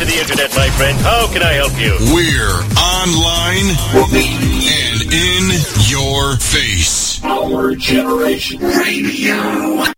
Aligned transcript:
to 0.00 0.06
the 0.06 0.18
internet, 0.18 0.50
my 0.56 0.68
friend. 0.70 0.98
How 1.00 1.30
can 1.30 1.42
I 1.42 1.52
help 1.52 1.78
you? 1.78 1.94
We're 2.14 2.62
online 2.80 3.68
and 4.16 5.12
in 5.12 5.60
your 5.88 6.36
face. 6.36 7.22
Our 7.22 7.74
generation 7.74 8.62
radio. 8.62 9.92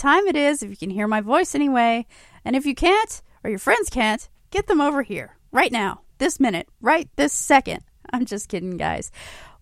Time 0.00 0.26
it 0.26 0.34
is 0.36 0.62
if 0.62 0.70
you 0.70 0.76
can 0.76 0.90
hear 0.90 1.06
my 1.06 1.20
voice 1.20 1.54
anyway. 1.54 2.06
And 2.44 2.56
if 2.56 2.64
you 2.64 2.74
can't, 2.74 3.22
or 3.44 3.50
your 3.50 3.58
friends 3.58 3.90
can't, 3.90 4.28
get 4.50 4.66
them 4.66 4.80
over 4.80 5.02
here 5.02 5.36
right 5.52 5.70
now, 5.70 6.00
this 6.18 6.40
minute, 6.40 6.68
right 6.80 7.08
this 7.16 7.34
second. 7.34 7.82
I'm 8.12 8.24
just 8.24 8.48
kidding, 8.48 8.78
guys. 8.78 9.12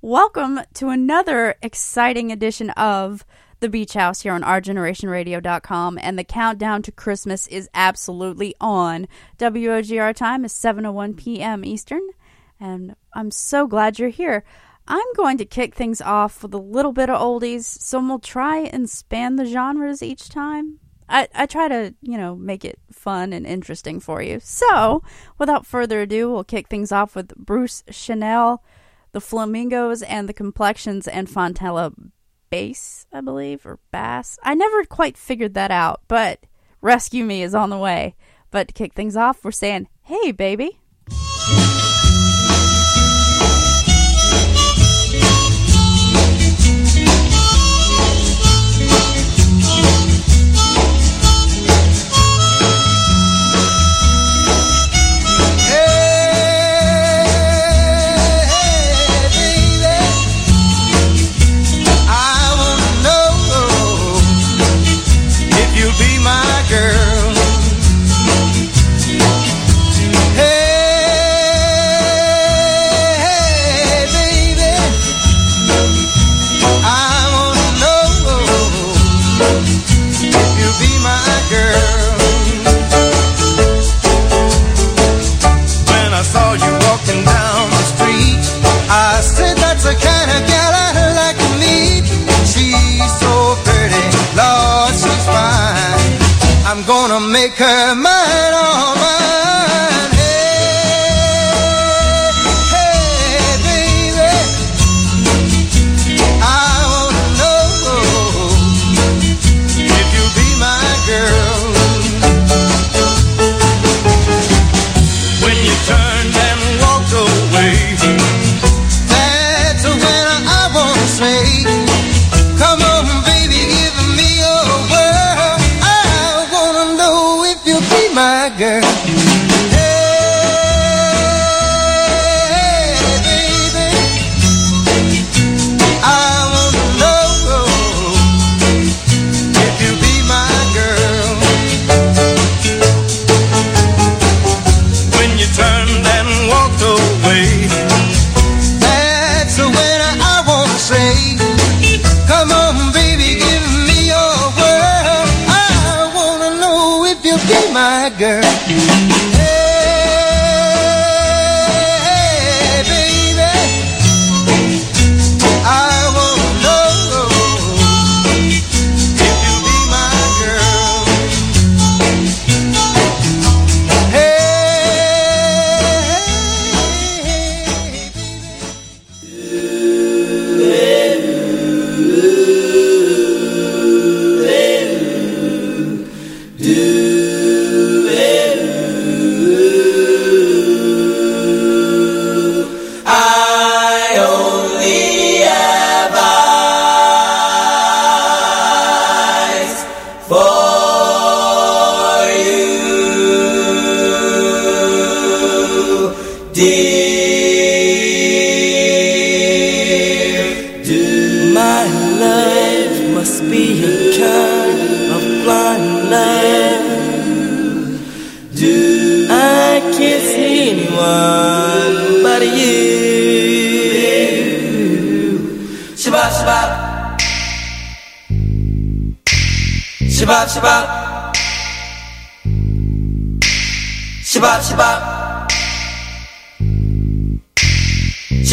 Welcome 0.00 0.60
to 0.74 0.90
another 0.90 1.56
exciting 1.60 2.30
edition 2.30 2.70
of 2.70 3.26
The 3.58 3.68
Beach 3.68 3.94
House 3.94 4.22
here 4.22 4.32
on 4.32 4.42
OurGenerationRadio.com. 4.42 5.98
And 6.00 6.16
the 6.16 6.24
countdown 6.24 6.82
to 6.82 6.92
Christmas 6.92 7.48
is 7.48 7.68
absolutely 7.74 8.54
on. 8.60 9.08
WOGR 9.38 10.14
time 10.14 10.44
is 10.44 10.52
7.01 10.52 11.16
p.m. 11.16 11.64
Eastern. 11.64 12.06
And 12.60 12.94
I'm 13.12 13.32
so 13.32 13.66
glad 13.66 13.98
you're 13.98 14.08
here. 14.08 14.44
I'm 14.90 15.12
going 15.14 15.36
to 15.36 15.44
kick 15.44 15.74
things 15.74 16.00
off 16.00 16.42
with 16.42 16.54
a 16.54 16.58
little 16.58 16.92
bit 16.92 17.10
of 17.10 17.20
oldies, 17.20 17.64
so 17.64 18.00
we'll 18.00 18.18
try 18.18 18.60
and 18.60 18.88
span 18.88 19.36
the 19.36 19.44
genres 19.44 20.02
each 20.02 20.30
time. 20.30 20.78
I, 21.10 21.28
I 21.34 21.44
try 21.44 21.68
to, 21.68 21.94
you 22.00 22.16
know, 22.16 22.34
make 22.34 22.64
it 22.64 22.78
fun 22.90 23.34
and 23.34 23.46
interesting 23.46 24.00
for 24.00 24.22
you. 24.22 24.40
So, 24.42 25.02
without 25.36 25.66
further 25.66 26.00
ado, 26.00 26.30
we'll 26.30 26.42
kick 26.42 26.68
things 26.68 26.90
off 26.90 27.14
with 27.14 27.36
Bruce 27.36 27.84
Channel, 27.90 28.64
the 29.12 29.20
Flamingos, 29.20 30.02
and 30.02 30.26
the 30.26 30.32
Complexions, 30.34 31.06
and 31.06 31.28
Fontella 31.28 31.92
Bass, 32.48 33.06
I 33.12 33.20
believe, 33.20 33.66
or 33.66 33.80
Bass. 33.90 34.38
I 34.42 34.54
never 34.54 34.84
quite 34.84 35.18
figured 35.18 35.52
that 35.52 35.70
out, 35.70 36.00
but 36.08 36.44
Rescue 36.80 37.26
Me 37.26 37.42
is 37.42 37.54
on 37.54 37.68
the 37.68 37.78
way. 37.78 38.16
But 38.50 38.68
to 38.68 38.74
kick 38.74 38.94
things 38.94 39.16
off, 39.16 39.44
we're 39.44 39.50
saying, 39.50 39.88
hey, 40.04 40.32
baby. 40.32 40.80
All 97.56 97.94
mine. 97.94 98.47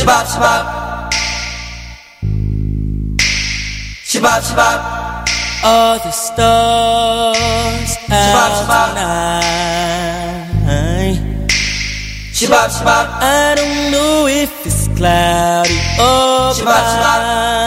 Shabab, 0.05 0.25
shabab. 0.33 0.63
Shabab, 4.05 4.41
shabab. 4.45 4.79
All 5.65 5.97
the 5.97 6.11
stars 6.11 7.89
shabab, 8.05 8.37
out 8.37 8.53
shabab. 8.61 8.87
tonight. 10.61 11.25
Shabab, 12.37 12.69
shabab. 12.77 13.05
I 13.17 13.57
don't 13.57 13.89
know 13.89 14.27
if 14.29 14.53
it's 14.67 14.85
cloudy 14.93 15.73
or 15.97 16.53
bright. 16.61 17.64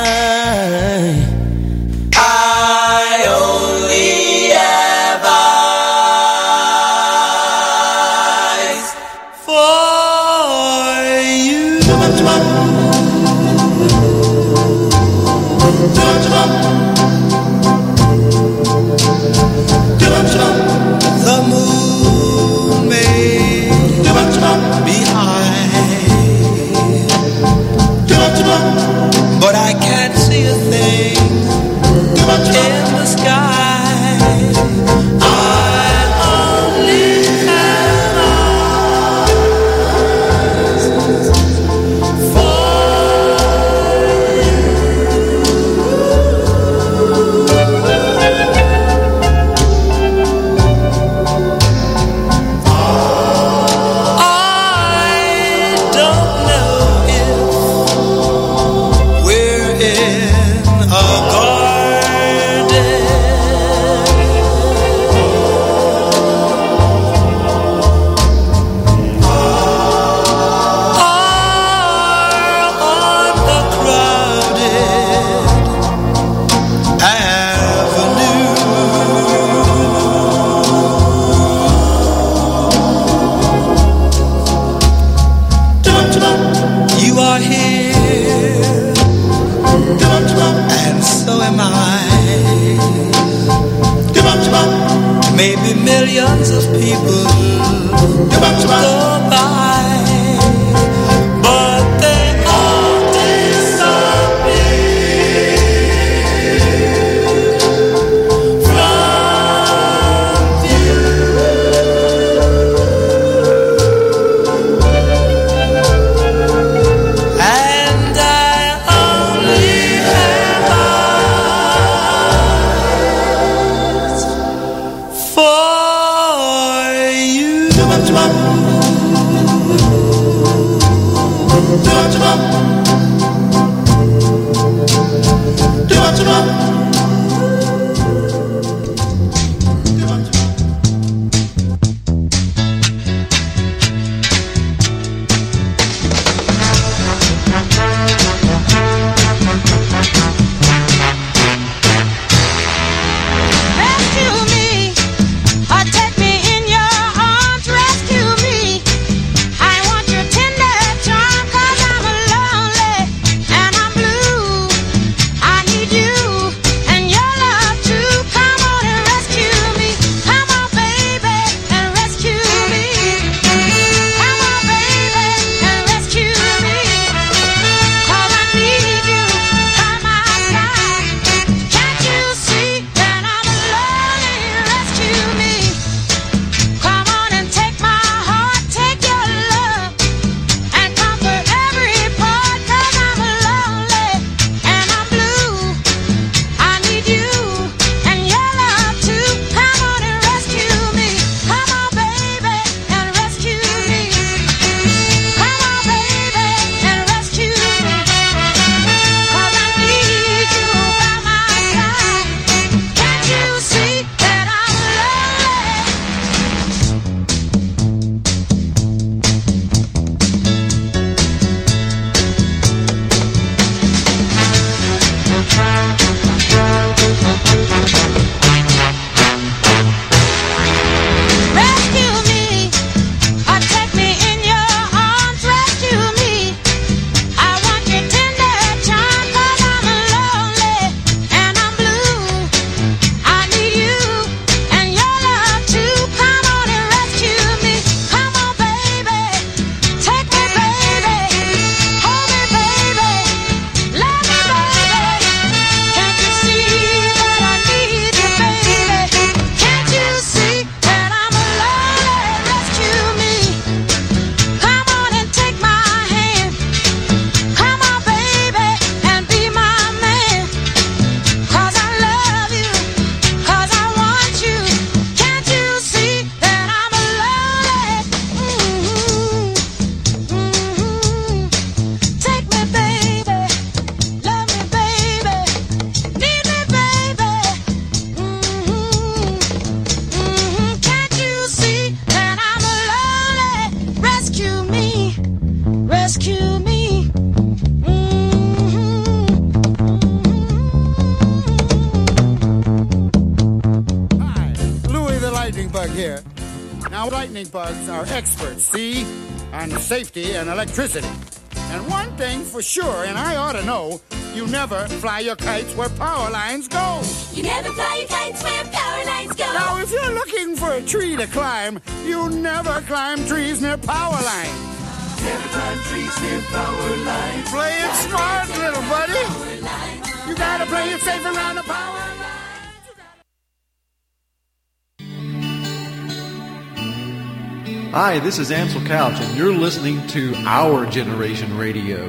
this 338.38 338.50
is 338.50 338.52
Ansel 338.52 338.80
Couch, 338.82 339.20
and 339.20 339.36
you're 339.36 339.52
listening 339.52 340.06
to 340.06 340.32
Our 340.46 340.86
Generation 340.86 341.58
Radio. 341.58 342.08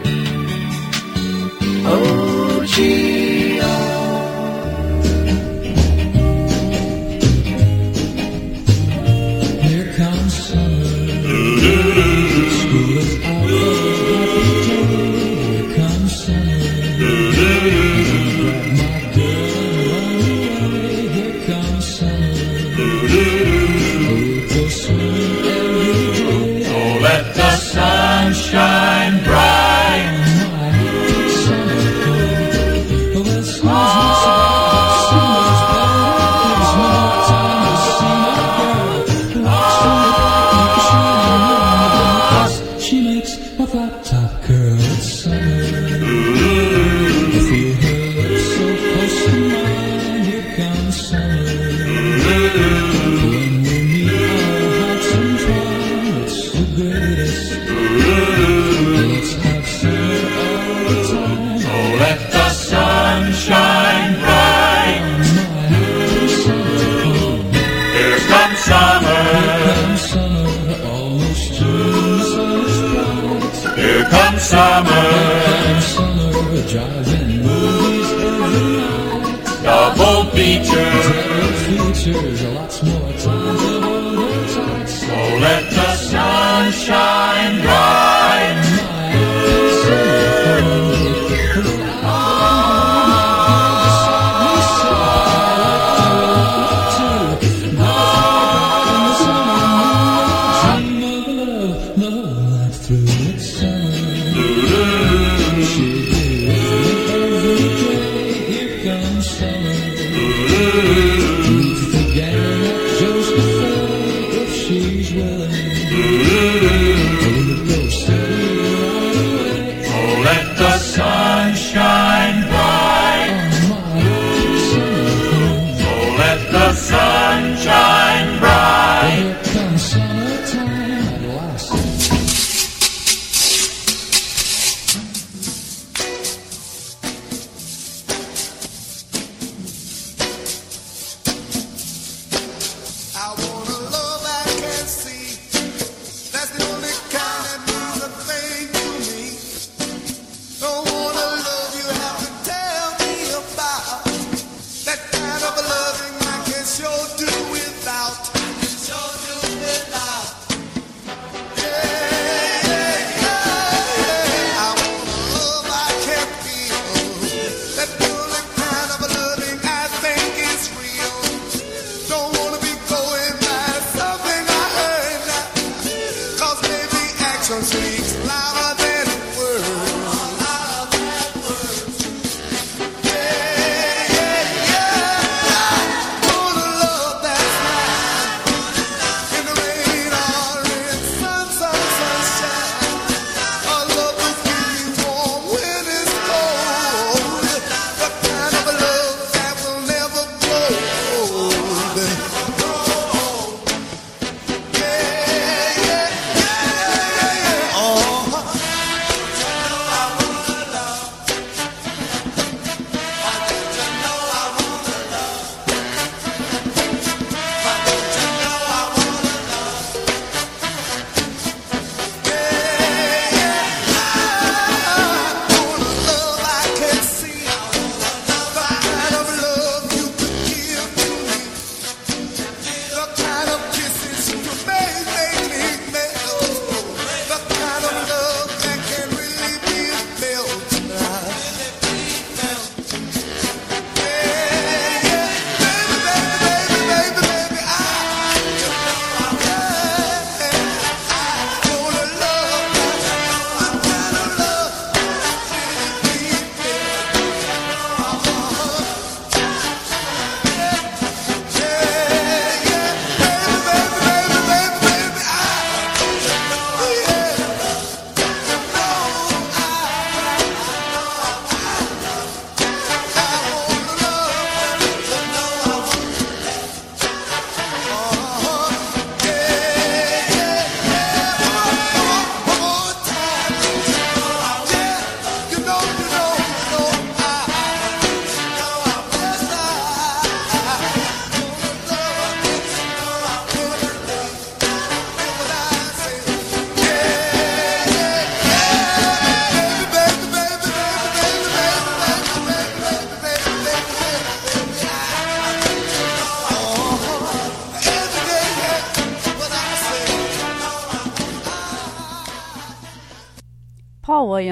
Oh, 1.86 2.64
gee. 2.68 3.19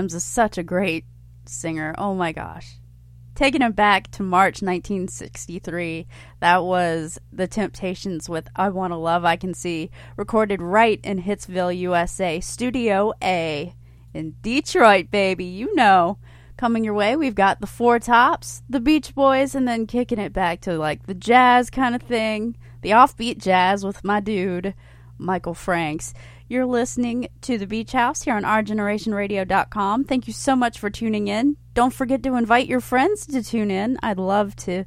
Williams 0.08 0.24
is 0.24 0.32
such 0.32 0.58
a 0.58 0.64
great 0.64 1.04
singer. 1.46 1.94
Oh 1.98 2.14
my 2.16 2.32
gosh. 2.32 2.78
Taking 3.36 3.62
it 3.62 3.76
back 3.76 4.10
to 4.12 4.24
March 4.24 4.62
1963, 4.62 6.08
that 6.40 6.64
was 6.64 7.20
The 7.34 7.46
Temptations 7.46 8.30
with 8.30 8.48
I 8.56 8.70
Want 8.70 8.94
to 8.94 8.96
Love 8.96 9.26
I 9.26 9.36
Can 9.36 9.54
See, 9.54 9.92
recorded 10.16 10.62
right 10.62 11.02
in 11.04 11.22
Hitsville, 11.24 11.78
USA, 11.78 12.40
Studio 12.40 13.12
A 13.22 13.76
in 14.14 14.36
Detroit, 14.42 15.12
baby. 15.12 15.44
You 15.44 15.76
know. 15.76 16.20
Coming 16.56 16.86
your 16.86 16.94
way, 16.94 17.18
we've 17.18 17.36
got 17.36 17.60
the 17.60 17.68
Four 17.68 18.00
Tops, 18.00 18.64
the 18.70 18.80
Beach 18.80 19.14
Boys, 19.14 19.56
and 19.56 19.68
then 19.68 19.88
kicking 19.88 20.20
it 20.20 20.32
back 20.32 20.62
to 20.62 20.78
like 20.78 21.06
the 21.06 21.14
jazz 21.14 21.70
kind 21.70 21.96
of 21.96 22.02
thing, 22.02 22.56
the 22.82 22.92
offbeat 22.92 23.40
jazz 23.40 23.84
with 23.84 24.06
my 24.06 24.22
dude, 24.22 24.74
Michael 25.18 25.54
Franks. 25.54 26.14
You're 26.48 26.66
listening 26.66 27.28
to 27.48 27.58
The 27.58 27.66
Beach 27.66 27.94
House 27.94 28.24
here 28.24 28.36
on 28.36 28.44
OurGenerationRadio.com. 28.44 30.04
Thank 30.04 30.28
you 30.28 30.34
so 30.34 30.54
much 30.54 30.80
for 30.80 30.90
tuning 30.90 31.30
in. 31.30 31.56
Don't 31.74 31.94
forget 31.94 32.22
to 32.24 32.36
invite 32.36 32.68
your 32.68 32.82
friends 32.82 33.26
to 33.28 33.42
tune 33.42 33.72
in. 33.72 33.98
I'd 34.04 34.20
love 34.20 34.54
to 34.58 34.84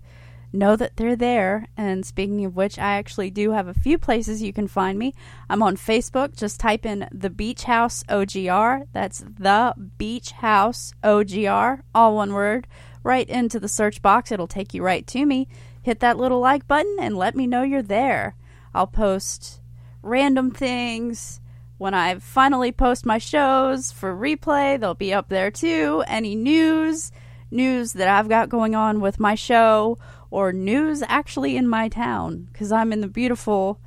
know 0.53 0.77
that 0.77 0.95
they're 0.97 1.17
there. 1.17 1.69
And 1.79 2.05
speaking 2.05 2.45
of 2.45 2.55
which, 2.55 2.79
I 2.79 2.99
actually 2.99 3.31
do 3.31 3.53
have 3.53 3.67
a 3.67 3.73
few 3.73 3.97
places 3.97 4.43
you 4.43 4.53
can 4.53 4.69
find 4.69 4.99
me. 4.99 5.15
I'm 5.49 5.63
on 5.63 5.79
Facebook. 5.79 6.37
Just 6.37 6.61
type 6.61 6.85
in 6.85 7.09
The 7.11 7.31
Beach 7.31 7.63
House 7.63 8.05
OGR. 8.11 8.83
That's 8.93 9.21
The 9.21 9.73
Beach 9.97 10.33
House 10.33 10.93
OGR, 11.03 11.81
all 11.95 12.15
one 12.15 12.35
word, 12.35 12.67
right 13.03 13.27
into 13.27 13.59
the 13.59 13.69
search 13.69 14.03
box. 14.03 14.31
It'll 14.31 14.47
take 14.47 14.75
you 14.75 14.83
right 14.83 15.07
to 15.07 15.25
me. 15.25 15.49
Hit 15.81 16.01
that 16.01 16.19
little 16.19 16.41
like 16.41 16.69
button 16.69 16.99
and 17.01 17.17
let 17.17 17.35
me 17.35 17.47
know 17.47 17.63
you're 17.63 17.81
there. 17.81 18.37
I'll 18.75 18.87
post 18.87 19.63
random 20.03 20.51
things. 20.51 21.40
When 21.81 21.95
I 21.95 22.19
finally 22.19 22.73
post 22.73 23.07
my 23.07 23.17
shows 23.17 23.91
for 23.91 24.15
replay, 24.15 24.79
they'll 24.79 24.93
be 24.93 25.15
up 25.15 25.31
there 25.31 25.51
too. 25.51 26.05
Any 26.07 26.35
news, 26.35 27.11
news 27.51 27.95
that 27.95 28.07
I've 28.07 28.29
got 28.29 28.51
going 28.51 28.75
on 28.75 29.01
with 29.01 29.19
my 29.19 29.35
show, 29.35 29.97
or 30.31 30.53
news 30.53 31.03
actually 31.09 31.57
in 31.57 31.67
my 31.67 31.89
town, 31.89 32.49
because 32.53 32.71
I'm 32.71 32.93
in 32.93 33.01
the 33.01 33.09
beautiful 33.09 33.81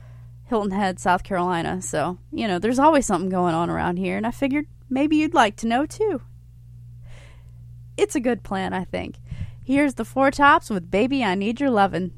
Hilton 0.45 0.71
Head, 0.71 0.99
South 0.99 1.21
Carolina. 1.21 1.83
So, 1.83 2.17
you 2.31 2.47
know, 2.47 2.57
there's 2.57 2.79
always 2.79 3.05
something 3.05 3.29
going 3.29 3.53
on 3.53 3.69
around 3.69 3.97
here, 3.97 4.17
and 4.17 4.25
I 4.25 4.31
figured 4.31 4.65
maybe 4.89 5.17
you'd 5.17 5.35
like 5.35 5.55
to 5.57 5.67
know 5.67 5.85
too. 5.85 6.19
It's 7.95 8.15
a 8.15 8.19
good 8.19 8.41
plan, 8.41 8.73
I 8.73 8.85
think. 8.85 9.17
Here's 9.63 9.93
the 9.93 10.03
Four 10.03 10.31
Tops 10.31 10.71
with 10.71 10.89
Baby 10.89 11.23
I 11.23 11.35
Need 11.35 11.59
Your 11.59 11.69
Lovin'. 11.69 12.11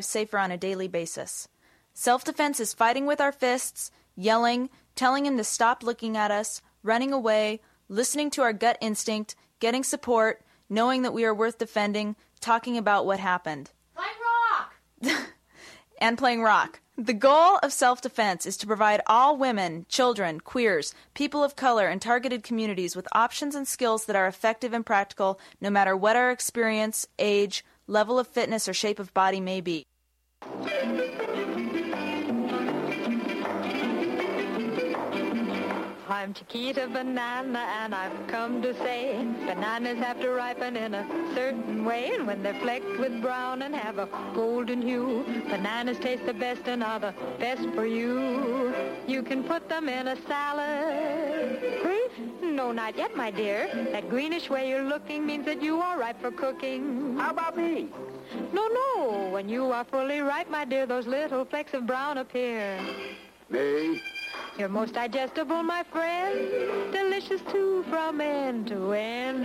Lives 0.00 0.06
safer 0.06 0.38
on 0.38 0.50
a 0.50 0.56
daily 0.56 0.88
basis. 0.88 1.46
Self 1.92 2.24
defense 2.24 2.58
is 2.58 2.72
fighting 2.72 3.04
with 3.04 3.20
our 3.20 3.32
fists, 3.32 3.90
yelling, 4.16 4.70
telling 4.96 5.26
him 5.26 5.36
to 5.36 5.44
stop 5.44 5.82
looking 5.82 6.16
at 6.16 6.30
us, 6.30 6.62
running 6.82 7.12
away, 7.12 7.60
listening 7.90 8.30
to 8.30 8.40
our 8.40 8.54
gut 8.54 8.78
instinct, 8.80 9.36
getting 9.58 9.84
support, 9.84 10.42
knowing 10.70 11.02
that 11.02 11.12
we 11.12 11.26
are 11.26 11.34
worth 11.34 11.58
defending, 11.58 12.16
talking 12.40 12.78
about 12.78 13.04
what 13.04 13.20
happened. 13.20 13.72
Play 13.94 14.06
rock! 14.24 15.26
and 16.00 16.16
playing 16.16 16.42
rock. 16.42 16.80
The 16.96 17.12
goal 17.12 17.58
of 17.62 17.70
self 17.70 18.00
defense 18.00 18.46
is 18.46 18.56
to 18.58 18.66
provide 18.66 19.02
all 19.06 19.36
women, 19.36 19.84
children, 19.90 20.40
queers, 20.40 20.94
people 21.12 21.44
of 21.44 21.56
color, 21.56 21.88
and 21.88 22.00
targeted 22.00 22.42
communities 22.42 22.96
with 22.96 23.06
options 23.12 23.54
and 23.54 23.68
skills 23.68 24.06
that 24.06 24.16
are 24.16 24.26
effective 24.26 24.72
and 24.72 24.86
practical 24.86 25.38
no 25.60 25.68
matter 25.68 25.94
what 25.94 26.16
our 26.16 26.30
experience, 26.30 27.06
age, 27.18 27.66
level 27.86 28.18
of 28.18 28.26
fitness, 28.26 28.66
or 28.66 28.72
shape 28.72 28.98
of 28.98 29.12
body 29.12 29.40
may 29.40 29.60
be. 29.60 29.84
Yeah. 30.42 30.99
I'm 36.20 36.34
Chiquita 36.34 36.86
Banana, 36.86 37.60
and 37.80 37.94
I've 37.94 38.26
come 38.26 38.60
to 38.60 38.74
say 38.74 39.16
bananas 39.46 39.96
have 40.00 40.20
to 40.20 40.28
ripen 40.28 40.76
in 40.76 40.92
a 40.92 41.06
certain 41.34 41.82
way. 41.82 42.10
And 42.14 42.26
when 42.26 42.42
they're 42.42 42.60
flecked 42.60 42.98
with 42.98 43.22
brown 43.22 43.62
and 43.62 43.74
have 43.74 43.96
a 43.96 44.06
golden 44.34 44.82
hue, 44.82 45.24
bananas 45.48 45.98
taste 45.98 46.26
the 46.26 46.34
best 46.34 46.60
and 46.66 46.84
are 46.84 47.00
the 47.00 47.14
best 47.38 47.66
for 47.74 47.86
you. 47.86 48.74
You 49.06 49.22
can 49.22 49.42
put 49.42 49.66
them 49.70 49.88
in 49.88 50.08
a 50.08 50.16
salad. 50.26 51.80
Fruit? 51.80 52.42
No, 52.42 52.70
not 52.70 52.98
yet, 52.98 53.16
my 53.16 53.30
dear. 53.30 53.70
That 53.90 54.10
greenish 54.10 54.50
way 54.50 54.68
you're 54.68 54.84
looking 54.84 55.24
means 55.24 55.46
that 55.46 55.62
you 55.62 55.80
are 55.80 55.98
ripe 55.98 56.20
for 56.20 56.30
cooking. 56.30 57.16
How 57.16 57.30
about 57.30 57.56
me? 57.56 57.88
No, 58.52 58.68
no. 58.68 59.30
When 59.32 59.48
you 59.48 59.72
are 59.72 59.84
fully 59.84 60.20
ripe, 60.20 60.50
my 60.50 60.66
dear, 60.66 60.84
those 60.84 61.06
little 61.06 61.46
flecks 61.46 61.72
of 61.72 61.86
brown 61.86 62.18
appear. 62.18 62.78
Me? 63.48 64.02
You're 64.58 64.68
most 64.68 64.94
digestible, 64.94 65.62
my 65.62 65.84
friend. 65.84 66.92
Delicious 66.92 67.40
too 67.50 67.84
from 67.88 68.20
end 68.20 68.66
to 68.68 68.92
end. 68.92 69.44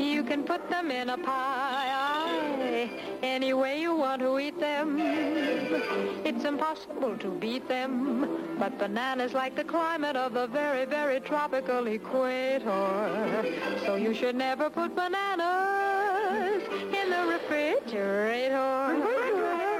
You 0.00 0.24
can 0.24 0.44
put 0.44 0.68
them 0.70 0.90
in 0.90 1.10
a 1.10 1.18
pie, 1.18 2.88
any 3.22 3.52
way 3.52 3.80
you 3.80 3.94
want 3.94 4.22
to 4.22 4.38
eat 4.38 4.58
them. 4.58 4.98
It's 6.24 6.44
impossible 6.44 7.16
to 7.18 7.30
beat 7.30 7.68
them. 7.68 8.56
But 8.58 8.78
bananas 8.78 9.34
like 9.34 9.54
the 9.54 9.64
climate 9.64 10.16
of 10.16 10.32
the 10.32 10.46
very, 10.46 10.86
very 10.86 11.20
tropical 11.20 11.86
equator. 11.86 13.44
So 13.84 13.96
you 13.96 14.14
should 14.14 14.34
never 14.34 14.70
put 14.70 14.94
bananas 14.94 16.62
in 16.70 17.10
the 17.10 17.26
refrigerator. 17.26 19.75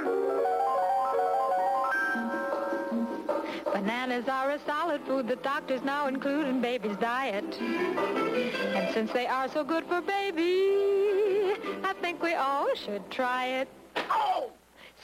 Bananas 3.77 4.27
are 4.27 4.49
a 4.49 4.59
solid 4.65 5.01
food 5.05 5.27
that 5.27 5.43
doctors 5.43 5.83
now 5.83 6.07
include 6.07 6.47
in 6.47 6.59
baby's 6.61 6.97
diet. 6.97 7.45
And 7.61 8.91
since 8.91 9.11
they 9.11 9.27
are 9.27 9.47
so 9.47 9.63
good 9.63 9.85
for 9.85 10.01
baby, 10.01 11.53
I 11.83 11.93
think 12.01 12.23
we 12.23 12.33
all 12.33 12.73
should 12.73 13.07
try 13.11 13.45
it. 13.45 13.67
Oh! 14.09 14.49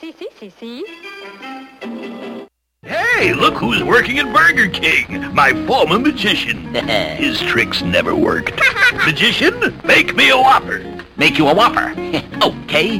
See, 0.00 0.12
see, 0.18 0.28
see, 0.40 0.50
see. 0.50 0.84
Hey, 2.82 3.32
look 3.32 3.54
who's 3.54 3.84
working 3.84 4.18
at 4.18 4.34
Burger 4.34 4.68
King. 4.68 5.32
My 5.32 5.52
former 5.68 6.00
magician. 6.00 6.74
His 6.74 7.40
tricks 7.42 7.80
never 7.80 8.16
worked. 8.16 8.60
magician, 9.06 9.80
make 9.84 10.16
me 10.16 10.30
a 10.30 10.36
Whopper. 10.36 10.93
Make 11.16 11.38
you 11.38 11.48
a 11.48 11.54
Whopper. 11.54 11.94
okay. 12.42 12.96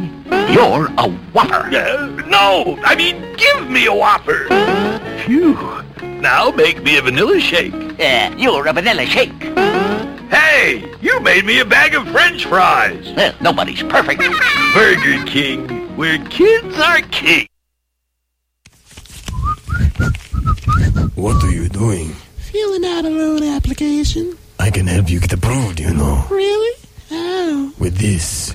You're 0.53 0.87
a 0.99 1.11
Whopper. 1.33 1.69
Uh, 1.75 2.23
no, 2.29 2.79
I 2.85 2.95
mean, 2.95 3.21
give 3.37 3.69
me 3.69 3.87
a 3.87 3.95
Whopper. 3.95 4.47
Phew. 5.25 5.55
Now 6.21 6.51
make 6.51 6.83
me 6.83 6.97
a 6.97 7.03
vanilla 7.03 7.41
shake. 7.41 7.75
Uh, 8.01 8.35
you're 8.39 8.67
a 8.67 8.73
vanilla 8.73 9.05
shake. 9.05 9.33
Hey, 10.31 10.95
you 11.03 11.21
made 11.21 11.45
me 11.45 11.61
a 11.61 11.65
bag 11.65 11.95
of 11.95 12.09
French 12.09 12.47
fries. 12.47 13.13
Well, 13.17 13.35
nobody's 13.41 13.83
perfect. 13.83 14.21
Burger 14.75 15.25
King, 15.27 15.97
where 15.97 16.19
kids 16.27 16.79
are 16.79 17.01
king. 17.03 17.47
What 21.15 21.43
are 21.45 21.51
you 21.51 21.69
doing? 21.69 22.09
Filling 22.39 22.85
out 22.85 23.05
a 23.05 23.11
loan 23.11 23.43
application. 23.43 24.37
I 24.59 24.71
can 24.71 24.87
help 24.87 25.11
you 25.11 25.21
get 25.21 25.33
approved, 25.33 25.81
you 25.81 25.93
know. 25.93 26.25
Really? 26.31 26.84
How? 27.15 27.73
With 27.79 27.97
this. 27.99 28.55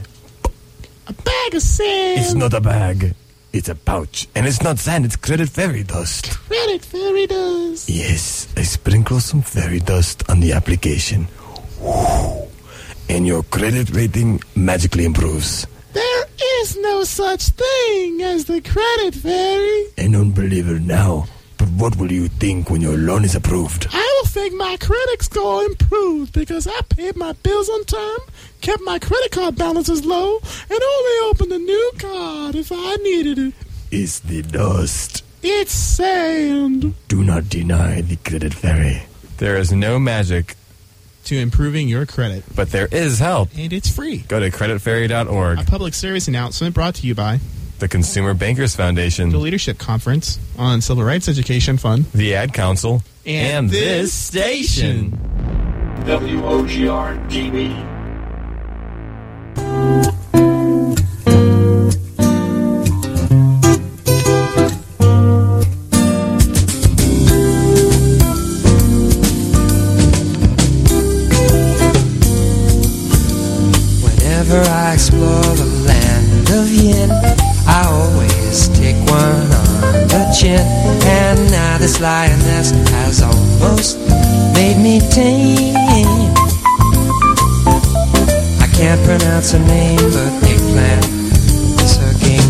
A 1.07 1.13
bag 1.13 1.55
of 1.55 1.61
sand. 1.61 2.19
It's 2.19 2.33
not 2.33 2.53
a 2.53 2.61
bag. 2.61 3.15
It's 3.51 3.69
a 3.69 3.75
pouch. 3.75 4.27
And 4.35 4.45
it's 4.45 4.61
not 4.61 4.77
sand, 4.77 5.05
it's 5.05 5.15
credit 5.15 5.49
fairy 5.49 5.83
dust. 5.83 6.29
Credit 6.47 6.83
fairy 6.85 7.25
dust. 7.25 7.89
Yes, 7.89 8.47
I 8.55 8.63
sprinkle 8.63 9.19
some 9.19 9.41
fairy 9.41 9.79
dust 9.79 10.29
on 10.29 10.39
the 10.39 10.51
application. 10.53 11.27
And 13.09 13.25
your 13.25 13.43
credit 13.43 13.89
rating 13.95 14.41
magically 14.55 15.05
improves. 15.05 15.65
There 15.93 16.25
is 16.61 16.77
no 16.77 17.03
such 17.03 17.49
thing 17.49 18.21
as 18.21 18.45
the 18.45 18.61
credit 18.61 19.15
fairy. 19.15 19.85
I 19.97 20.11
don't 20.11 20.31
believe 20.31 20.67
it 20.69 20.81
now. 20.83 21.25
But 21.57 21.69
what 21.69 21.95
will 21.97 22.11
you 22.11 22.27
think 22.27 22.69
when 22.69 22.81
your 22.81 22.97
loan 22.97 23.25
is 23.25 23.35
approved? 23.35 23.87
I 23.91 24.19
will 24.21 24.29
think 24.29 24.53
my 24.53 24.77
credit 24.79 25.21
score 25.23 25.63
improved 25.63 26.31
because 26.33 26.67
I 26.67 26.79
paid 26.87 27.15
my 27.17 27.33
bills 27.33 27.67
on 27.67 27.83
time, 27.83 28.19
kept 28.61 28.81
my 28.83 28.99
credit 28.99 29.31
card 29.31 29.55
balances 29.55 30.05
low, 30.05 30.37
and 30.69 30.79
only 30.83 31.29
opened 31.29 31.51
a 31.51 31.57
new 31.57 31.91
card 31.97 32.55
if 32.55 32.71
I 32.71 32.95
needed 32.97 33.37
it. 33.37 33.53
It's 33.91 34.19
the 34.19 34.41
dust. 34.41 35.23
It's 35.41 35.71
sand. 35.71 36.93
Do 37.07 37.23
not 37.23 37.49
deny 37.49 38.01
the 38.01 38.17
credit 38.17 38.53
fairy. 38.53 39.03
There 39.37 39.55
is 39.57 39.71
no 39.71 39.97
magic 39.97 40.55
to 41.25 41.37
improving 41.37 41.87
your 41.87 42.05
credit. 42.05 42.43
But 42.55 42.71
there 42.71 42.87
is 42.91 43.19
help. 43.19 43.49
And 43.57 43.71
it's 43.71 43.89
free. 43.89 44.17
Go 44.27 44.39
to 44.39 44.49
creditfairy.org. 44.51 45.59
A 45.59 45.63
public 45.63 45.93
service 45.93 46.27
announcement 46.27 46.75
brought 46.75 46.95
to 46.95 47.07
you 47.07 47.15
by 47.15 47.39
the 47.79 47.87
Consumer 47.87 48.33
Bankers 48.33 48.75
Foundation, 48.75 49.29
the 49.29 49.37
Leadership 49.37 49.77
Conference 49.77 50.37
on 50.57 50.81
Civil 50.81 51.03
Rights 51.03 51.29
Education 51.29 51.77
Fund, 51.77 52.05
the 52.13 52.35
Ad 52.35 52.53
Council, 52.53 53.01
and, 53.25 53.65
and 53.65 53.69
this 53.69 54.13
station. 54.13 55.11
WOGR 56.05 57.29
TV. 57.29 57.98
Whenever 59.79 60.08
pronounce 89.49 89.51
her 89.51 89.59
name, 89.59 89.97
but 90.11 90.49
eggplant 90.49 91.05
is 91.81 91.97
her 91.97 92.13
game. 92.19 92.49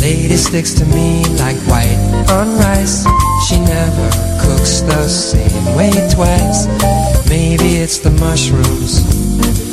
Lady 0.00 0.36
sticks 0.36 0.74
to 0.74 0.84
me 0.86 1.24
like 1.38 1.56
white 1.68 1.98
on 2.30 2.56
rice. 2.58 3.04
She 3.48 3.60
never 3.60 4.10
cooks 4.42 4.80
the 4.80 5.08
same 5.08 5.76
way 5.76 5.90
twice. 6.12 6.66
Maybe 7.28 7.76
it's 7.76 7.98
the 7.98 8.10
mushrooms, 8.10 9.04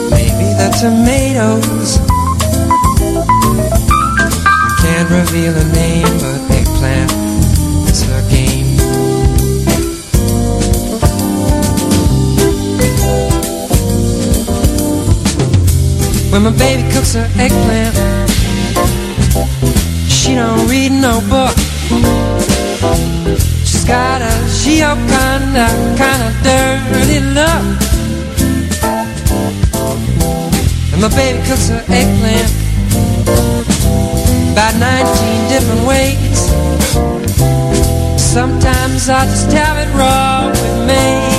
maybe 0.10 0.48
the 0.60 0.70
tomatoes. 0.80 2.00
Can't 4.82 5.10
reveal 5.10 5.54
her 5.54 5.74
name, 5.74 6.18
but 6.20 6.52
eggplant 6.52 7.21
When 16.32 16.44
my 16.44 16.52
baby 16.58 16.84
cooks 16.94 17.14
her 17.14 17.28
eggplant, 17.38 17.94
she 20.08 20.34
don't 20.34 20.66
read 20.70 20.94
no 20.94 21.20
book. 21.30 21.56
She's 23.68 23.84
got 23.84 24.22
a 24.22 24.34
Gioconda 24.60 25.68
kind 25.98 26.24
of 26.24 26.32
kinda 26.44 26.88
dirty 26.90 27.20
look. 27.38 27.64
And 30.94 31.02
my 31.02 31.10
baby 31.10 31.40
cooks 31.48 31.68
her 31.68 31.84
eggplant 31.90 32.52
about 34.54 34.76
19 34.80 35.50
different 35.50 35.86
ways. 35.86 36.40
Sometimes 38.22 39.10
I 39.10 39.26
just 39.26 39.52
have 39.52 39.78
it 39.78 39.94
raw 39.94 40.48
with 40.48 40.88
mayonnaise. 40.88 41.31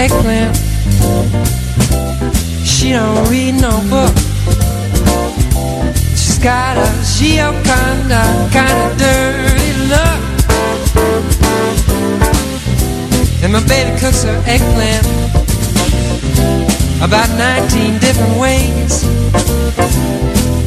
Eggplant. 0.00 0.56
She 2.64 2.92
don't 2.92 3.28
read 3.28 3.54
no 3.60 3.74
book. 3.92 4.16
She's 6.16 6.38
got 6.38 6.78
a 6.78 6.88
Gioconda 7.14 8.24
kind 8.50 8.78
of 8.84 8.96
dirty 8.96 9.72
look. 9.92 10.20
And 13.42 13.52
my 13.52 13.62
baby 13.68 13.92
cooks 14.00 14.24
her 14.24 14.42
eggplant 14.46 15.06
about 17.02 17.28
19 17.36 17.98
different 17.98 18.40
ways. 18.40 19.02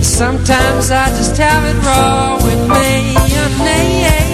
Sometimes 0.06 0.91
I 0.91 1.08
just 1.17 1.36
have 1.38 1.63
it 1.65 1.78
raw 1.84 2.36
with 2.36 2.67
mayonnaise. 2.67 4.33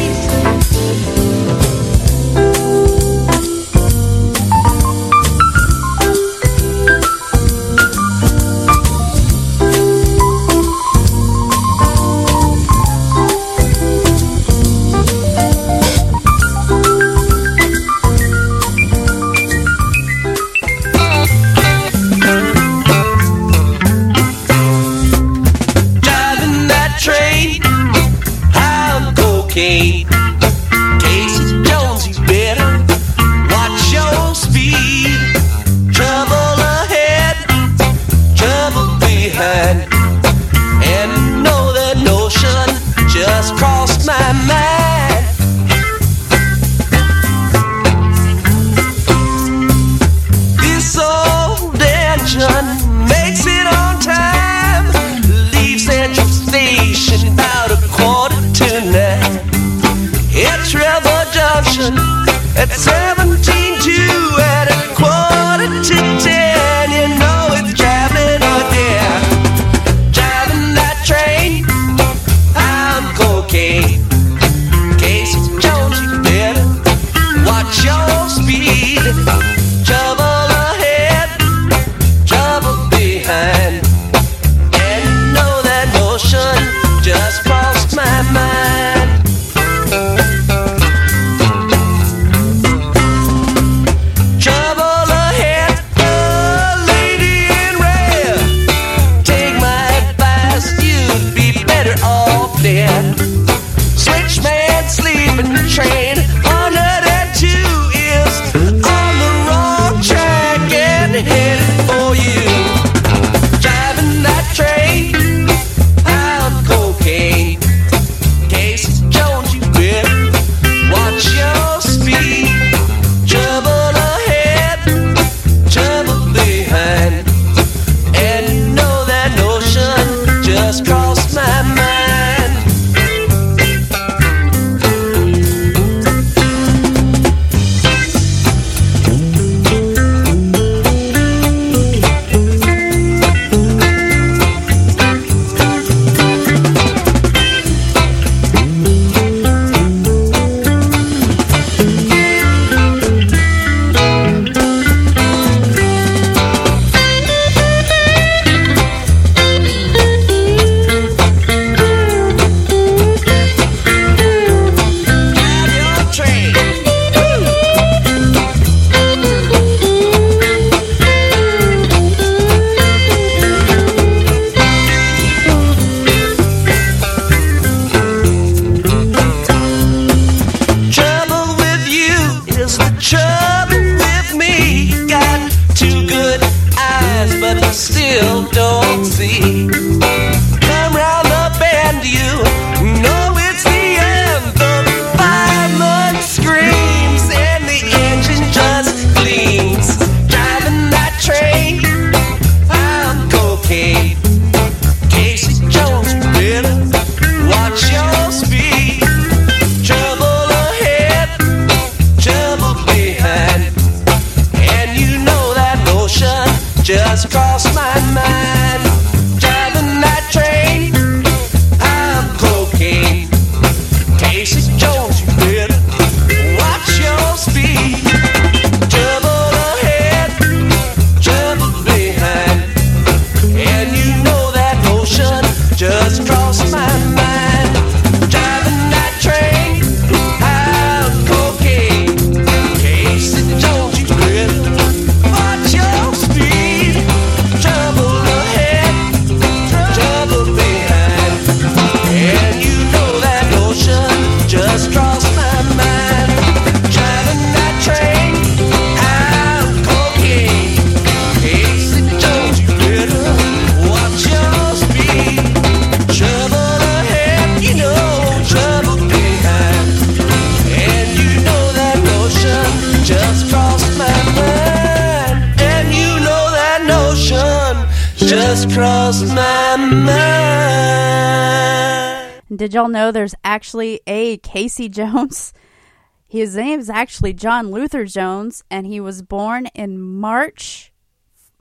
Casey 284.80 284.88
Jones? 284.88 285.52
His 286.30 286.56
name 286.56 286.80
is 286.80 286.90
actually 286.90 287.34
John 287.34 287.70
Luther 287.70 288.06
Jones, 288.06 288.64
and 288.72 288.88
he 288.88 289.02
was 289.02 289.22
born 289.22 289.66
in 289.76 290.00
March 290.00 290.94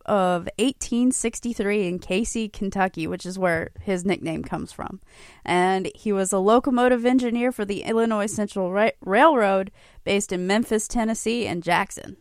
of 0.07 0.43
1863 0.59 1.89
in 1.89 1.99
Casey, 1.99 2.49
Kentucky, 2.49 3.09
which 3.09 3.27
is 3.27 3.37
where 3.37 3.71
his 3.81 4.05
nickname 4.05 4.45
comes 4.45 4.71
from. 4.71 5.01
And 5.45 5.91
he 5.97 6.13
was 6.13 6.33
a 6.33 6.39
locomotive 6.39 7.05
engineer 7.05 7.51
for 7.51 7.65
the 7.65 7.83
Illinois 7.83 8.27
Central 8.27 8.71
Ra- 8.71 8.91
Railroad 9.01 9.73
based 10.05 10.31
in 10.31 10.47
Memphis, 10.47 10.87
Tennessee, 10.87 11.45
and 11.45 11.61
Jackson. 11.61 12.19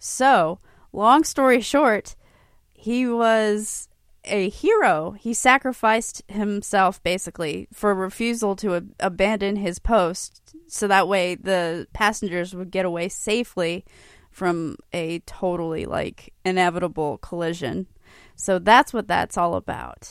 So, 0.00 0.58
long 0.92 1.22
story 1.22 1.60
short, 1.60 2.16
he 2.72 3.06
was 3.06 3.88
a 4.24 4.48
hero. 4.48 5.12
He 5.12 5.34
sacrificed 5.34 6.22
himself 6.28 7.02
basically 7.02 7.68
for 7.72 7.94
refusal 7.94 8.56
to 8.56 8.76
ab- 8.76 8.94
abandon 9.00 9.56
his 9.56 9.78
post 9.78 10.54
so 10.68 10.86
that 10.88 11.08
way 11.08 11.34
the 11.34 11.86
passengers 11.92 12.54
would 12.54 12.70
get 12.70 12.84
away 12.84 13.08
safely 13.08 13.84
from 14.30 14.76
a 14.92 15.18
totally 15.20 15.84
like 15.84 16.32
inevitable 16.44 17.18
collision. 17.18 17.86
So 18.36 18.58
that's 18.58 18.92
what 18.92 19.08
that's 19.08 19.36
all 19.36 19.54
about. 19.54 20.10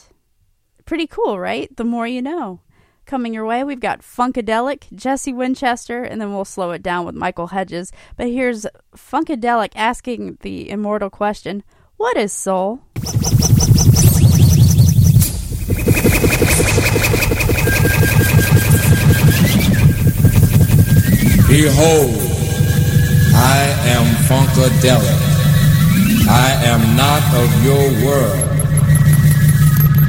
Pretty 0.84 1.06
cool, 1.06 1.38
right? 1.38 1.74
The 1.76 1.84
more 1.84 2.06
you 2.06 2.22
know. 2.22 2.60
Coming 3.04 3.34
your 3.34 3.44
way, 3.44 3.64
we've 3.64 3.80
got 3.80 4.00
Funkadelic, 4.00 4.92
Jesse 4.94 5.32
Winchester, 5.32 6.04
and 6.04 6.20
then 6.20 6.32
we'll 6.32 6.44
slow 6.44 6.70
it 6.70 6.84
down 6.84 7.04
with 7.04 7.16
Michael 7.16 7.48
Hedges. 7.48 7.90
But 8.16 8.28
here's 8.28 8.64
Funkadelic 8.96 9.72
asking 9.74 10.38
the 10.42 10.70
immortal 10.70 11.10
question 11.10 11.64
What 12.02 12.16
is 12.16 12.32
soul? 12.32 12.80
Behold, 21.46 22.18
I 23.38 23.60
am 23.94 24.06
Funkadelic. 24.26 25.20
I 26.26 26.50
am 26.72 26.82
not 26.96 27.22
of 27.38 27.50
your 27.62 27.86
world. 28.04 28.50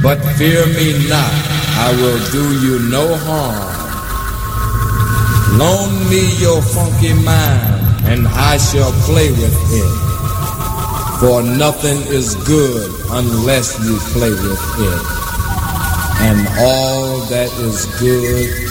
But 0.02 0.18
fear 0.36 0.66
me 0.66 1.08
not, 1.08 1.34
I 1.78 1.94
will 2.00 2.18
do 2.32 2.44
you 2.66 2.90
no 2.90 3.14
harm. 3.14 3.70
Loan 5.60 6.10
me 6.10 6.22
your 6.42 6.60
funky 6.60 7.12
mind, 7.12 8.08
and 8.10 8.26
I 8.26 8.58
shall 8.58 8.90
play 9.06 9.30
with 9.30 9.56
it. 9.72 10.13
For 11.20 11.42
nothing 11.42 11.98
is 12.12 12.34
good 12.46 12.90
unless 13.10 13.78
you 13.84 13.98
play 14.12 14.30
with 14.30 14.62
it. 14.78 15.02
And 16.20 16.48
all 16.58 17.20
that 17.28 17.50
is 17.58 17.86
good 17.98 18.64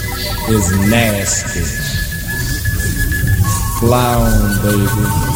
is 0.50 0.72
nasty. 0.90 1.64
Fly 3.80 4.16
on, 4.16 4.62
baby. 4.62 5.34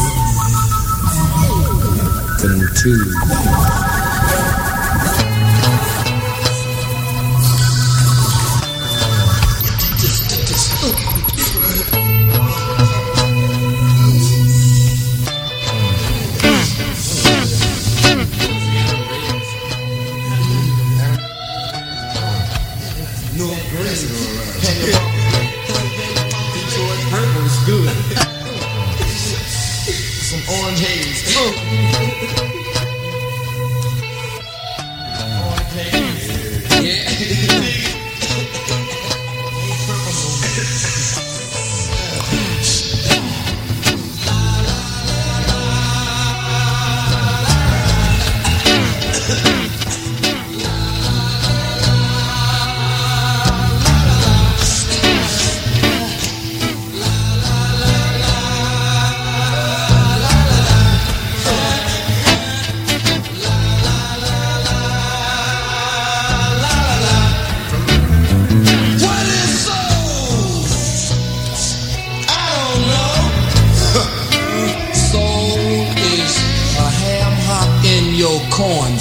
Continue. 2.40 3.67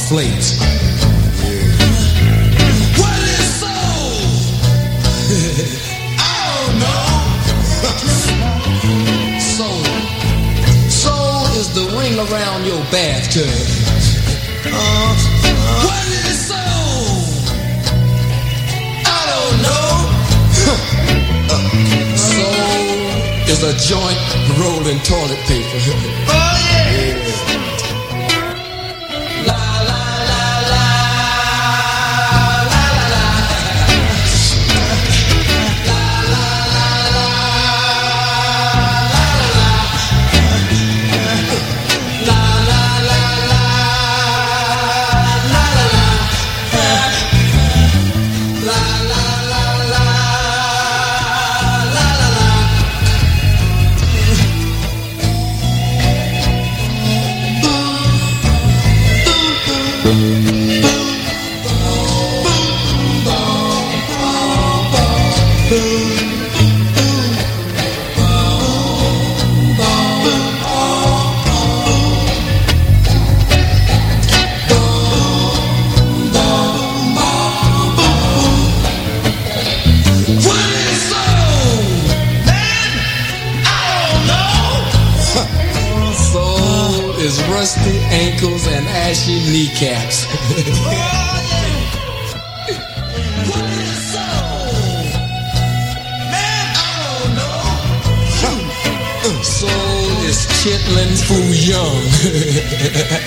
Cornflakes. 0.07 0.59
What 2.99 3.19
is 3.23 3.47
soul? 3.61 4.13
I 6.19 6.39
don't 6.47 6.75
know. 6.79 7.07
soul. 9.57 9.85
Soul 10.89 11.47
is 11.59 11.69
the 11.75 11.87
ring 11.99 12.19
around 12.19 12.65
your 12.65 12.83
bathtub. 12.93 13.49
Uh, 14.67 15.15
what 15.85 16.07
is 16.07 16.39
soul? 16.47 17.27
I 19.07 19.23
don't 19.33 19.59
know. 19.67 19.91
Soul 22.17 22.55
is 23.49 23.63
a 23.63 23.75
joint 23.79 24.21
rolling 24.59 25.01
toilet 25.01 25.41
paper. 25.47 26.46
Kneecaps. 89.57 90.19
What 93.49 93.69
is 93.81 93.97
soul? 94.13 95.01
Man, 96.33 96.67
I 96.77 96.93
don't 97.01 97.33
know. 97.41 97.65
Soul 99.43 100.09
is 100.29 100.41
chitlin 100.61 101.13
Foo 101.27 101.49
Young. 101.73 102.05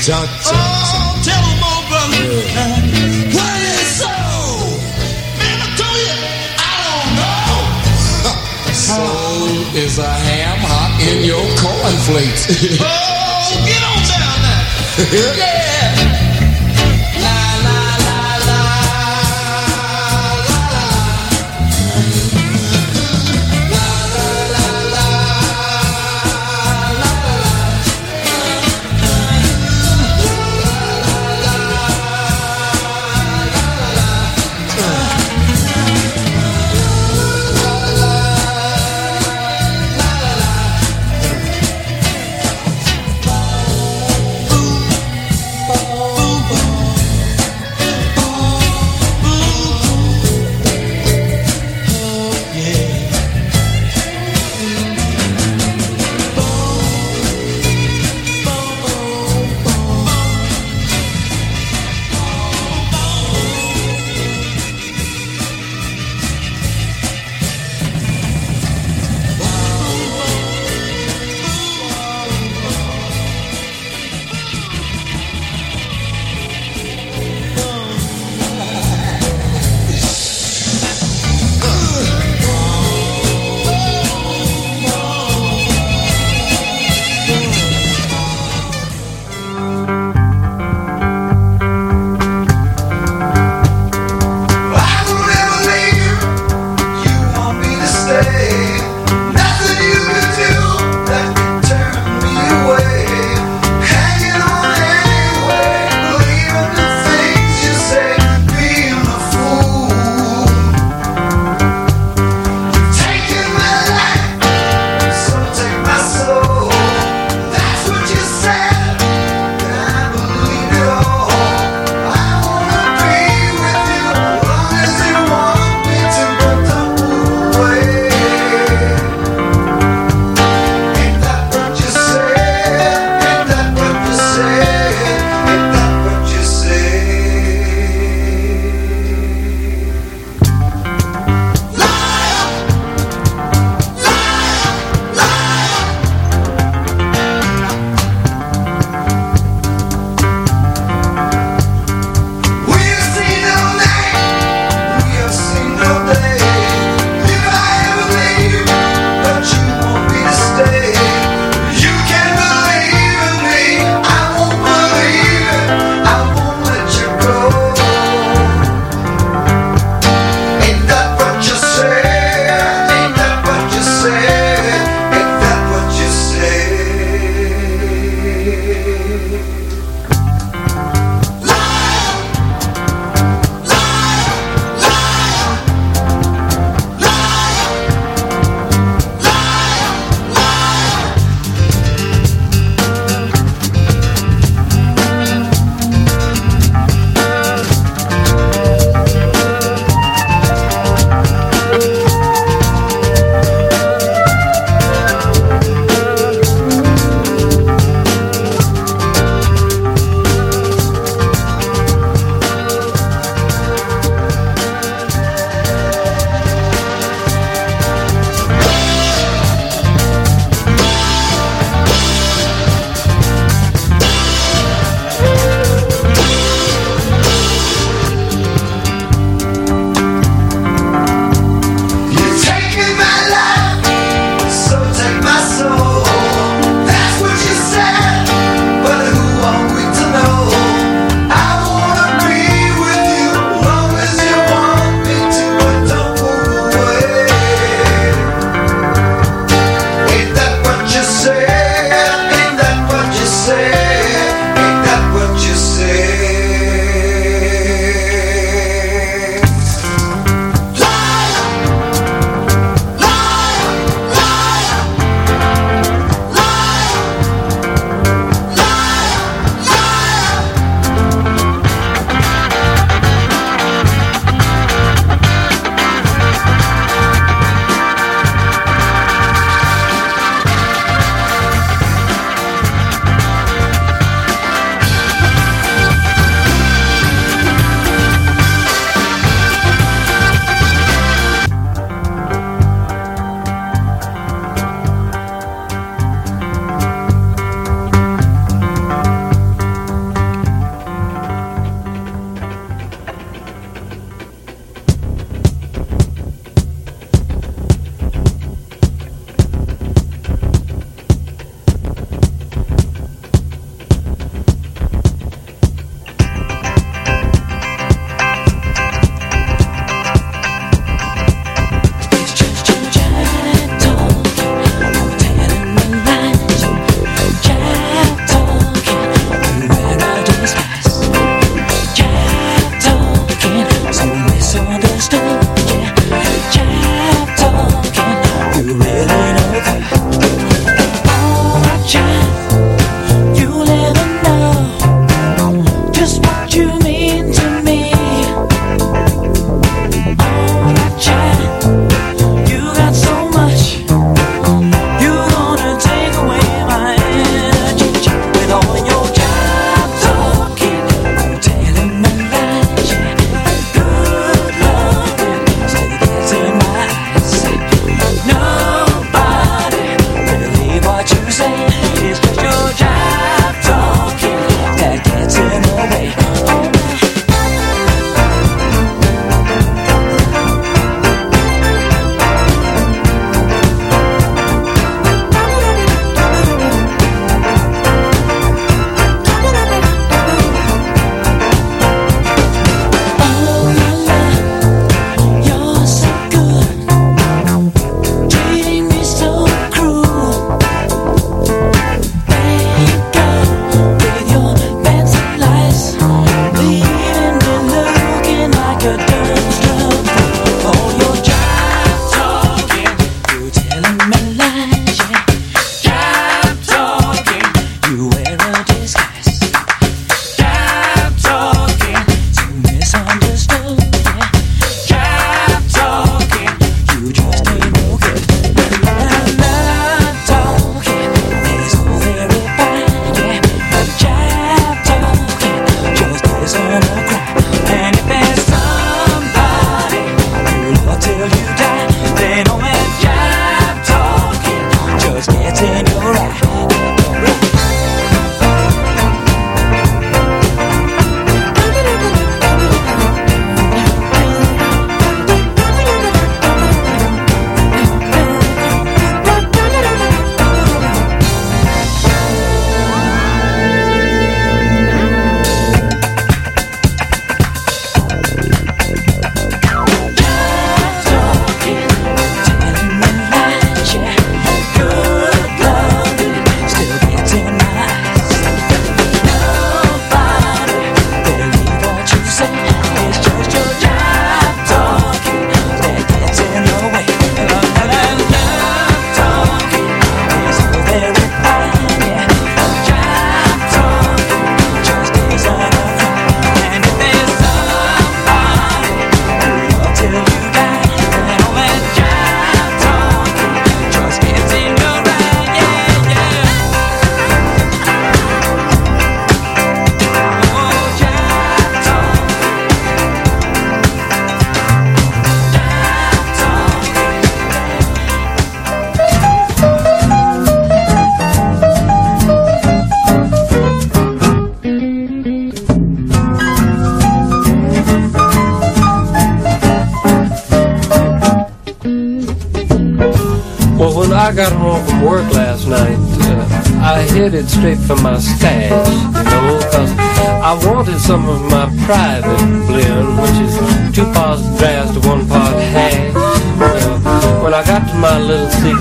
oh, 0.05 1.17
tell 1.25 1.45
'em 1.49 1.65
all, 1.69 1.83
brother. 1.89 2.29
What 3.33 3.59
is 3.73 3.87
soul? 4.01 4.77
Man, 5.41 5.57
I 5.65 5.67
told 5.81 5.99
you, 6.05 6.17
I 6.61 6.73
don't 6.85 7.11
know. 7.19 7.57
Soul 8.89 9.49
is 9.83 9.95
a 9.97 10.13
ham 10.27 10.61
hock 10.69 10.93
in 11.09 11.17
your 11.25 11.45
cornflakes. 11.63 12.43
oh, 12.85 13.65
get 13.65 13.81
on 13.81 13.99
down 14.13 14.37
now. 14.45 14.61
yeah. 15.41 15.68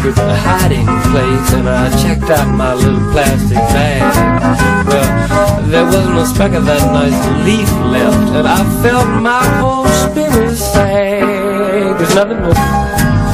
Secret 0.09 0.37
hiding 0.37 0.87
place 1.11 1.53
and 1.53 1.69
I 1.69 1.91
checked 2.03 2.31
out 2.31 2.49
my 2.55 2.73
little 2.75 3.01
plastic 3.13 3.59
bag, 3.75 4.87
well, 4.89 5.63
there 5.69 5.85
wasn't 5.85 6.19
a 6.19 6.27
speck 6.27 6.53
of 6.53 6.65
that 6.65 6.85
nice 6.93 7.21
leaf 7.45 7.71
left, 7.93 8.33
and 8.39 8.49
I 8.49 8.61
felt 8.83 9.09
my 9.21 9.45
whole 9.61 9.87
spirit 9.87 10.57
sag. 10.57 11.99
There's 11.99 12.15
nothing 12.15 12.41
but 12.41 12.57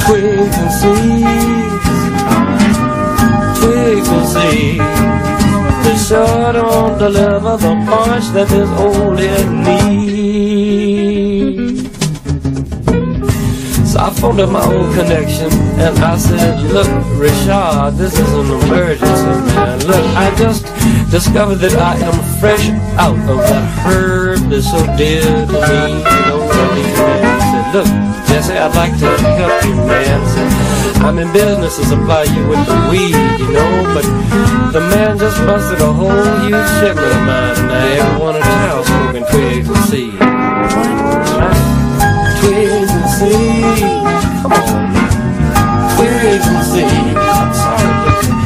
twigs 0.04 0.56
and 0.62 0.72
seeds, 0.80 1.86
twigs 3.60 4.08
and 4.16 4.26
seeds. 4.34 5.04
They 5.84 5.96
sure 6.08 6.52
don't 6.52 6.98
deliver 6.98 7.56
the 7.56 7.74
punch 7.86 8.26
that 8.34 8.48
this 8.48 8.68
old. 8.80 9.04
I 14.04 14.10
phoned 14.10 14.38
up 14.38 14.50
my 14.50 14.60
old 14.60 14.92
connection 14.92 15.50
and 15.80 15.98
I 15.98 16.18
said, 16.18 16.60
Look, 16.60 16.86
Richard, 17.16 17.96
this 17.96 18.12
is 18.12 18.32
an 18.34 18.50
emergency, 18.60 19.32
man. 19.56 19.80
Look, 19.86 20.04
I 20.12 20.28
just 20.36 20.66
discovered 21.10 21.56
that 21.64 21.72
I 21.72 21.96
am 22.04 22.12
fresh 22.38 22.68
out 23.00 23.16
of 23.16 23.38
that 23.48 23.64
herb 23.88 24.40
that's 24.50 24.68
so 24.68 24.84
dear 25.00 25.24
to 25.24 25.56
me. 25.56 26.04
You 26.04 26.20
know? 26.28 26.44
I 26.52 27.40
said, 27.48 27.66
Look, 27.72 27.88
Jesse, 28.28 28.52
I'd 28.52 28.76
like 28.76 28.92
to 29.00 29.08
help 29.40 29.64
you, 29.64 29.74
man. 29.88 30.20
Said, 30.28 31.02
I'm 31.02 31.16
in 31.16 31.32
business 31.32 31.78
to 31.78 31.86
supply 31.86 32.24
you 32.24 32.46
with 32.46 32.60
the 32.68 32.76
weed, 32.92 33.16
you 33.40 33.48
know, 33.56 33.72
but 33.96 34.04
the 34.72 34.80
man 34.92 35.16
just 35.16 35.38
busted 35.48 35.80
a 35.80 35.90
whole 35.90 36.12
huge 36.44 36.68
shipment 36.76 37.08
of 37.08 37.24
mine, 37.24 37.56
now 37.72 38.04
everyone 38.04 38.36
in 38.36 38.42
town 38.42 38.84
smoking 38.84 39.24
twigs 39.32 39.68
and 39.68 39.84
seeds. 39.88 40.20
Twigs 42.44 42.73
and. 43.24 44.42
Come 44.42 44.52
on. 44.52 44.94
Seeds. 46.64 46.88
I'm 47.16 47.54
sorry, 47.54 47.88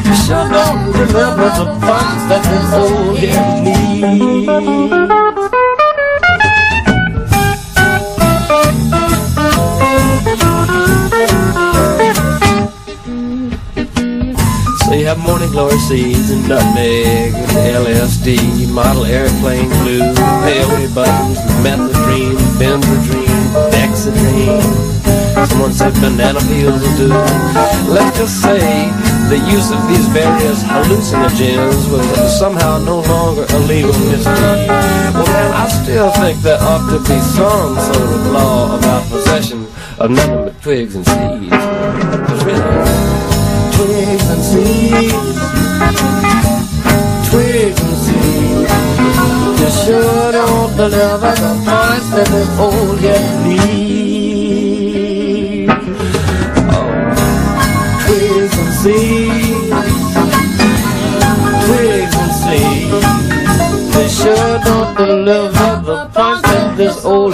you 0.04 0.14
sure 0.14 0.48
don't 0.50 0.92
remember 0.92 1.48
the 1.58 1.66
punch 1.80 2.20
that 2.28 2.42
this 2.44 2.72
old 2.74 3.18
head 3.18 3.64
needs. 3.64 5.27
Morning 15.24 15.50
glory 15.50 15.78
seeds 15.78 16.30
and 16.30 16.48
nutmeg 16.48 17.34
and 17.34 17.50
LSD, 17.86 18.72
model 18.72 19.04
airplane 19.04 19.68
blue, 19.82 20.00
peyote 20.44 20.94
buttons, 20.94 21.38
methadone, 21.62 22.36
benzedrine, 22.58 23.70
dexedrine. 23.70 24.88
Someone 25.48 25.72
said 25.72 25.94
banana 25.94 26.40
peels 26.40 26.80
will 26.82 26.96
do. 26.96 27.08
Let's 27.88 28.18
just 28.18 28.42
say 28.42 28.58
the 29.28 29.38
use 29.50 29.70
of 29.70 29.80
these 29.88 30.06
various 30.08 30.62
hallucinogens 30.64 31.90
was 31.92 32.38
somehow 32.38 32.78
no 32.78 33.00
longer 33.00 33.46
a 33.48 33.58
legal 33.60 33.92
misdeed. 33.92 34.68
Well, 35.14 35.26
man, 35.26 35.52
I 35.52 35.68
still 35.68 36.10
think 36.12 36.40
there 36.42 36.58
ought 36.60 36.88
to 36.90 36.98
be 37.00 37.18
some 37.20 37.76
sort 37.76 38.10
of 38.10 38.26
law 38.32 38.78
about 38.78 39.08
possession 39.10 39.66
of 39.98 40.10
nothing 40.10 40.44
but 40.44 40.62
twigs 40.62 40.94
and 40.94 41.04
seeds. 41.04 41.50
really, 42.44 43.37
twigs 43.78 44.28
and 44.34 44.42
seeds, 44.42 45.14
twigs 47.30 47.80
and 47.86 47.96
seeds. 48.04 48.72
You 49.60 49.70
sure 49.84 50.32
don't 50.32 50.76
deliver 50.76 51.32
the 51.44 51.52
punch 51.64 52.06
that 52.14 52.28
this 52.28 52.50
old 52.58 52.98
head 52.98 53.46
needs. 53.46 53.70
Oh, 56.74 56.90
twigs 58.02 58.54
and 58.62 58.72
seeds, 58.82 59.70
twigs 61.66 62.14
and 62.22 62.32
seeds. 62.42 63.06
They 63.94 64.08
sure 64.08 64.56
don't 64.64 64.92
deliver 64.96 65.70
the 65.88 65.98
punch 66.12 66.42
that 66.42 66.76
this 66.76 67.04
old 67.04 67.32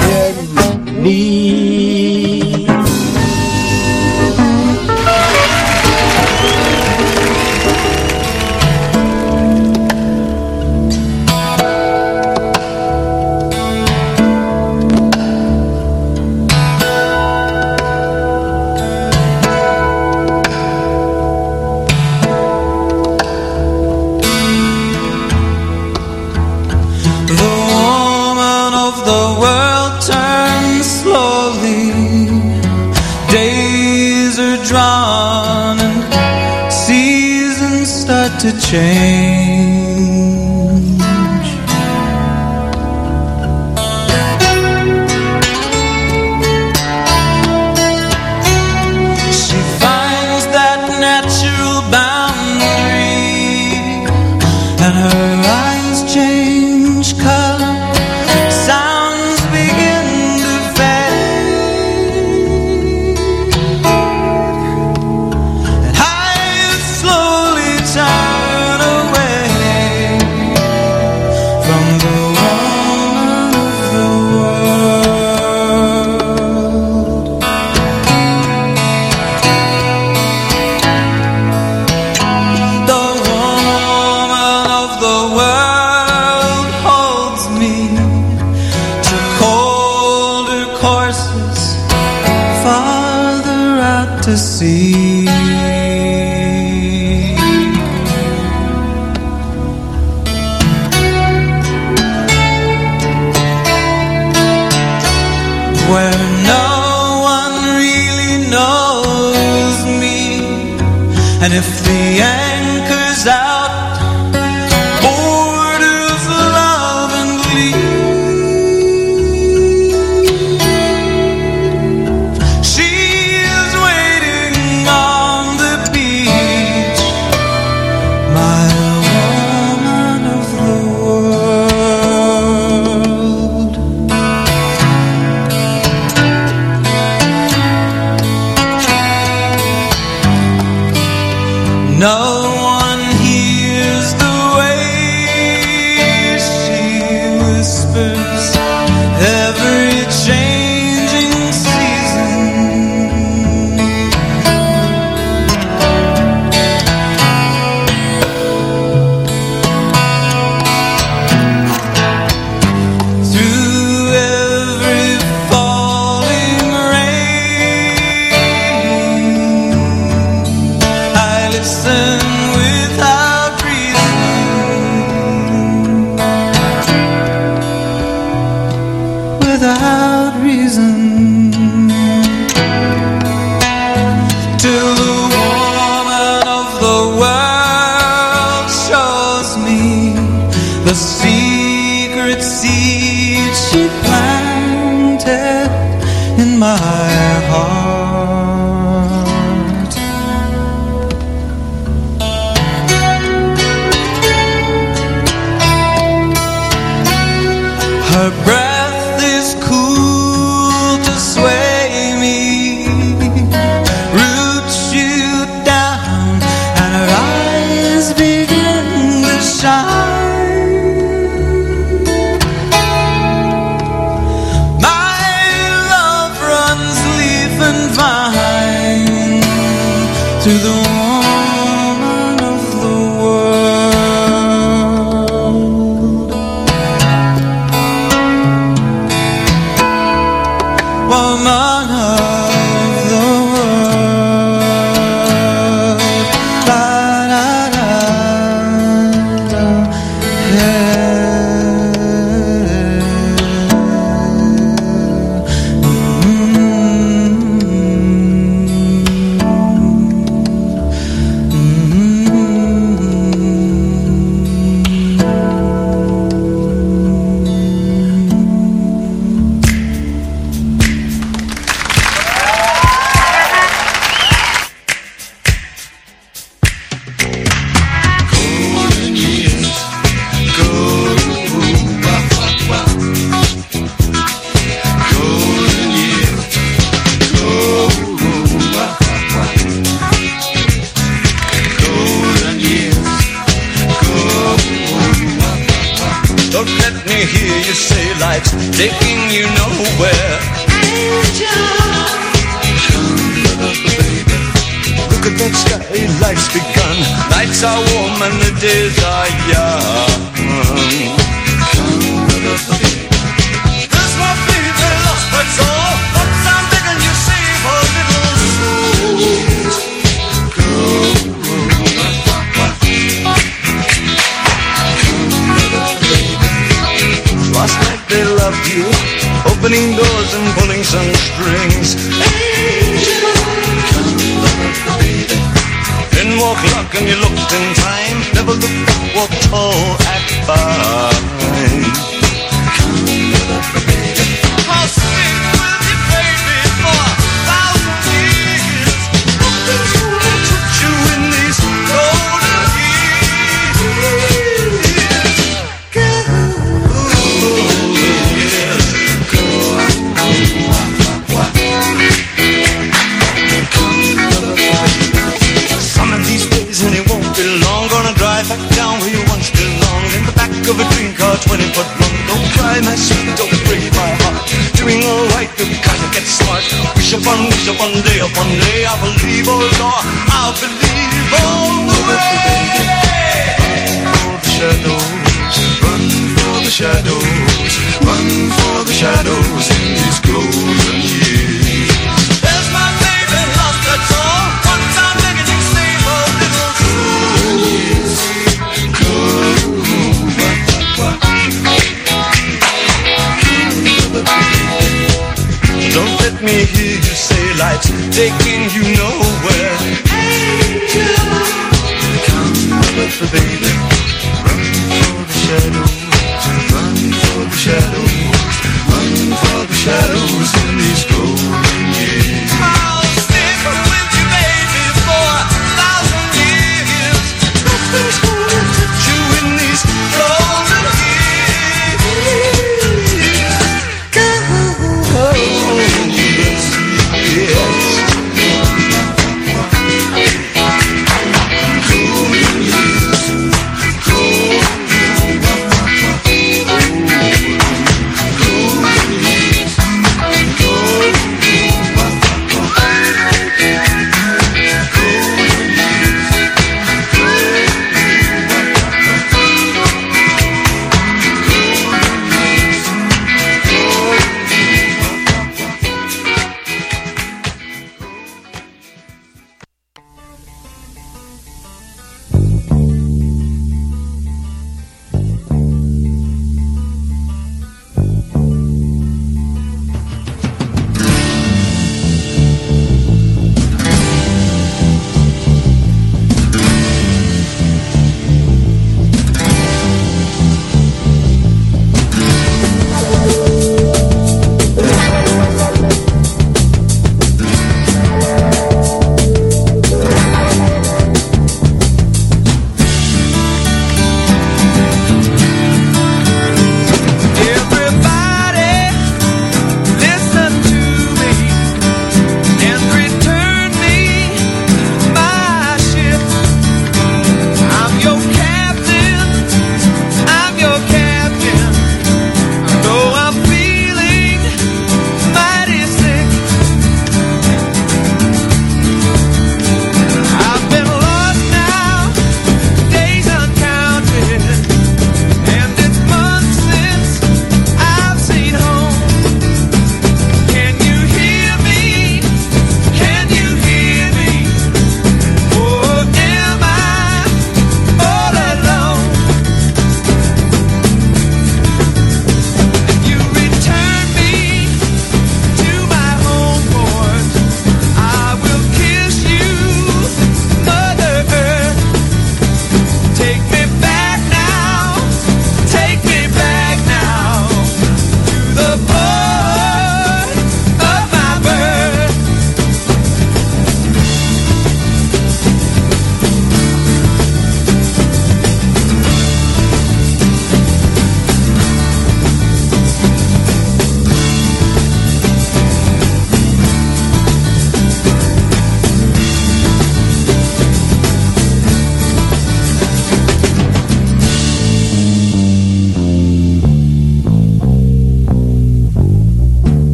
change. 38.65 39.34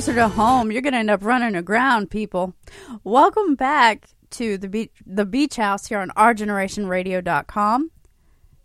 closer 0.00 0.14
to 0.14 0.28
home, 0.28 0.72
you're 0.72 0.80
going 0.80 0.94
to 0.94 0.98
end 0.98 1.10
up 1.10 1.22
running 1.22 1.54
aground, 1.54 2.10
people. 2.10 2.54
Welcome 3.04 3.54
back 3.54 4.08
to 4.30 4.56
the 4.56 4.66
beach, 4.66 4.92
the 5.04 5.26
beach 5.26 5.56
house 5.56 5.88
here 5.88 5.98
on 5.98 6.08
ourgenerationradio.com. 6.16 7.90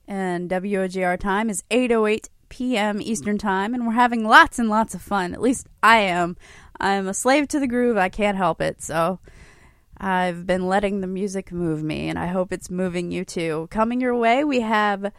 And 0.07 0.49
WOGR 0.49 1.19
time 1.19 1.49
is 1.49 1.65
8.08 1.69 2.29
p.m. 2.47 3.01
Eastern 3.01 3.37
Time, 3.37 3.73
and 3.73 3.85
we're 3.85 3.91
having 3.91 4.23
lots 4.23 4.59
and 4.59 4.69
lots 4.69 4.95
of 4.95 5.01
fun. 5.01 5.33
At 5.33 5.41
least 5.41 5.67
I 5.83 5.97
am. 5.97 6.37
I'm 6.79 7.05
a 7.09 7.13
slave 7.13 7.49
to 7.49 7.59
the 7.59 7.67
groove. 7.67 7.97
I 7.97 8.07
can't 8.07 8.37
help 8.37 8.61
it. 8.61 8.81
So 8.81 9.19
I've 9.97 10.47
been 10.47 10.69
letting 10.69 11.01
the 11.01 11.07
music 11.07 11.51
move 11.51 11.83
me, 11.83 12.07
and 12.07 12.17
I 12.17 12.27
hope 12.27 12.53
it's 12.53 12.69
moving 12.69 13.11
you 13.11 13.25
too. 13.25 13.67
Coming 13.71 13.99
your 13.99 14.15
way, 14.15 14.45
we 14.45 14.61
have 14.61 15.11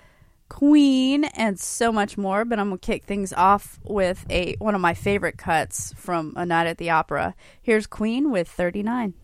Queen, 0.49 1.25
and 1.25 1.59
so 1.59 1.93
much 1.93 2.17
more. 2.17 2.45
But 2.45 2.59
I'm 2.59 2.69
gonna 2.69 2.79
kick 2.79 3.05
things 3.05 3.33
off 3.33 3.79
with 3.85 4.25
a 4.31 4.57
one 4.59 4.75
of 4.75 4.81
my 4.81 4.95
favorite 4.95 5.39
cuts 5.39 5.93
from 5.97 6.33
A 6.37 6.47
Night 6.47 6.67
at 6.67 6.79
the 6.79 6.91
Opera. 6.91 7.35
Here's 7.63 7.87
Queen 7.87 8.31
with 8.31 8.49
39. 8.49 9.15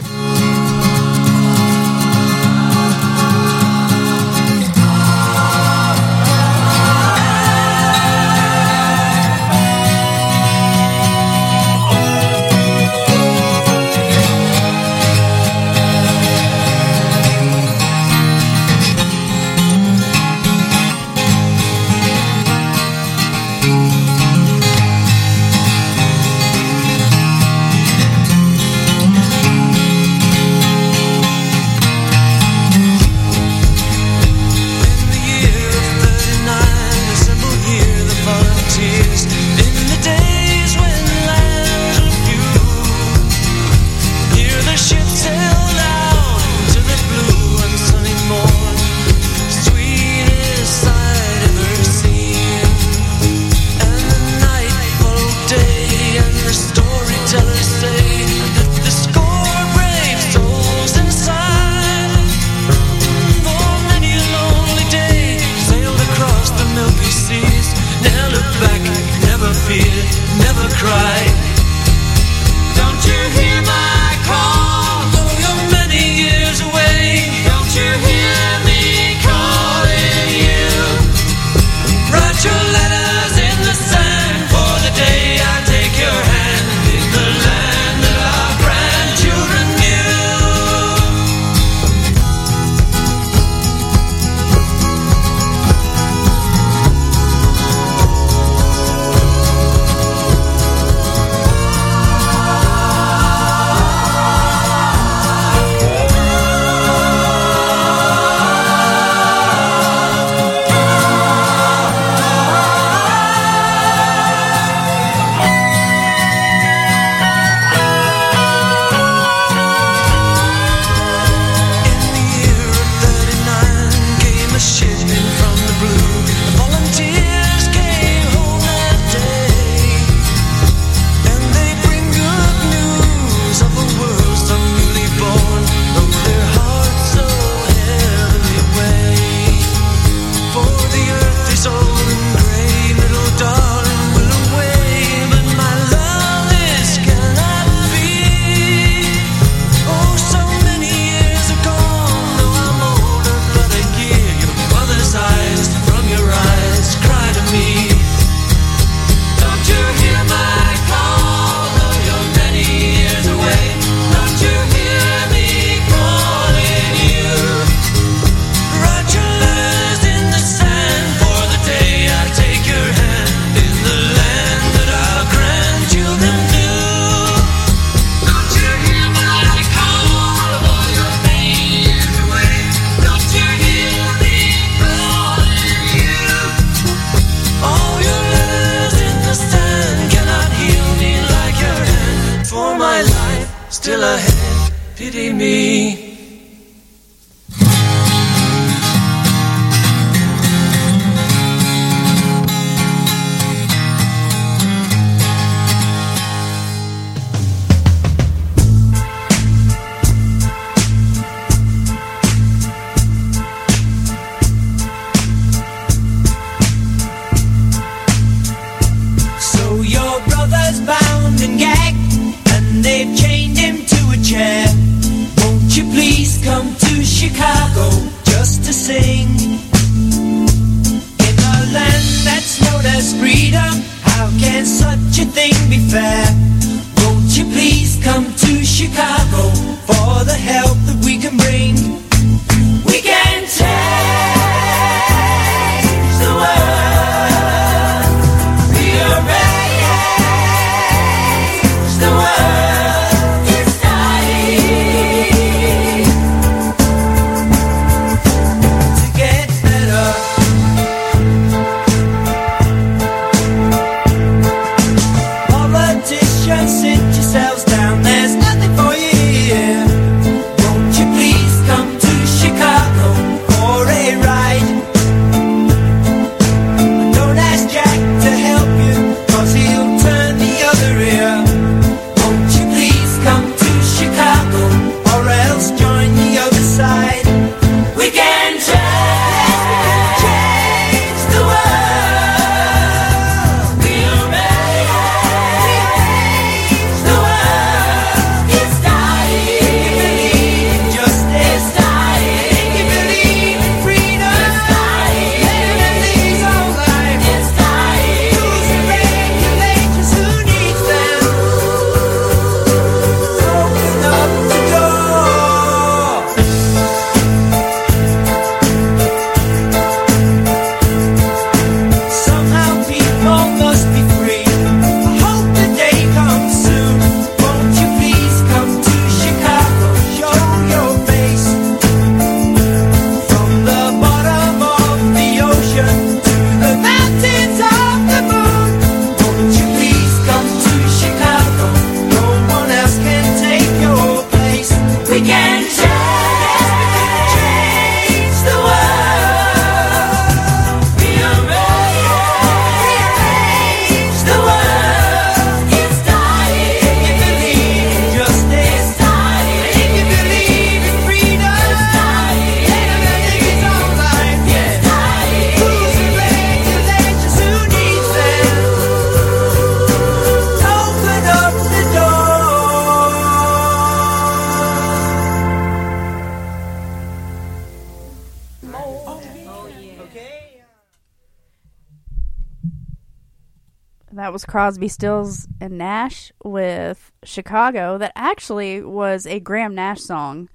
Crosby, 384.73 384.89
Stills, 384.89 385.49
and 385.61 385.77
Nash 385.77 386.33
with 386.43 387.13
Chicago. 387.25 387.99
That 387.99 388.13
actually 388.17 388.81
was 388.81 389.27
a 389.27 389.39
Graham 389.39 389.75
Nash 389.75 390.01
song, 390.01 390.49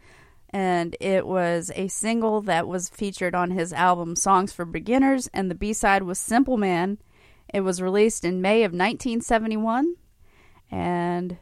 and 0.50 0.98
it 1.00 1.28
was 1.28 1.72
a 1.76 1.88
single 1.88 2.42
that 2.42 2.68
was 2.68 2.90
featured 2.90 3.36
on 3.36 3.52
his 3.52 3.72
album 3.72 4.16
Songs 4.16 4.52
for 4.52 4.66
Beginners, 4.66 5.30
and 5.36 5.52
the 5.52 5.56
B 5.56 5.72
side 5.72 6.02
was 6.02 6.18
Simple 6.18 6.58
Man. 6.58 6.98
It 7.54 7.62
was 7.62 7.80
released 7.80 8.26
in 8.26 8.42
May 8.42 8.64
of 8.64 8.72
1971, 8.72 9.94
and 10.72 11.38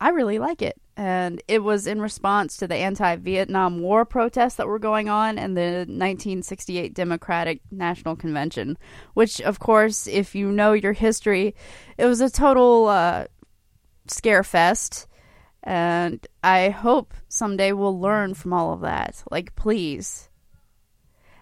I 0.00 0.08
really 0.08 0.40
like 0.40 0.62
it. 0.62 0.80
And 0.96 1.40
it 1.46 1.62
was 1.62 1.86
in 1.86 2.00
response 2.02 2.56
to 2.56 2.66
the 2.66 2.74
anti 2.74 3.14
Vietnam 3.14 3.78
War 3.78 4.04
protests 4.04 4.56
that 4.56 4.66
were 4.66 4.80
going 4.80 5.08
on 5.08 5.38
and 5.38 5.56
the 5.56 5.86
1968 5.86 6.92
Democratic 6.92 7.60
National 7.80 8.14
Convention, 8.14 8.78
which, 9.14 9.40
of 9.40 9.58
course, 9.58 10.06
if 10.06 10.36
you 10.36 10.52
know 10.52 10.72
your 10.72 10.92
history, 10.92 11.56
it 11.98 12.06
was 12.06 12.20
a 12.20 12.30
total 12.30 12.86
uh, 12.86 13.24
scare 14.06 14.44
fest. 14.44 15.08
And 15.64 16.24
I 16.44 16.70
hope 16.70 17.12
someday 17.28 17.72
we'll 17.72 18.00
learn 18.00 18.34
from 18.34 18.52
all 18.52 18.72
of 18.72 18.80
that. 18.82 19.24
Like, 19.30 19.56
please. 19.56 20.30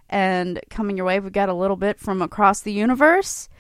And 0.09 0.59
coming 0.71 0.97
your 0.97 1.05
way, 1.05 1.21
we've 1.21 1.31
got 1.31 1.51
a 1.51 1.55
little 1.55 1.77
bit 1.77 2.01
from 2.01 2.23
across 2.23 2.61
the 2.61 2.73
universe 2.73 3.51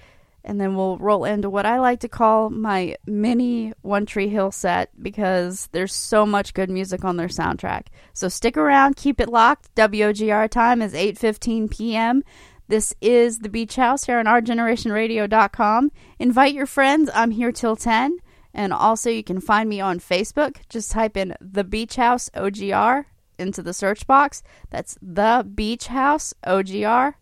and 0.48 0.60
then 0.60 0.74
we'll 0.74 0.96
roll 0.98 1.24
into 1.24 1.50
what 1.50 1.66
I 1.66 1.78
like 1.78 2.00
to 2.00 2.08
call 2.08 2.48
my 2.48 2.96
mini 3.06 3.74
One 3.82 4.06
Tree 4.06 4.28
Hill 4.28 4.50
set 4.50 4.90
because 5.00 5.68
there's 5.72 5.94
so 5.94 6.24
much 6.24 6.54
good 6.54 6.70
music 6.70 7.04
on 7.04 7.16
their 7.18 7.28
soundtrack. 7.28 7.88
So 8.14 8.28
stick 8.28 8.56
around, 8.56 8.96
keep 8.96 9.20
it 9.20 9.28
locked. 9.28 9.74
WOGR 9.74 10.48
time 10.48 10.80
is 10.80 10.94
8:15 10.94 11.70
p.m. 11.70 12.22
This 12.68 12.94
is 13.00 13.38
the 13.38 13.48
Beach 13.48 13.76
House 13.76 14.04
here 14.04 14.18
on 14.18 14.26
OurGenerationRadio.com. 14.26 15.90
Invite 16.18 16.52
your 16.52 16.66
friends. 16.66 17.10
I'm 17.14 17.30
here 17.30 17.50
till 17.50 17.76
10. 17.76 18.18
And 18.52 18.74
also, 18.74 19.08
you 19.08 19.24
can 19.24 19.40
find 19.40 19.70
me 19.70 19.80
on 19.80 20.00
Facebook. 20.00 20.58
Just 20.68 20.90
type 20.90 21.16
in 21.16 21.34
The 21.40 21.64
Beach 21.64 21.96
House 21.96 22.28
OGR 22.34 23.06
into 23.38 23.62
the 23.62 23.72
search 23.72 24.06
box. 24.06 24.42
That's 24.68 24.98
The 25.00 25.50
Beach 25.54 25.86
House 25.86 26.34
OGR, 26.46 27.14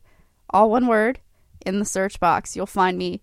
all 0.51 0.69
one 0.69 0.89
word, 0.89 1.21
in 1.65 1.79
the 1.79 1.85
search 1.85 2.19
box. 2.19 2.57
You'll 2.57 2.67
find 2.67 2.99
me 2.99 3.23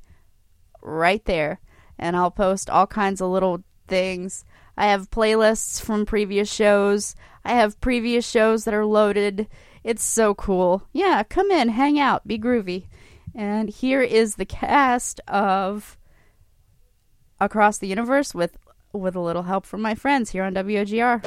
right 0.81 1.25
there. 1.25 1.59
And 1.99 2.15
I'll 2.15 2.31
post 2.31 2.69
all 2.69 2.87
kinds 2.87 3.19
of 3.19 3.31
little 3.31 3.63
things. 3.89 4.45
I 4.77 4.87
have 4.87 5.11
playlists 5.11 5.81
from 5.81 6.05
previous 6.05 6.51
shows. 6.51 7.15
I 7.43 7.51
have 7.51 7.81
previous 7.81 8.25
shows 8.25 8.63
that 8.63 8.73
are 8.73 8.85
loaded. 8.85 9.47
It's 9.84 10.03
so 10.03 10.34
cool. 10.34 10.88
Yeah, 10.93 11.23
come 11.23 11.51
in, 11.51 11.69
hang 11.69 11.99
out, 11.99 12.27
be 12.27 12.39
groovy. 12.39 12.88
And 13.35 13.69
here 13.69 14.01
is 14.01 14.35
the 14.35 14.45
cast 14.45 15.19
of 15.27 15.97
Across 17.39 17.80
the 17.80 17.88
Universe 17.88 18.34
with 18.34 18.57
with 18.93 19.15
a 19.15 19.19
little 19.19 19.43
help 19.43 19.65
from 19.65 19.81
my 19.81 19.95
friends 19.95 20.30
here 20.30 20.43
on 20.43 20.53
WOGR. 20.53 21.22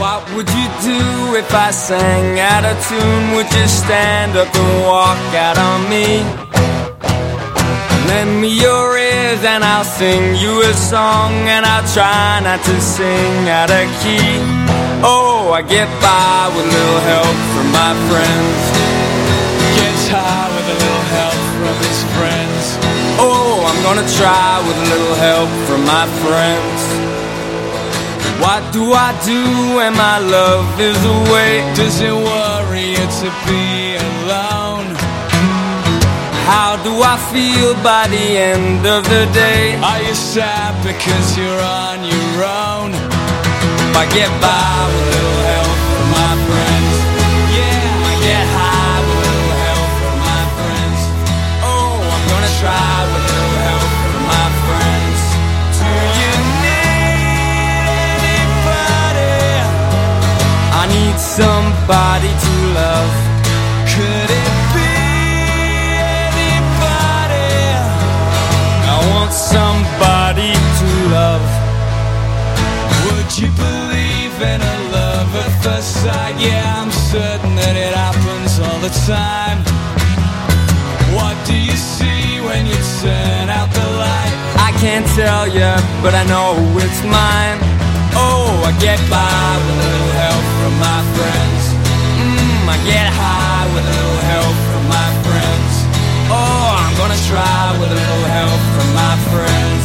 What 0.00 0.34
would 0.34 0.48
you 0.48 0.66
do 0.82 1.36
if 1.36 1.54
I 1.54 1.70
sang 1.70 2.40
out 2.40 2.64
of 2.64 2.76
tune? 2.88 3.36
Would 3.36 3.52
you 3.52 3.68
stand 3.68 4.36
up 4.36 4.52
and 4.52 4.82
walk 4.84 5.34
out 5.34 5.58
on 5.58 5.88
me? 5.88 6.91
Lend 8.08 8.40
me 8.40 8.48
your 8.48 8.98
ears 8.98 9.42
and 9.44 9.62
I'll 9.64 9.84
sing 9.84 10.34
you 10.34 10.62
a 10.62 10.74
song 10.74 11.32
and 11.48 11.64
I'll 11.64 11.86
try 11.92 12.40
not 12.40 12.60
to 12.64 12.80
sing 12.80 13.48
out 13.48 13.70
of 13.70 13.86
key. 14.02 14.36
Oh, 15.04 15.52
I 15.52 15.62
get 15.62 15.88
by 16.00 16.50
with 16.54 16.66
a 16.66 16.72
little 16.76 17.02
help 17.12 17.36
from 17.54 17.68
my 17.70 17.92
friends. 18.08 18.60
Gets 19.78 20.04
high 20.14 20.48
with 20.54 20.66
a 20.74 20.76
little 20.82 21.06
help 21.18 21.40
from 21.58 21.76
his 21.86 22.00
friends. 22.14 22.64
Oh, 23.18 23.62
I'm 23.68 23.80
gonna 23.86 24.08
try 24.18 24.62
with 24.66 24.78
a 24.84 24.86
little 24.92 25.16
help 25.26 25.50
from 25.66 25.80
my 25.94 26.06
friends. 26.22 26.80
What 28.42 28.62
do 28.72 28.92
I 28.92 29.10
do 29.24 29.42
when 29.76 29.92
my 29.94 30.18
love 30.18 30.66
is 30.80 30.98
away? 31.04 31.62
Does 31.74 32.00
it 32.00 32.12
worry 32.12 32.86
you 32.96 33.06
to 33.22 33.28
be 33.46 33.96
alone? 33.96 34.61
How 36.44 36.74
do 36.82 36.90
I 37.02 37.16
feel 37.30 37.74
by 37.86 38.08
the 38.08 38.26
end 38.36 38.84
of 38.84 39.04
the 39.04 39.30
day? 39.32 39.78
Are 39.78 40.02
you 40.02 40.14
sad 40.14 40.74
because 40.82 41.38
you're 41.38 41.62
on 41.62 42.02
your 42.02 42.34
own? 42.42 42.90
I 43.94 44.04
get 44.10 44.26
by 44.42 44.74
with 44.90 45.06
a 45.06 45.22
little 45.22 45.40
help 45.54 45.76
from 45.86 46.06
my 46.18 46.34
friends. 46.46 46.94
Yeah, 47.54 48.10
I 48.10 48.14
get 48.26 48.44
high 48.58 49.00
with 49.06 49.22
a 49.22 49.34
little 49.38 49.54
help 49.66 49.88
from 50.02 50.16
my 50.18 50.42
friends. 50.58 51.00
Oh, 51.62 51.94
I'm 52.10 52.24
gonna 52.26 52.52
try 52.58 52.90
with 53.06 53.22
a 53.22 53.34
little 53.38 53.58
help 53.62 53.90
from 54.02 54.24
my 54.34 54.48
friends. 54.66 55.20
Do 55.78 55.90
you 56.18 56.34
need 56.66 58.18
anybody? 58.34 59.46
I 60.74 60.82
need 60.90 61.16
somebody 61.22 62.34
to 62.34 62.52
love. 62.74 63.31
Somebody 69.32 70.52
to 70.52 70.88
love. 71.08 71.46
Would 73.08 73.30
you 73.40 73.48
believe 73.56 74.34
in 74.36 74.60
a 74.60 74.76
love 74.92 75.30
at 75.44 75.52
first 75.64 76.04
sight? 76.04 76.36
Yeah, 76.36 76.60
I'm 76.76 76.92
certain 76.92 77.56
that 77.56 77.74
it 77.74 77.96
happens 77.96 78.60
all 78.60 78.78
the 78.84 78.92
time. 79.08 79.58
What 81.16 81.36
do 81.48 81.56
you 81.56 81.76
see 81.76 82.44
when 82.44 82.68
you 82.68 82.76
turn 83.00 83.48
out 83.48 83.72
the 83.72 83.88
light? 84.04 84.34
I 84.60 84.70
can't 84.84 85.08
tell 85.16 85.48
you, 85.48 85.72
but 86.04 86.12
I 86.12 86.24
know 86.28 86.52
it's 86.84 87.02
mine. 87.02 87.58
Oh, 88.12 88.52
I 88.68 88.72
get 88.84 89.00
by 89.08 89.48
with 89.64 89.78
a 89.80 89.88
little 89.88 90.14
help 90.20 90.44
from 90.60 90.74
my 90.76 91.00
friends. 91.16 91.62
Mmm, 92.20 92.68
I 92.68 92.76
get 92.84 93.08
high 93.08 93.64
with 93.72 93.84
a 93.84 93.96
little 93.96 94.22
help 94.28 94.71
I'm 96.92 96.98
gonna 96.98 97.16
try 97.26 97.78
with 97.80 97.90
a 97.90 97.94
little 97.94 98.24
help 98.36 98.60
from 98.74 98.88
my 98.92 99.16
friends. 99.32 99.84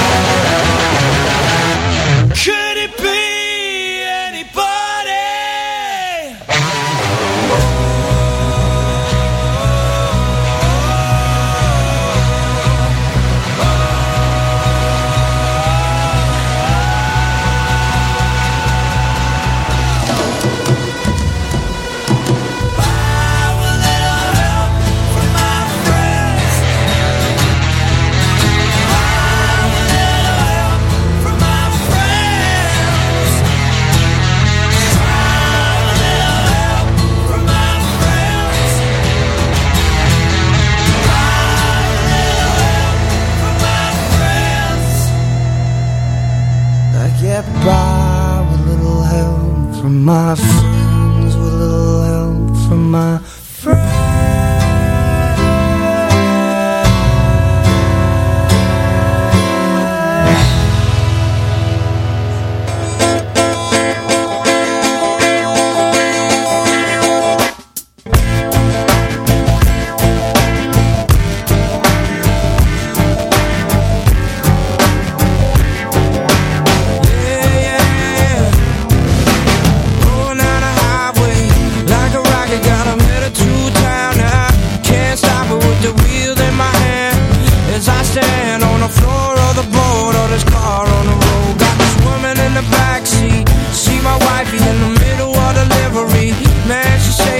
get 47.41 47.53
by 47.64 48.47
with 48.49 48.61
little 48.68 49.03
help 49.03 49.81
from 49.81 50.03
my 50.03 50.34
friends, 50.34 51.35
with 51.38 51.53
little 51.53 52.01
help 52.01 52.68
from 52.68 52.89
my 52.89 53.19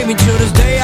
me 0.08 0.14
to 0.14 0.32
this 0.38 0.52
day. 0.54 0.77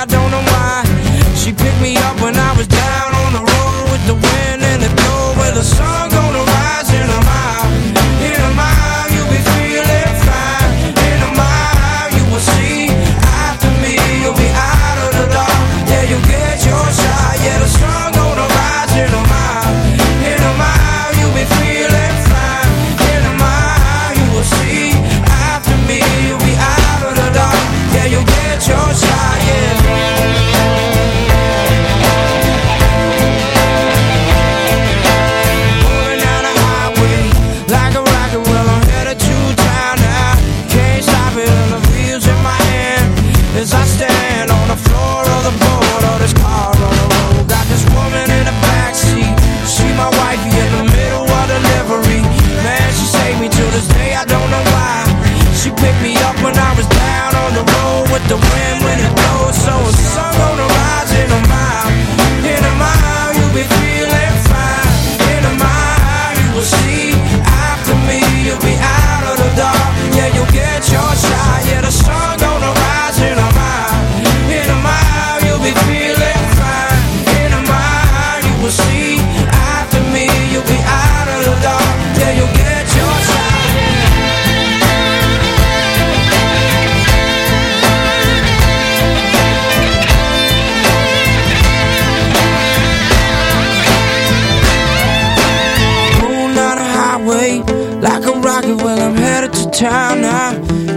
time 99.73 100.21
now. 100.21 100.51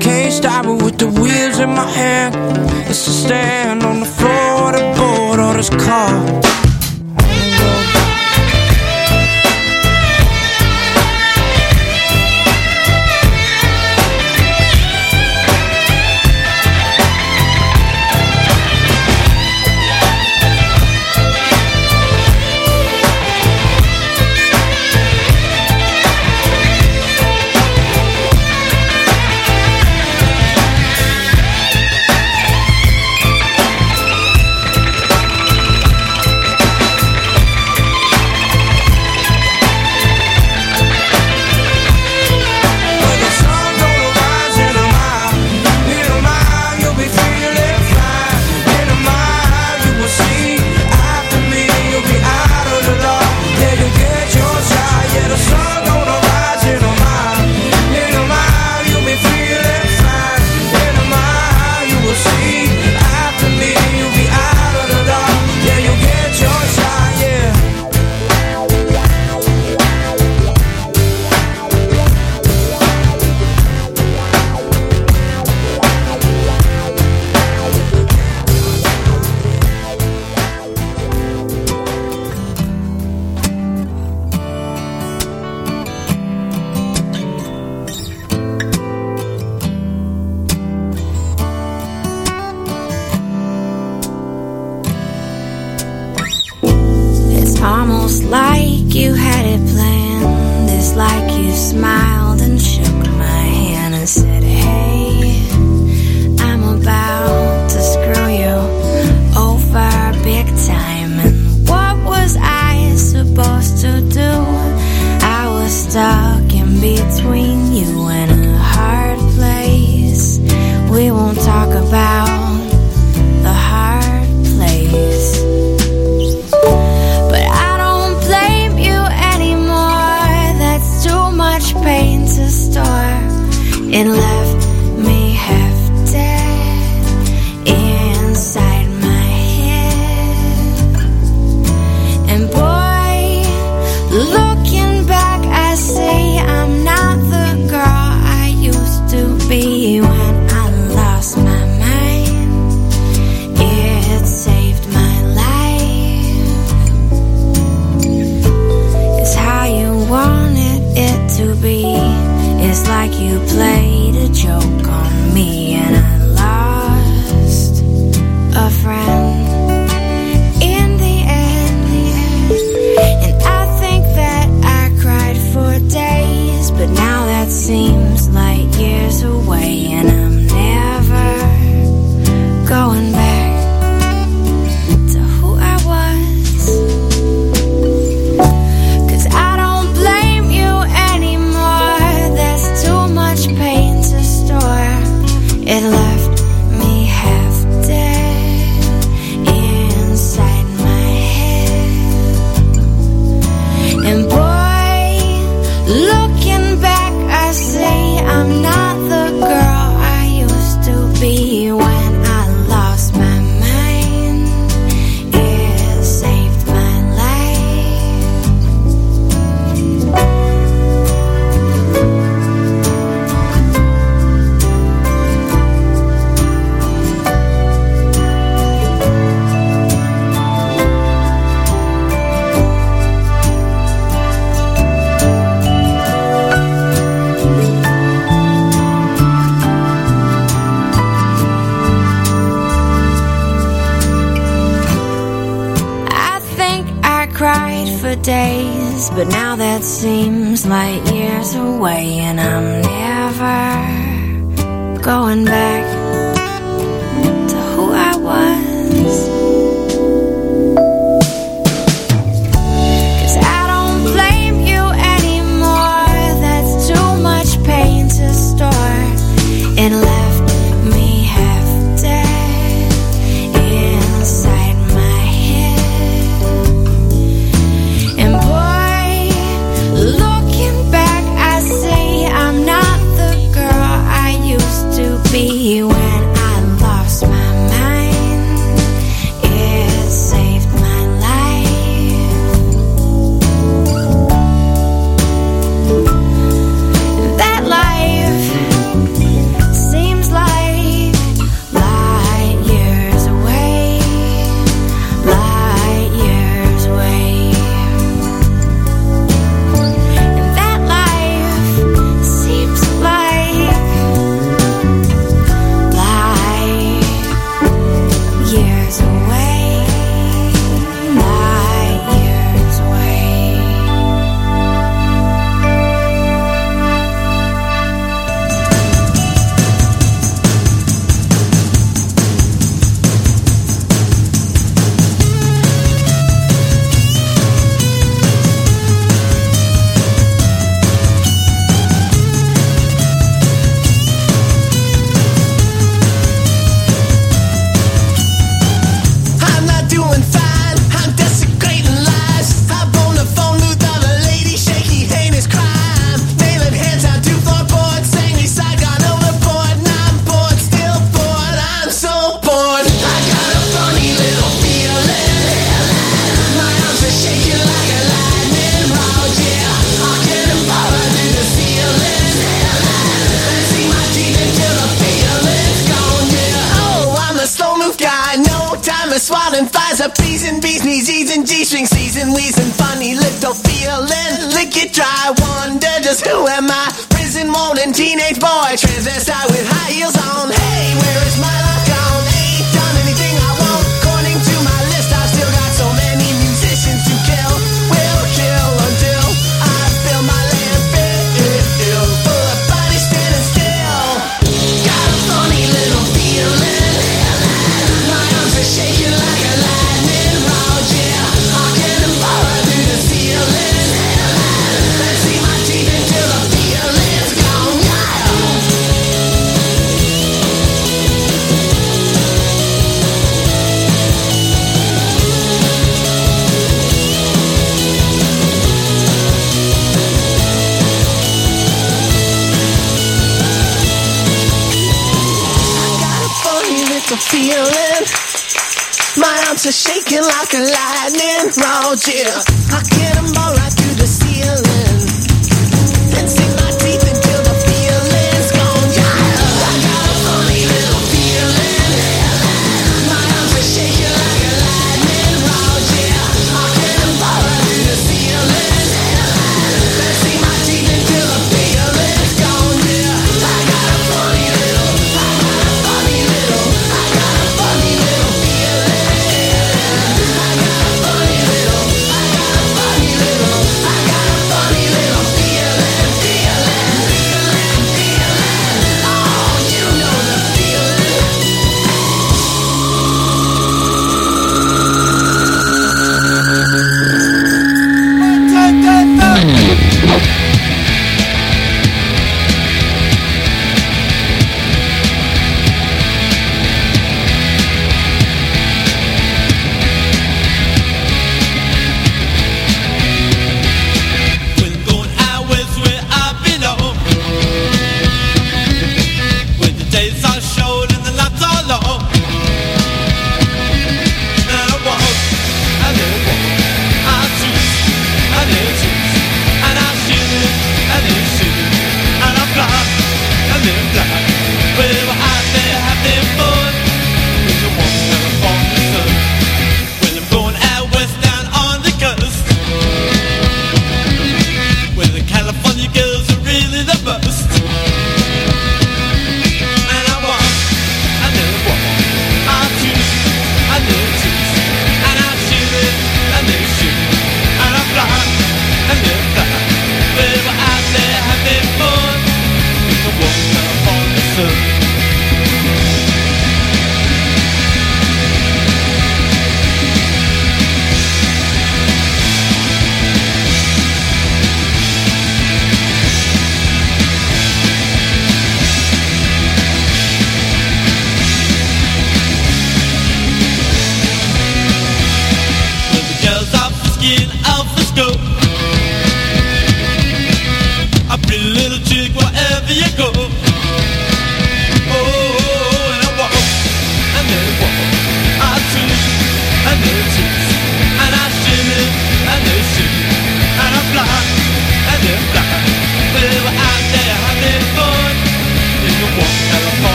Can't 0.00 0.32
stop 0.32 0.64
it 0.64 0.82
with 0.82 0.98
the 0.98 1.06
wheels 1.06 1.58
in 1.58 1.70
my 1.70 1.88
hand. 1.88 2.34
It's 2.88 3.06
a 3.06 3.10
stand 3.10 3.82
on 3.82 4.00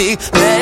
be 0.00 0.16
lately. 0.32 0.59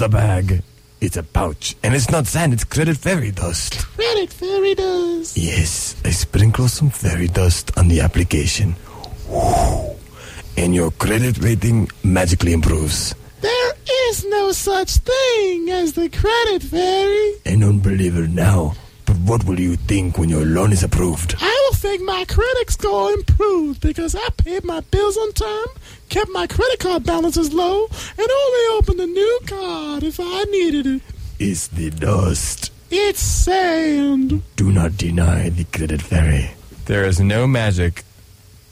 Not 0.00 0.06
a 0.06 0.12
bag. 0.12 0.62
It's 1.00 1.16
a 1.16 1.22
pouch. 1.22 1.76
And 1.82 1.94
it's 1.94 2.10
not 2.10 2.26
sand, 2.26 2.52
it's 2.52 2.64
credit 2.64 2.96
fairy 2.96 3.30
dust. 3.30 3.86
Credit 3.96 4.32
fairy 4.32 4.74
dust. 4.74 5.36
Yes, 5.36 5.94
I 6.04 6.10
sprinkle 6.10 6.68
some 6.68 6.90
fairy 6.90 7.28
dust 7.28 7.76
on 7.76 7.88
the 7.88 8.00
application. 8.00 8.76
And 10.56 10.74
your 10.74 10.90
credit 10.92 11.38
rating 11.38 11.90
magically 12.02 12.52
improves. 12.52 13.14
There 13.40 13.72
is 14.08 14.24
no 14.26 14.52
such 14.52 14.96
thing 14.98 15.70
as 15.70 15.92
the 15.94 16.08
credit 16.08 16.62
fairy. 16.62 17.34
I 17.46 17.56
don't 17.60 17.80
believe 17.80 18.16
it 18.16 18.30
now. 18.30 18.74
But 19.06 19.16
what 19.18 19.44
will 19.44 19.58
you 19.58 19.74
think 19.76 20.18
when 20.18 20.28
your 20.28 20.44
loan 20.44 20.72
is 20.72 20.84
approved? 20.84 21.34
I 21.40 21.66
will 21.68 21.76
think 21.76 22.00
my 22.02 22.24
credit 22.28 22.70
score 22.70 23.10
improved 23.10 23.80
because 23.80 24.14
I 24.14 24.28
paid 24.36 24.64
my 24.64 24.80
bills 24.80 25.16
on 25.16 25.32
time, 25.32 25.66
kept 26.08 26.30
my 26.30 26.46
credit 26.46 26.78
card 26.78 27.04
balances 27.04 27.52
low, 27.52 27.88
and 28.20 28.30
only 28.30 28.78
opened 28.78 29.00
a 29.00 29.06
new 29.06 29.40
card 29.46 30.02
if 30.02 30.20
I 30.20 30.44
needed 30.44 30.86
it. 30.86 31.02
It's 31.38 31.68
the 31.68 31.90
dust. 31.90 32.72
It's 32.90 33.20
sand. 33.20 34.42
Do 34.56 34.70
not 34.72 34.96
deny 34.96 35.48
the 35.48 35.64
credit 35.64 36.02
fairy. 36.02 36.50
There 36.86 37.04
is 37.04 37.20
no 37.20 37.46
magic 37.46 38.04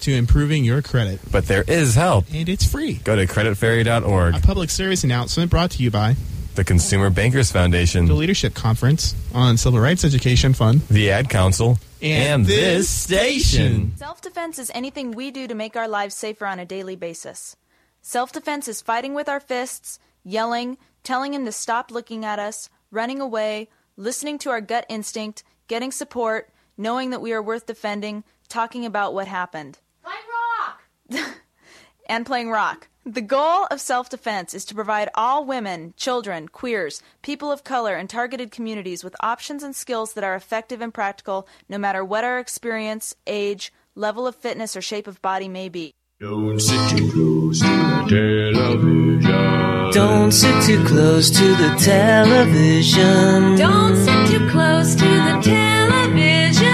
to 0.00 0.12
improving 0.12 0.64
your 0.64 0.82
credit. 0.82 1.20
But 1.30 1.46
there 1.46 1.64
is 1.66 1.94
help. 1.94 2.26
And 2.32 2.48
it's 2.48 2.64
free. 2.64 2.94
Go 3.04 3.16
to 3.16 3.26
creditfairy.org. 3.26 4.34
A 4.34 4.40
public 4.40 4.70
service 4.70 5.04
announcement 5.04 5.50
brought 5.50 5.70
to 5.72 5.82
you 5.82 5.90
by 5.90 6.16
the 6.54 6.64
Consumer 6.64 7.08
Bankers 7.10 7.52
Foundation, 7.52 8.06
the 8.06 8.14
Leadership 8.14 8.54
Conference 8.54 9.14
on 9.32 9.56
Civil 9.56 9.78
Rights 9.78 10.04
Education 10.04 10.52
Fund, 10.52 10.80
the 10.88 11.10
Ad 11.10 11.30
Council, 11.30 11.78
and 12.02 12.44
this 12.46 12.88
station. 12.88 13.96
Self 13.96 14.20
defense 14.20 14.58
is 14.58 14.70
anything 14.74 15.12
we 15.12 15.30
do 15.30 15.46
to 15.46 15.54
make 15.54 15.76
our 15.76 15.86
lives 15.86 16.16
safer 16.16 16.46
on 16.46 16.58
a 16.58 16.66
daily 16.66 16.96
basis. 16.96 17.56
Self 18.00 18.32
defense 18.32 18.68
is 18.68 18.80
fighting 18.80 19.14
with 19.14 19.28
our 19.28 19.40
fists, 19.40 19.98
yelling, 20.24 20.78
telling 21.02 21.34
him 21.34 21.44
to 21.44 21.52
stop 21.52 21.90
looking 21.90 22.24
at 22.24 22.38
us, 22.38 22.70
running 22.90 23.20
away, 23.20 23.68
listening 23.96 24.38
to 24.38 24.50
our 24.50 24.60
gut 24.60 24.86
instinct, 24.88 25.42
getting 25.66 25.92
support, 25.92 26.50
knowing 26.76 27.10
that 27.10 27.20
we 27.20 27.32
are 27.32 27.42
worth 27.42 27.66
defending, 27.66 28.24
talking 28.48 28.86
about 28.86 29.14
what 29.14 29.28
happened. 29.28 29.78
Playing 30.02 31.20
rock! 31.20 31.34
and 32.08 32.24
playing 32.24 32.50
rock. 32.50 32.88
The 33.04 33.22
goal 33.22 33.66
of 33.70 33.80
self 33.80 34.10
defense 34.10 34.52
is 34.52 34.66
to 34.66 34.74
provide 34.74 35.08
all 35.14 35.44
women, 35.44 35.94
children, 35.96 36.48
queers, 36.48 37.02
people 37.22 37.50
of 37.50 37.64
color, 37.64 37.94
and 37.94 38.08
targeted 38.08 38.50
communities 38.50 39.02
with 39.02 39.16
options 39.20 39.62
and 39.62 39.74
skills 39.74 40.12
that 40.12 40.24
are 40.24 40.34
effective 40.34 40.80
and 40.82 40.92
practical 40.92 41.48
no 41.68 41.78
matter 41.78 42.04
what 42.04 42.24
our 42.24 42.38
experience, 42.38 43.14
age, 43.26 43.72
level 43.94 44.26
of 44.26 44.36
fitness, 44.36 44.76
or 44.76 44.82
shape 44.82 45.06
of 45.06 45.22
body 45.22 45.48
may 45.48 45.68
be. 45.70 45.94
Don't 46.20 46.58
sit 46.58 46.98
too 46.98 47.12
close 47.12 47.60
to 47.60 47.66
the 47.68 48.06
television. 48.08 49.90
Don't 49.92 50.32
sit 50.32 50.64
too 50.64 50.84
close 50.84 51.30
to 51.30 51.44
the 51.54 51.76
television. 51.78 53.54
Don't 53.56 53.94
sit 53.94 54.26
too 54.26 54.48
close 54.50 54.96
to 54.96 55.04
the 55.04 55.40
television. 55.40 56.66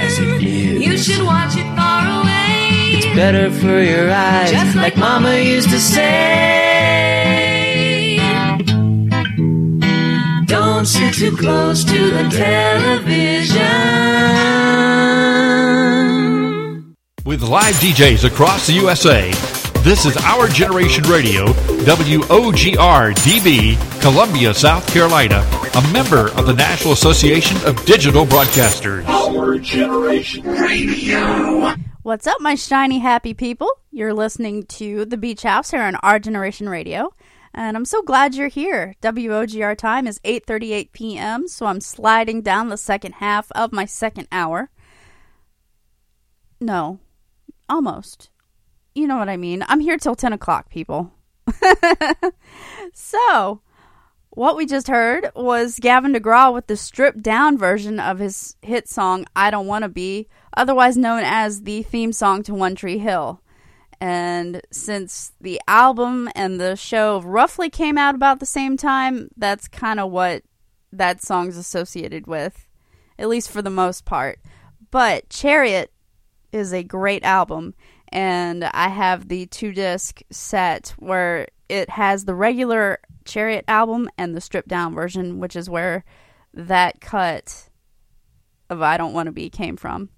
as 0.00 0.18
it 0.18 0.42
is. 0.42 0.80
You 0.86 0.96
should 0.96 1.22
watch 1.26 1.54
it 1.58 1.66
far 1.76 2.22
away. 2.22 2.96
It's 2.96 3.14
better 3.14 3.50
for 3.50 3.82
your 3.82 4.10
eyes, 4.10 4.50
Just 4.52 4.74
like 4.74 4.96
Mama 4.96 5.36
used 5.36 5.68
to 5.68 5.78
say. 5.78 6.06
Don't 10.46 10.86
sit 10.86 11.12
too 11.12 11.36
close 11.36 11.84
to 11.84 12.10
the 12.10 12.26
television. 12.30 14.00
With 17.26 17.42
live 17.42 17.74
DJs 17.74 18.24
across 18.24 18.66
the 18.66 18.72
USA, 18.72 19.30
this 19.82 20.06
is 20.06 20.16
Our 20.16 20.48
Generation 20.48 21.04
Radio, 21.04 21.44
WOGR 21.84 23.12
DB, 23.14 24.00
Columbia, 24.00 24.54
South 24.54 24.90
Carolina, 24.90 25.46
a 25.74 25.92
member 25.92 26.30
of 26.30 26.46
the 26.46 26.54
National 26.54 26.94
Association 26.94 27.58
of 27.66 27.84
Digital 27.84 28.24
Broadcasters. 28.24 29.06
Our 29.06 29.58
Generation 29.58 30.44
Radio. 30.44 31.74
What's 32.02 32.26
up, 32.26 32.40
my 32.40 32.54
shiny 32.54 33.00
happy 33.00 33.34
people? 33.34 33.68
You're 33.90 34.14
listening 34.14 34.62
to 34.64 35.04
The 35.04 35.18
Beach 35.18 35.42
House 35.42 35.72
here 35.72 35.82
on 35.82 35.96
Our 35.96 36.18
Generation 36.18 36.70
Radio, 36.70 37.12
and 37.52 37.76
I'm 37.76 37.84
so 37.84 38.00
glad 38.00 38.34
you're 38.34 38.48
here. 38.48 38.94
WOGR 39.02 39.76
time 39.76 40.06
is 40.06 40.20
8:38 40.20 40.92
p.m., 40.92 41.48
so 41.48 41.66
I'm 41.66 41.82
sliding 41.82 42.40
down 42.40 42.70
the 42.70 42.78
second 42.78 43.12
half 43.16 43.52
of 43.52 43.72
my 43.72 43.84
second 43.84 44.26
hour. 44.32 44.70
No, 46.62 46.98
almost. 47.70 48.28
You 48.94 49.06
know 49.06 49.16
what 49.16 49.28
I 49.28 49.36
mean. 49.36 49.64
I'm 49.68 49.80
here 49.80 49.96
till 49.96 50.14
10 50.14 50.32
o'clock, 50.32 50.68
people. 50.68 51.12
so, 52.92 53.62
what 54.30 54.56
we 54.56 54.66
just 54.66 54.88
heard 54.88 55.30
was 55.34 55.78
Gavin 55.80 56.12
DeGraw 56.12 56.52
with 56.52 56.66
the 56.66 56.76
stripped 56.76 57.22
down 57.22 57.56
version 57.56 57.98
of 57.98 58.18
his 58.18 58.56
hit 58.62 58.88
song 58.88 59.24
I 59.34 59.50
Don't 59.50 59.66
Want 59.66 59.84
to 59.84 59.88
Be, 59.88 60.28
otherwise 60.56 60.96
known 60.96 61.22
as 61.24 61.62
the 61.62 61.82
theme 61.82 62.12
song 62.12 62.42
to 62.44 62.54
One 62.54 62.74
Tree 62.74 62.98
Hill. 62.98 63.40
And 64.00 64.62
since 64.70 65.32
the 65.40 65.60
album 65.68 66.28
and 66.34 66.60
the 66.60 66.74
show 66.74 67.20
roughly 67.20 67.68
came 67.68 67.98
out 67.98 68.14
about 68.14 68.40
the 68.40 68.46
same 68.46 68.76
time, 68.76 69.28
that's 69.36 69.68
kind 69.68 70.00
of 70.00 70.10
what 70.10 70.42
that 70.92 71.22
song's 71.22 71.56
associated 71.56 72.26
with, 72.26 72.66
at 73.18 73.28
least 73.28 73.50
for 73.50 73.62
the 73.62 73.70
most 73.70 74.04
part. 74.04 74.40
But 74.90 75.28
Chariot 75.28 75.92
is 76.52 76.72
a 76.72 76.82
great 76.82 77.24
album, 77.24 77.74
and 78.08 78.64
I 78.64 78.88
have 78.88 79.28
the 79.28 79.46
two 79.46 79.72
disc 79.72 80.20
set 80.30 80.94
where 80.98 81.48
it 81.68 81.90
has 81.90 82.24
the 82.24 82.34
regular 82.34 82.98
Chariot 83.24 83.64
album 83.68 84.08
and 84.18 84.34
the 84.34 84.40
stripped 84.40 84.68
down 84.68 84.94
version, 84.94 85.38
which 85.38 85.54
is 85.54 85.70
where 85.70 86.04
that 86.52 87.00
cut 87.00 87.68
of 88.68 88.82
I 88.82 88.96
Don't 88.96 89.12
Want 89.12 89.26
to 89.26 89.32
Be 89.32 89.50
came 89.50 89.76
from. 89.76 90.10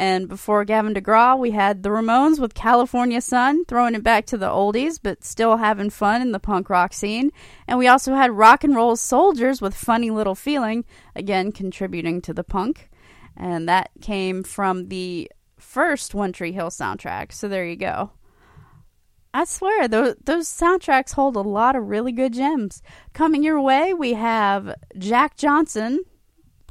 And 0.00 0.28
before 0.28 0.64
Gavin 0.64 0.94
DeGraw, 0.94 1.36
we 1.38 1.50
had 1.50 1.82
the 1.82 1.88
Ramones 1.88 2.38
with 2.38 2.54
California 2.54 3.20
Sun, 3.20 3.64
throwing 3.64 3.96
it 3.96 4.04
back 4.04 4.26
to 4.26 4.38
the 4.38 4.46
oldies, 4.46 5.00
but 5.02 5.24
still 5.24 5.56
having 5.56 5.90
fun 5.90 6.22
in 6.22 6.30
the 6.30 6.38
punk 6.38 6.70
rock 6.70 6.92
scene. 6.92 7.32
And 7.66 7.80
we 7.80 7.88
also 7.88 8.14
had 8.14 8.30
Rock 8.30 8.62
and 8.62 8.76
Roll 8.76 8.94
Soldiers 8.94 9.60
with 9.60 9.74
Funny 9.74 10.10
Little 10.10 10.36
Feeling, 10.36 10.84
again 11.16 11.50
contributing 11.50 12.20
to 12.22 12.32
the 12.32 12.44
punk. 12.44 12.90
And 13.36 13.68
that 13.68 13.90
came 14.00 14.44
from 14.44 14.88
the 14.88 15.30
first 15.58 16.14
One 16.14 16.32
Tree 16.32 16.52
Hill 16.52 16.70
soundtrack. 16.70 17.32
So 17.32 17.48
there 17.48 17.66
you 17.66 17.76
go. 17.76 18.12
I 19.34 19.44
swear, 19.44 19.88
those, 19.88 20.16
those 20.24 20.48
soundtracks 20.48 21.12
hold 21.12 21.36
a 21.36 21.40
lot 21.40 21.76
of 21.76 21.88
really 21.88 22.12
good 22.12 22.32
gems. 22.32 22.82
Coming 23.12 23.42
your 23.42 23.60
way, 23.60 23.92
we 23.92 24.14
have 24.14 24.74
Jack 24.96 25.36
Johnson, 25.36 26.02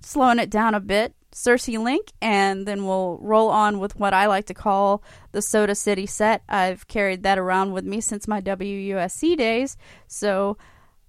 slowing 0.01 0.39
it 0.39 0.49
down 0.49 0.73
a 0.73 0.79
bit, 0.79 1.13
Cersei 1.31 1.81
Link, 1.81 2.11
and 2.19 2.65
then 2.65 2.85
we'll 2.85 3.19
roll 3.21 3.49
on 3.49 3.79
with 3.79 3.99
what 3.99 4.13
I 4.13 4.25
like 4.25 4.47
to 4.47 4.55
call 4.55 5.03
the 5.33 5.41
Soda 5.41 5.75
City 5.75 6.07
set. 6.07 6.41
I've 6.49 6.87
carried 6.87 7.21
that 7.23 7.37
around 7.37 7.73
with 7.73 7.85
me 7.85 8.01
since 8.01 8.27
my 8.27 8.41
WUSC 8.41 9.37
days, 9.37 9.77
so 10.07 10.57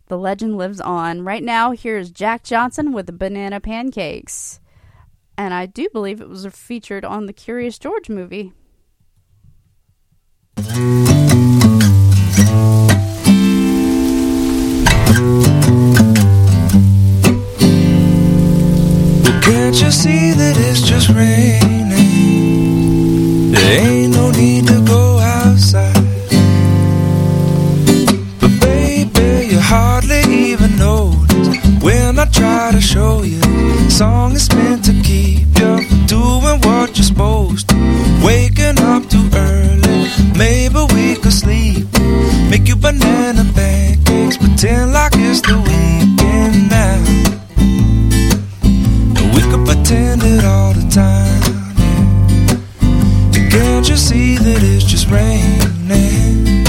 the 0.09 0.19
legend 0.19 0.59
lives 0.59 0.81
on. 0.81 1.25
Right 1.25 1.43
now, 1.43 1.71
here's 1.73 2.11
Jack 2.11 2.43
Johnson 2.43 2.93
with 2.93 3.07
the 3.07 3.13
Banana 3.13 3.59
Pancakes. 3.59 4.61
And 5.39 5.55
I 5.55 5.67
do 5.67 5.89
believe 5.93 6.21
it 6.21 6.29
was 6.29 6.45
featured 6.47 7.05
on 7.05 7.27
the 7.27 7.33
Curious 7.33 7.79
George 7.79 8.09
movie. 8.09 8.53
Can't 19.47 19.81
you 19.81 19.93
see 19.93 20.33
that 20.33 20.57
it's 20.59 20.81
just 20.81 21.09
raining? 21.11 21.93
There 23.53 23.87
ain't 23.87 24.13
no 24.13 24.33
need 24.33 24.67
to 24.67 24.85
go 24.85 25.19
outside. 25.21 25.95
But 28.41 28.61
baby, 28.61 29.53
you 29.53 29.61
hardly 29.61 30.28
I 32.19 32.25
try 32.25 32.73
to 32.73 32.81
show 32.81 33.23
you. 33.23 33.41
Song 33.89 34.33
is 34.33 34.53
meant 34.53 34.85
to 34.87 34.93
keep 35.03 35.47
you 35.57 35.79
doing 36.07 36.59
what 36.67 36.97
you're 36.97 37.05
supposed 37.05 37.69
to. 37.69 37.77
Waking 38.25 38.79
up 38.81 39.09
too 39.09 39.29
early, 39.33 40.11
maybe 40.37 40.81
we 40.95 41.15
could 41.15 41.33
sleep. 41.33 41.87
Make 42.51 42.67
you 42.67 42.75
banana 42.75 43.45
pancakes, 43.55 44.37
pretend 44.37 44.93
like 44.93 45.13
it's 45.15 45.43
the 45.43 45.59
weekend 45.59 46.71
now. 46.71 46.99
We 49.35 49.43
could 49.51 49.65
pretend 49.65 50.23
it 50.25 50.45
all 50.45 50.73
the 50.73 50.89
time. 50.91 51.43
Can't 53.51 53.89
you 53.89 53.97
see 53.97 54.37
that 54.39 54.63
it's 54.63 54.85
just 54.85 55.09
raining? 55.09 56.65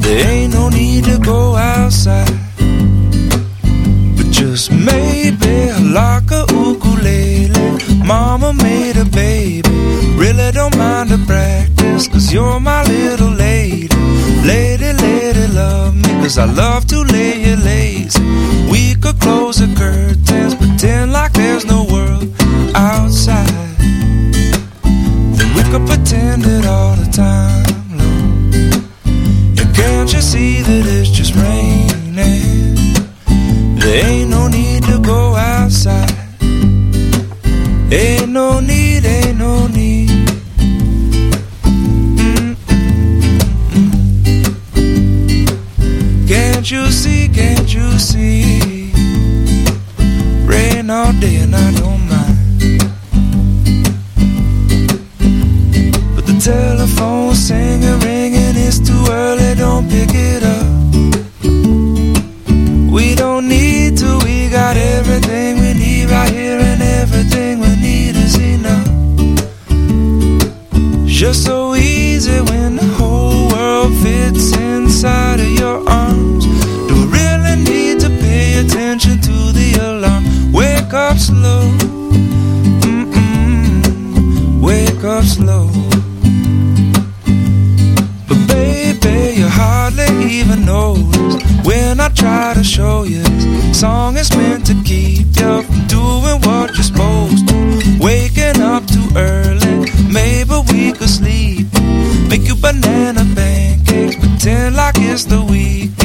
There 0.00 0.28
ain't 0.28 0.52
no 0.54 0.68
need 0.68 1.06
to 1.06 1.18
go 1.18 1.56
outside. 1.56 2.49
Just 4.50 4.72
maybe 4.72 5.70
like 5.94 6.28
a 6.32 6.44
ukulele. 6.50 7.78
Mama 8.04 8.52
made 8.52 8.96
a 8.96 9.04
baby. 9.04 9.62
Really 10.16 10.50
don't 10.50 10.76
mind 10.76 11.10
the 11.10 11.24
practice, 11.24 12.08
cause 12.08 12.32
you're 12.32 12.58
my 12.58 12.82
little 12.82 13.30
lady. 13.30 13.86
Lady, 14.44 14.92
lady, 14.92 15.46
love 15.54 15.94
me, 15.94 16.10
cause 16.20 16.36
I 16.36 16.46
love 16.46 16.84
to 16.88 16.98
lay 17.02 17.44
you 17.44 17.56
lazy. 17.62 18.20
We 18.68 18.96
could 18.96 19.20
close 19.20 19.58
the 19.58 19.72
curtains, 19.78 20.56
pretend 20.56 21.12
like 21.12 21.32
there's 21.34 21.64
no 21.64 21.84
world 21.84 22.34
outside. 22.74 23.46
Then 24.82 25.54
we 25.54 25.62
could 25.70 25.86
pretend 25.86 26.44
it 26.44 26.66
all 26.66 26.96
the 26.96 27.08
time, 27.12 27.62
Lord. 28.00 29.60
And 29.60 29.76
can't 29.76 30.12
you 30.12 30.20
see 30.20 30.60
that 30.62 30.86
it's 30.86 31.08
just 31.08 31.36
raining? 31.36 31.79
Go 35.84 35.90
outside. 35.90 36.10
Ain't 37.92 38.28
no 38.28 38.60
need, 38.60 39.04
ain't 39.04 39.38
no 39.38 39.66
need. 39.66 40.08
Mm, 41.64 42.54
mm, 42.56 42.56
mm, 44.84 46.28
can't 46.28 46.70
you 46.70 46.90
see, 46.90 47.28
can't 47.28 47.72
you 47.74 47.98
see? 47.98 48.92
Rain 50.46 50.90
all 50.90 51.12
day 51.14 51.36
and 51.36 51.54
I 51.54 51.72
don't 51.72 52.08
mind. 52.08 52.80
But 56.14 56.26
the 56.26 56.40
telephone 56.42 57.34
singing, 57.34 58.00
ringing, 58.00 58.56
it's 58.56 58.78
too 58.78 59.04
early, 59.10 59.54
don't 59.54 59.88
pick 59.88 60.10
it 60.12 60.42
up. 60.42 60.70
We 62.92 64.48
got 64.50 64.76
everything 64.76 65.30
we 65.30 65.40
need 65.40 65.49
right 66.10 66.30
here, 66.30 66.58
and 66.58 66.82
everything 66.82 67.60
we 67.60 67.76
need 67.76 68.16
is 68.16 68.36
enough. 68.38 68.86
Just 71.06 71.44
so 71.44 71.74
easy 71.74 72.40
when 72.50 72.76
the 72.76 72.86
whole 72.98 73.48
world 73.48 73.92
fits 74.02 74.56
inside 74.56 75.40
of 75.40 75.50
your 75.58 75.88
arms. 75.88 76.44
Do 76.88 76.94
we 76.94 77.06
really 77.18 77.56
need 77.62 78.00
to 78.00 78.08
pay 78.08 78.58
attention 78.58 79.20
to 79.20 79.52
the 79.52 79.78
alarm? 79.80 80.24
Wake 80.52 80.92
up 80.92 81.18
slow. 81.18 81.62
Mm-mm. 82.82 84.60
Wake 84.60 85.04
up 85.04 85.24
slow. 85.24 85.68
But 88.28 88.40
baby, 88.48 89.34
you 89.38 89.48
hardly 89.48 90.08
even 90.38 90.64
notice 90.64 91.42
when 91.64 92.00
I 92.00 92.08
try 92.08 92.54
to 92.54 92.64
show 92.64 93.04
you 93.04 93.22
this 93.22 93.80
song 93.80 94.16
is 94.16 94.34
meant 94.36 94.66
to 94.66 94.74
keep 94.84 95.29
maybe 101.00 101.06
we 101.06 101.06
could 101.06 101.08
sleep. 101.08 101.66
Make 102.28 102.46
you 102.48 102.56
banana 102.56 103.24
pancakes, 103.34 104.16
pretend 104.16 104.76
like 104.76 104.94
it's 104.98 105.24
the 105.24 105.42
weekend 105.42 105.99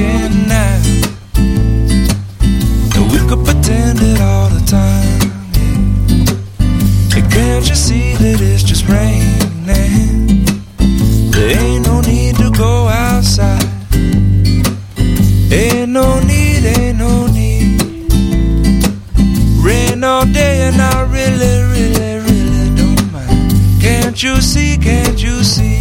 Can't 24.16 24.24
you 24.24 24.42
see, 24.42 24.78
can't 24.78 25.22
you 25.22 25.44
see? 25.44 25.75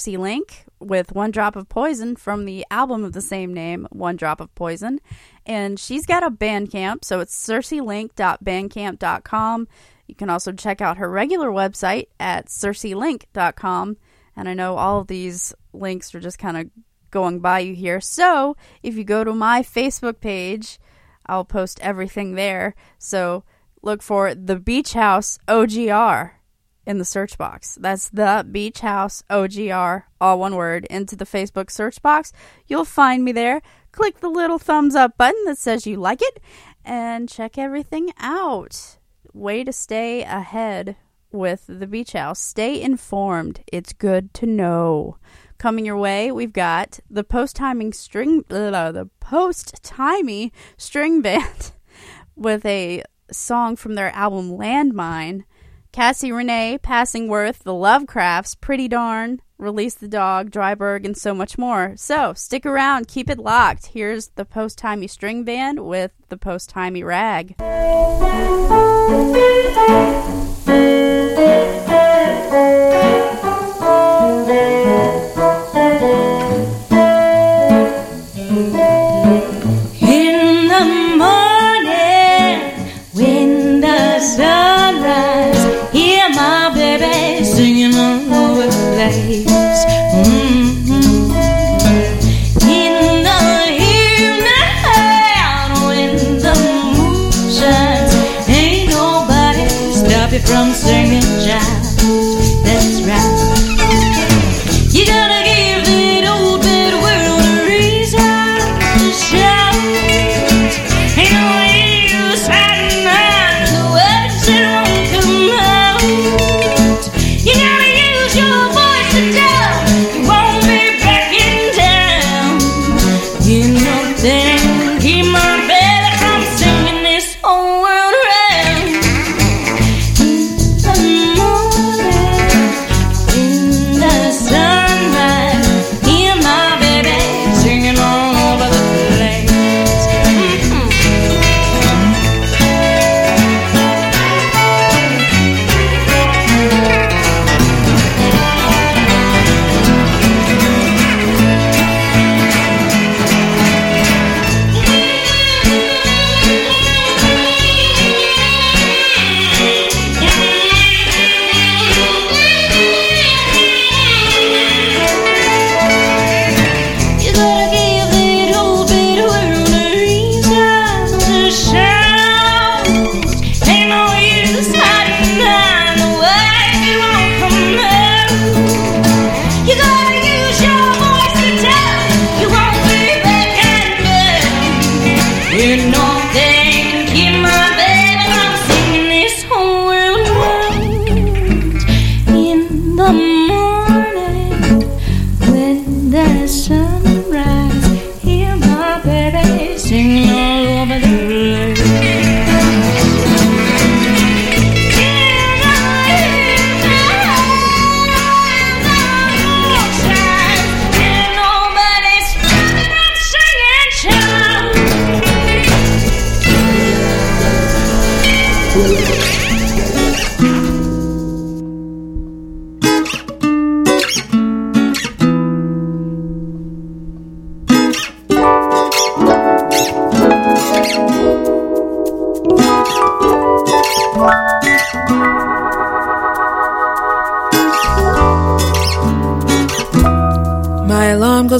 Cersei 0.00 0.18
Link 0.18 0.64
with 0.78 1.12
One 1.12 1.30
Drop 1.30 1.56
of 1.56 1.68
Poison 1.68 2.16
from 2.16 2.46
the 2.46 2.64
album 2.70 3.04
of 3.04 3.12
the 3.12 3.20
same 3.20 3.52
name, 3.52 3.86
One 3.90 4.16
Drop 4.16 4.40
of 4.40 4.54
Poison. 4.54 4.98
And 5.44 5.78
she's 5.78 6.06
got 6.06 6.22
a 6.22 6.30
Bandcamp, 6.30 7.04
so 7.04 7.20
it's 7.20 7.36
cerseiLink.bandcamp.com. 7.46 9.68
You 10.06 10.14
can 10.14 10.30
also 10.30 10.52
check 10.52 10.80
out 10.80 10.96
her 10.96 11.10
regular 11.10 11.50
website 11.50 12.06
at 12.18 12.46
cerseiLink.com. 12.46 13.98
And 14.36 14.48
I 14.48 14.54
know 14.54 14.76
all 14.76 15.00
of 15.00 15.08
these 15.08 15.52
links 15.72 16.14
are 16.14 16.20
just 16.20 16.38
kind 16.38 16.56
of 16.56 16.70
going 17.10 17.40
by 17.40 17.58
you 17.60 17.74
here. 17.74 18.00
So 18.00 18.56
if 18.82 18.96
you 18.96 19.04
go 19.04 19.24
to 19.24 19.34
my 19.34 19.62
Facebook 19.62 20.20
page, 20.20 20.78
I'll 21.26 21.44
post 21.44 21.78
everything 21.80 22.34
there. 22.34 22.74
So 22.98 23.44
look 23.82 24.02
for 24.02 24.34
the 24.34 24.56
Beach 24.56 24.94
House 24.94 25.38
OGR 25.46 26.39
in 26.90 26.98
the 26.98 27.04
search 27.04 27.38
box. 27.38 27.78
That's 27.80 28.08
the 28.08 28.44
Beach 28.50 28.80
House 28.80 29.22
OGR, 29.30 30.02
all 30.20 30.40
one 30.40 30.56
word, 30.56 30.86
into 30.86 31.14
the 31.14 31.24
Facebook 31.24 31.70
search 31.70 32.02
box. 32.02 32.32
You'll 32.66 32.84
find 32.84 33.24
me 33.24 33.30
there. 33.30 33.62
Click 33.92 34.18
the 34.18 34.28
little 34.28 34.58
thumbs 34.58 34.96
up 34.96 35.16
button 35.16 35.44
that 35.44 35.56
says 35.56 35.86
you 35.86 35.96
like 35.96 36.20
it 36.20 36.42
and 36.84 37.28
check 37.28 37.56
everything 37.56 38.12
out. 38.18 38.98
Way 39.32 39.62
to 39.62 39.72
stay 39.72 40.22
ahead 40.24 40.96
with 41.30 41.64
the 41.68 41.86
Beach 41.86 42.12
House. 42.14 42.40
Stay 42.40 42.82
informed. 42.82 43.60
It's 43.72 43.92
good 43.92 44.34
to 44.34 44.46
know. 44.46 45.16
Coming 45.58 45.86
your 45.86 45.96
way, 45.96 46.32
we've 46.32 46.52
got 46.52 46.98
the 47.08 47.22
post 47.22 47.54
timing 47.54 47.92
string, 47.92 48.42
the 48.48 49.08
post 49.20 49.80
timey 49.84 50.52
string 50.76 51.22
band 51.22 51.70
with 52.34 52.66
a 52.66 53.04
song 53.30 53.76
from 53.76 53.94
their 53.94 54.10
album 54.10 54.50
Landmine. 54.50 55.44
Cassie 55.92 56.30
Renee, 56.30 56.78
Passingworth, 56.80 57.64
The 57.64 57.72
Lovecrafts, 57.72 58.60
Pretty 58.60 58.86
Darn, 58.86 59.42
Release 59.58 59.94
the 59.94 60.08
Dog, 60.08 60.50
Dryberg, 60.50 61.04
and 61.04 61.16
so 61.16 61.34
much 61.34 61.58
more. 61.58 61.94
So 61.96 62.32
stick 62.32 62.64
around, 62.64 63.08
keep 63.08 63.28
it 63.28 63.38
locked. 63.38 63.86
Here's 63.86 64.28
the 64.28 64.44
post 64.44 64.78
timey 64.78 65.08
string 65.08 65.44
band 65.44 65.80
with 65.80 66.12
the 66.28 66.36
post 66.36 66.70
timey 66.70 67.02
rag. 67.02 67.56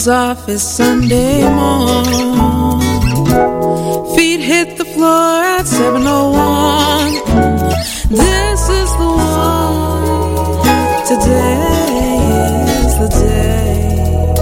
alarm 0.07 0.37
goes 0.37 0.39
off, 0.41 0.49
it's 0.49 0.63
Sunday 0.63 1.43
morn. 1.43 2.81
Feet 4.17 4.41
hit 4.41 4.79
the 4.79 4.85
floor 4.85 5.43
at 5.43 5.67
701. 5.67 7.13
This 8.09 8.69
is 8.69 8.91
the 9.01 9.07
one. 9.07 10.07
Today 11.07 11.59
is 12.85 12.95
the 13.03 13.09
day. 13.09 14.35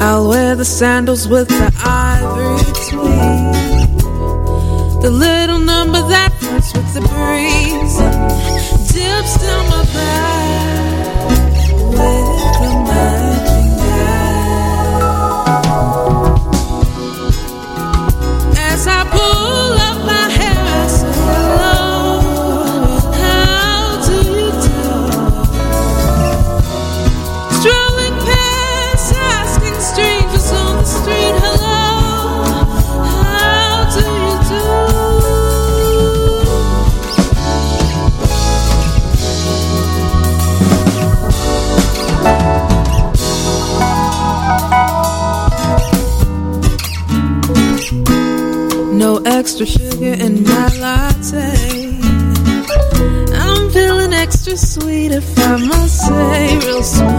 I'll 0.00 0.28
wear 0.28 0.54
the 0.54 0.64
sandals 0.64 1.26
with 1.28 1.48
the 1.48 1.72
ivory 1.84 2.64
tweed. 2.88 3.54
The 5.02 5.10
little 5.10 5.58
number 5.58 6.02
that 6.08 6.32
flirts 6.40 6.72
with 6.74 6.94
the 6.94 7.00
breeze 7.00 7.98
dips 8.92 9.34
down 9.42 9.64
my 9.70 9.84
back 9.94 10.79
with 12.00 12.72
the 12.72 12.79
sugar 50.00 50.24
in 50.24 50.42
my 50.44 50.68
latte. 50.78 51.98
I'm 53.34 53.70
feeling 53.70 54.12
extra 54.12 54.56
sweet 54.56 55.12
if 55.12 55.38
I 55.38 55.56
must 55.56 56.06
say, 56.06 56.58
real 56.58 56.82
smooth. 56.82 57.09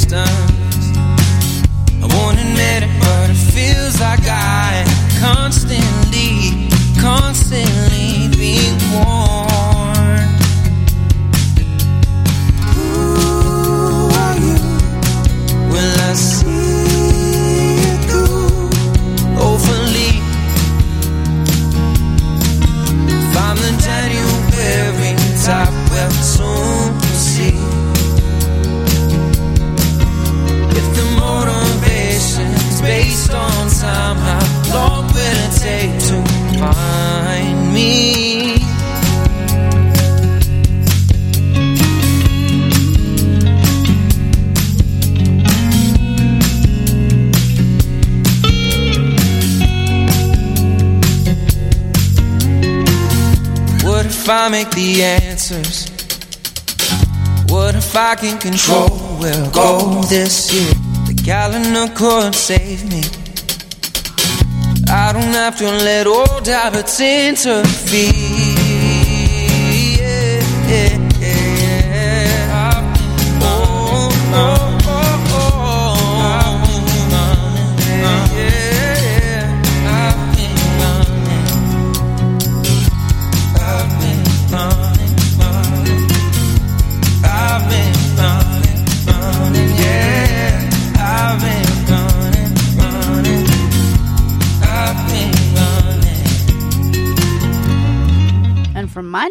Distance. 0.00 0.96
I 2.02 2.06
won't 2.14 2.38
admit 2.38 2.84
it, 2.84 3.00
but 3.00 3.30
it 3.30 3.36
feels 3.36 4.00
like 4.00 4.20
I 4.24 4.84
constantly, 5.20 6.68
constantly 7.00 8.28
being 8.36 8.78
warned. 8.94 9.39
Find 36.60 37.72
me? 37.72 38.52
What 53.82 54.04
if 54.06 54.28
I 54.28 54.48
make 54.50 54.70
the 54.72 55.02
answers? 55.02 55.88
What 57.48 57.74
if 57.74 57.96
I 57.96 58.16
can 58.16 58.38
control 58.38 58.90
where 59.18 59.32
I 59.32 59.50
go 59.50 60.02
this 60.02 60.52
year? 60.52 60.74
The 61.06 61.22
calendar 61.24 61.92
could 61.94 62.34
save 62.34 62.84
me. 62.90 63.19
I 65.10 65.12
don't 65.12 65.34
have 65.34 65.58
to 65.58 65.64
let 65.64 66.06
old 66.06 66.46
habits 66.46 67.00
interfere. 67.00 68.49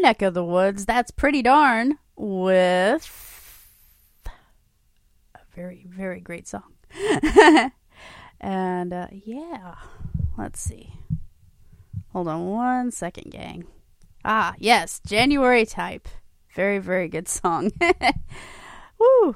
Neck 0.02 0.22
of 0.22 0.34
the 0.34 0.44
woods, 0.44 0.86
that's 0.86 1.12
pretty 1.12 1.42
darn 1.42 1.98
with 2.16 3.10
a 5.36 5.56
very, 5.56 5.86
very 5.88 6.20
great 6.20 6.48
song. 6.48 6.74
and 8.42 8.94
uh, 8.94 9.08
yeah, 9.12 9.76
let's 10.38 10.60
see. 10.60 10.94
Hold 12.12 12.28
on 12.28 12.48
one 12.48 12.92
second, 12.92 13.32
gang. 13.32 13.66
Ah, 14.26 14.56
yes, 14.58 15.00
January 15.06 15.66
Type. 15.66 16.08
Very, 16.56 16.80
very 16.80 17.08
good 17.08 17.28
song. 17.28 17.72
Woo! 19.00 19.36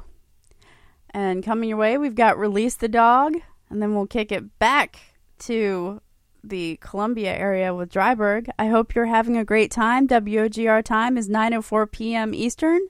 And 1.12 1.44
coming 1.44 1.70
your 1.70 1.78
way, 1.78 1.98
we've 1.98 2.16
got 2.16 2.40
Release 2.40 2.76
the 2.76 2.88
Dog, 2.88 3.36
and 3.70 3.82
then 3.82 3.96
we'll 3.96 4.08
kick 4.08 4.32
it 4.32 4.58
back 4.60 5.00
to 5.40 6.02
the 6.44 6.78
Columbia 6.82 7.34
area 7.34 7.74
with 7.74 7.92
Dreiberg. 7.92 8.50
I 8.60 8.68
hope 8.68 8.94
you're 8.94 9.06
having 9.06 9.38
a 9.38 9.46
great 9.46 9.72
time. 9.72 10.08
WOGR 10.08 10.84
time 10.84 11.18
is 11.18 11.30
9:04 11.30 11.92
p.m. 11.92 12.34
Eastern, 12.34 12.82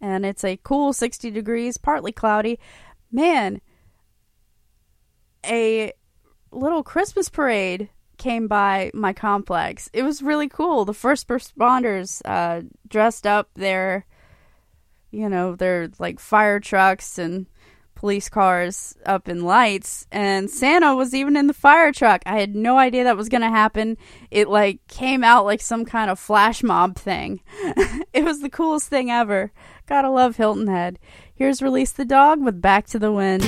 and 0.00 0.24
it's 0.24 0.44
a 0.44 0.58
cool 0.62 0.92
60 0.92 1.30
degrees, 1.30 1.76
partly 1.76 2.12
cloudy. 2.12 2.58
Man, 3.12 3.60
a 5.44 5.92
little 6.50 6.82
Christmas 6.82 7.28
parade 7.28 7.90
came 8.16 8.48
by 8.48 8.90
my 8.94 9.12
complex. 9.12 9.88
It 9.92 10.02
was 10.02 10.22
really 10.22 10.48
cool. 10.48 10.84
The 10.84 10.94
first 10.94 11.28
responders 11.28 12.20
uh, 12.24 12.62
dressed 12.88 13.26
up 13.26 13.50
their, 13.54 14.06
you 15.10 15.28
know, 15.28 15.54
their 15.54 15.90
like 15.98 16.18
fire 16.18 16.60
trucks 16.60 17.18
and 17.18 17.46
police 17.98 18.28
cars 18.28 18.96
up 19.04 19.28
in 19.28 19.42
lights, 19.42 20.06
and 20.12 20.48
Santa 20.48 20.94
was 20.94 21.14
even 21.14 21.36
in 21.36 21.48
the 21.48 21.52
fire 21.52 21.90
truck. 21.90 22.22
I 22.24 22.38
had 22.38 22.54
no 22.54 22.78
idea 22.78 23.02
that 23.02 23.16
was 23.16 23.28
going 23.28 23.40
to 23.40 23.48
happen. 23.48 23.96
It 24.30 24.48
like 24.48 24.78
came 24.86 25.24
out 25.24 25.44
like 25.44 25.60
some 25.60 25.84
kind 25.84 26.08
of 26.08 26.16
flash 26.16 26.62
mob 26.62 26.94
thing. 26.94 27.40
it 28.12 28.22
was 28.22 28.40
the 28.40 28.50
coolest 28.50 28.88
thing 28.88 29.10
ever. 29.10 29.50
Gotta 29.86 30.10
love 30.10 30.36
Hilton 30.36 30.68
Head. 30.68 31.00
Here's 31.34 31.60
Release 31.60 31.90
the 31.90 32.04
Dog 32.04 32.40
with 32.40 32.60
Back 32.60 32.86
to 32.88 33.00
the 33.00 33.10
Wind. 33.10 33.42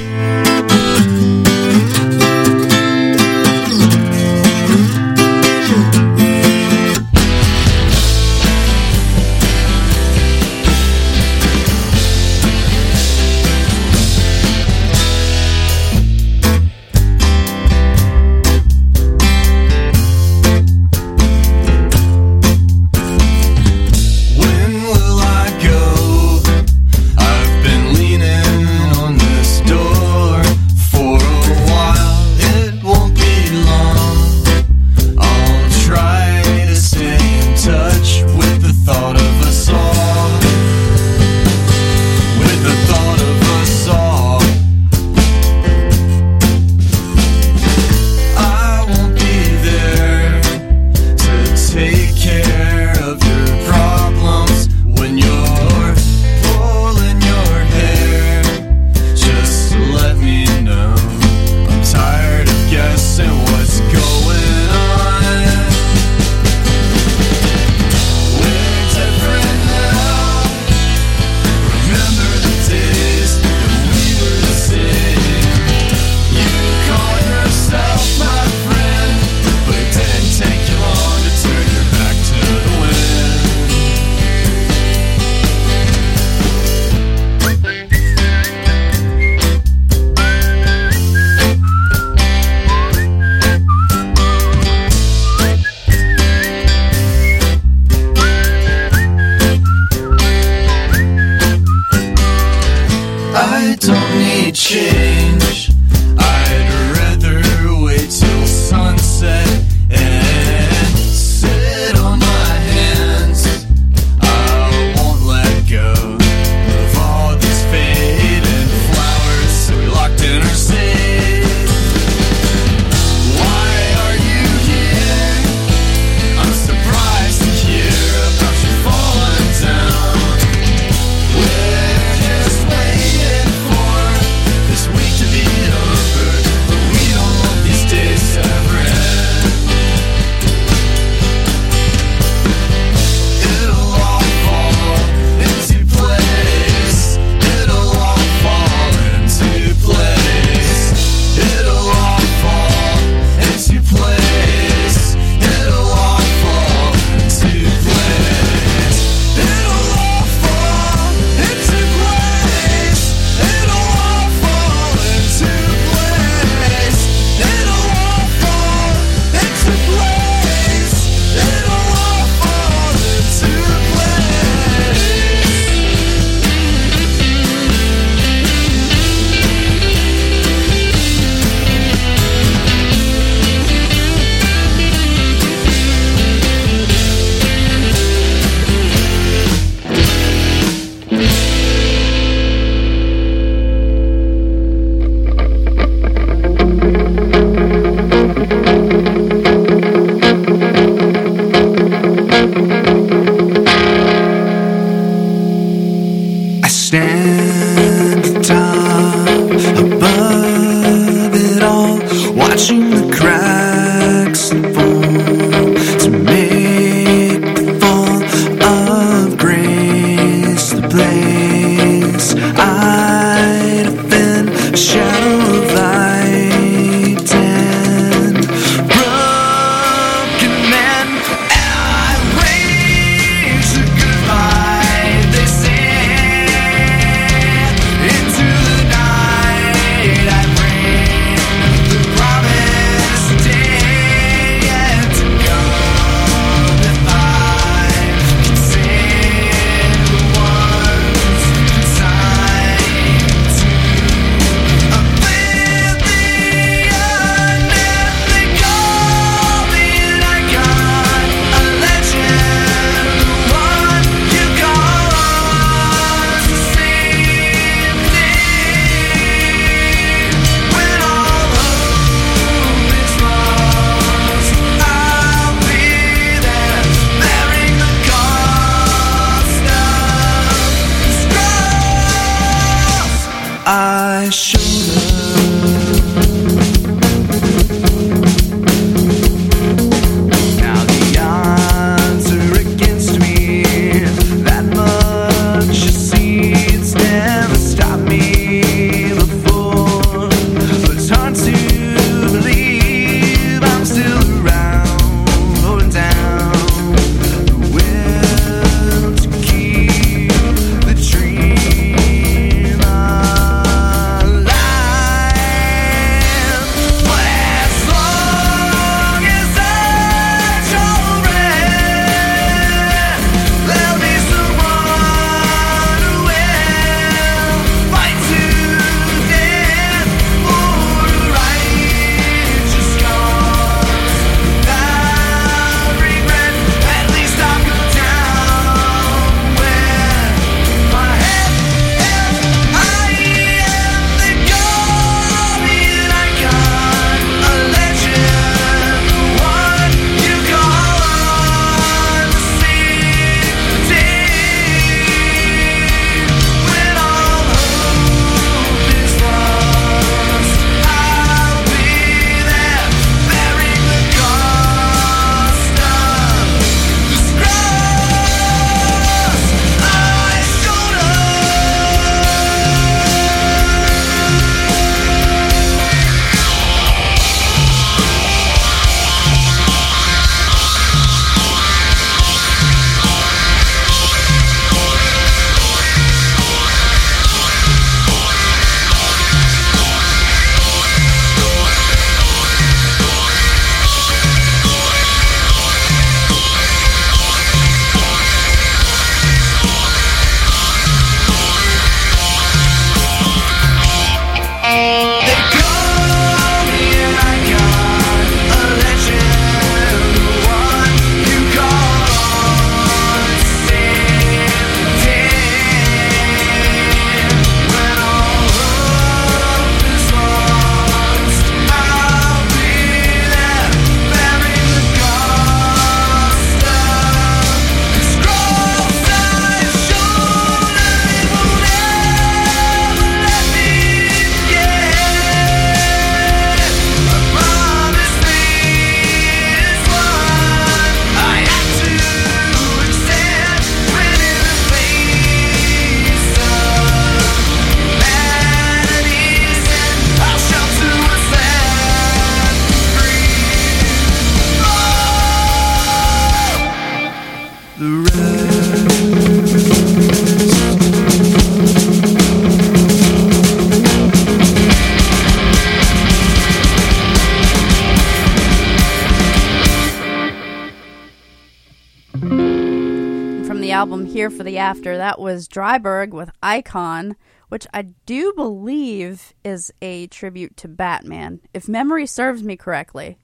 Dreiberg 475.50 476.10
with 476.10 476.30
Icon, 476.42 477.16
which 477.48 477.66
I 477.74 477.82
do 478.06 478.32
believe 478.34 479.34
is 479.44 479.72
a 479.82 480.06
tribute 480.06 480.56
to 480.58 480.68
Batman, 480.68 481.40
if 481.52 481.68
memory 481.68 482.06
serves 482.06 482.42
me 482.42 482.56
correctly. 482.56 483.18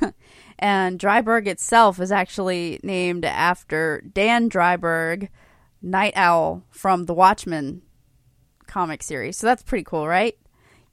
and 0.58 0.98
Dreiberg 0.98 1.46
itself 1.46 2.00
is 2.00 2.12
actually 2.12 2.80
named 2.82 3.24
after 3.24 4.02
Dan 4.12 4.48
Dreiberg, 4.48 5.28
Nite 5.82 6.16
Owl 6.16 6.64
from 6.70 7.04
the 7.04 7.14
Watchmen 7.14 7.82
comic 8.66 9.02
series. 9.02 9.36
So 9.36 9.46
that's 9.46 9.62
pretty 9.62 9.84
cool, 9.84 10.06
right? 10.06 10.36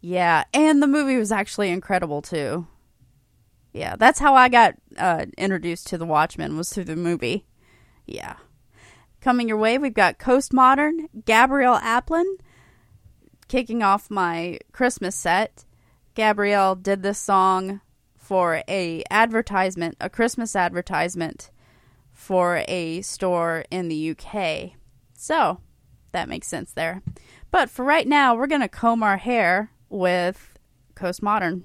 Yeah, 0.02 0.46
and 0.54 0.82
the 0.82 0.88
movie 0.88 1.18
was 1.18 1.32
actually 1.32 1.70
incredible 1.70 2.22
too. 2.22 2.68
Yeah, 3.74 3.96
that's 3.96 4.20
how 4.20 4.36
I 4.36 4.50
got 4.50 4.76
uh, 4.98 5.26
introduced 5.38 5.88
to 5.88 5.98
the 5.98 6.06
Watchmen 6.06 6.58
was 6.58 6.70
through 6.74 6.86
the 6.86 6.96
movie. 6.96 7.46
Yeah. 8.06 8.36
Coming 9.22 9.48
your 9.48 9.58
way, 9.58 9.78
we've 9.78 9.94
got 9.94 10.18
Coast 10.18 10.52
Modern, 10.52 11.08
Gabrielle 11.26 11.80
Aplin, 11.80 12.26
kicking 13.48 13.84
off 13.84 14.10
my 14.10 14.58
Christmas 14.72 15.16
set. 15.16 15.64
Gabrielle 16.16 16.74
did 16.74 17.04
this 17.04 17.20
song 17.20 17.82
for 18.18 18.64
a 18.68 19.04
advertisement, 19.12 19.96
a 20.02 20.10
Christmas 20.10 20.56
advertisement 20.56 21.52
for 22.12 22.64
a 22.68 23.02
store 23.02 23.64
in 23.70 23.90
the 23.90 24.10
UK. 24.10 24.72
So, 25.16 25.62
that 26.14 26.28
makes 26.28 26.48
sense 26.48 26.74
there. 26.74 27.04
But 27.52 27.70
for 27.70 27.86
right 27.86 28.08
now, 28.08 28.34
we're 28.34 28.48
going 28.48 28.62
to 28.62 28.68
comb 28.68 29.04
our 29.04 29.18
hair 29.18 29.70
with 29.88 30.58
Coast 30.96 31.22
Modern. 31.22 31.64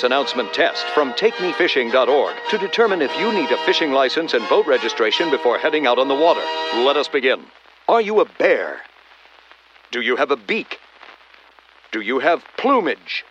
Service 0.00 0.04
announcement 0.04 0.54
test 0.54 0.86
from 0.94 1.12
TakeMeFishing.org 1.12 2.36
to 2.50 2.58
determine 2.58 3.02
if 3.02 3.14
you 3.18 3.32
need 3.32 3.50
a 3.50 3.64
fishing 3.66 3.92
license 3.92 4.34
and 4.34 4.48
boat 4.48 4.66
registration 4.66 5.30
before 5.30 5.58
heading 5.58 5.86
out 5.86 5.98
on 5.98 6.08
the 6.08 6.14
water. 6.14 6.40
Let 6.86 6.96
us 6.96 7.08
begin. 7.08 7.44
Are 7.88 8.00
you 8.00 8.20
a 8.20 8.24
bear? 8.24 8.80
Do 9.90 10.00
you 10.00 10.16
have 10.16 10.30
a 10.30 10.36
beak? 10.36 10.78
Do 11.92 12.00
you 12.00 12.20
have 12.20 12.44
plumage? 12.56 13.24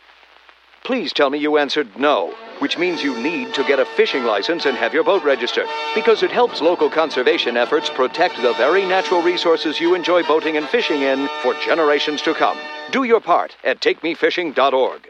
Please 0.84 1.12
tell 1.12 1.30
me 1.30 1.40
you 1.40 1.58
answered 1.58 1.98
no, 1.98 2.36
which 2.60 2.78
means 2.78 3.04
you 3.04 3.18
need 3.20 3.54
to 3.54 3.64
get 3.64 3.80
a 3.80 3.86
fishing 3.86 4.24
license 4.24 4.66
and 4.66 4.78
have 4.78 4.94
your 4.94 5.04
boat 5.04 5.24
registered, 5.24 5.68
because 5.96 6.24
it 6.24 6.32
helps 6.32 6.62
local 6.62 6.90
conservation 6.90 7.58
efforts 7.58 7.90
protect 7.90 8.36
the 8.42 8.54
very 8.54 8.86
natural 8.86 9.22
resources 9.22 9.80
you 9.80 9.96
enjoy 9.96 10.24
boating 10.24 10.58
and 10.58 10.68
fishing 10.68 11.02
in 11.02 11.28
for 11.42 11.54
generations 11.66 12.22
to 12.22 12.34
come. 12.34 12.58
Do 12.92 13.04
your 13.04 13.22
part 13.22 13.56
at 13.64 13.82
TakeMeFishing.org. 13.82 15.09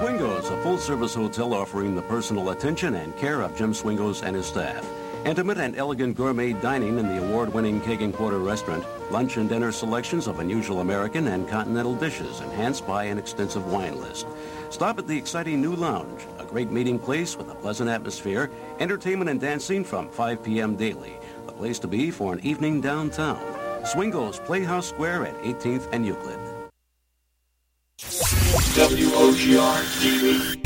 Swingos, 0.00 0.48
a 0.48 0.56
full 0.62 0.78
service 0.78 1.12
hotel 1.12 1.52
offering 1.52 1.94
the 1.94 2.00
personal 2.00 2.48
attention 2.48 2.94
and 2.94 3.14
care 3.18 3.42
of 3.42 3.54
Jim 3.54 3.74
Swingos 3.74 4.22
and 4.22 4.34
his 4.34 4.46
staff. 4.46 4.82
Intimate 5.26 5.58
and 5.58 5.76
elegant 5.76 6.16
gourmet 6.16 6.54
dining 6.54 6.98
in 6.98 7.06
the 7.06 7.22
award 7.22 7.52
winning 7.52 7.82
Keg 7.82 8.00
and 8.00 8.14
Quarter 8.14 8.38
restaurant. 8.38 8.82
Lunch 9.10 9.36
and 9.36 9.46
dinner 9.46 9.70
selections 9.70 10.26
of 10.26 10.38
unusual 10.38 10.80
American 10.80 11.26
and 11.26 11.46
continental 11.46 11.94
dishes, 11.94 12.40
enhanced 12.40 12.86
by 12.86 13.04
an 13.04 13.18
extensive 13.18 13.70
wine 13.70 14.00
list. 14.00 14.26
Stop 14.70 14.98
at 14.98 15.06
the 15.06 15.18
exciting 15.18 15.60
new 15.60 15.76
lounge, 15.76 16.22
a 16.38 16.46
great 16.46 16.70
meeting 16.70 16.98
place 16.98 17.36
with 17.36 17.50
a 17.50 17.54
pleasant 17.56 17.90
atmosphere, 17.90 18.50
entertainment 18.78 19.28
and 19.28 19.38
dancing 19.38 19.84
from 19.84 20.08
5 20.08 20.42
p.m. 20.42 20.76
daily. 20.76 21.12
The 21.44 21.52
place 21.52 21.78
to 21.80 21.88
be 21.88 22.10
for 22.10 22.32
an 22.32 22.40
evening 22.42 22.80
downtown. 22.80 23.84
Swingos 23.84 24.38
Playhouse 24.38 24.88
Square 24.88 25.26
at 25.26 25.42
18th 25.42 25.90
and 25.92 26.06
Euclid. 26.06 26.39
TV. 29.40 30.59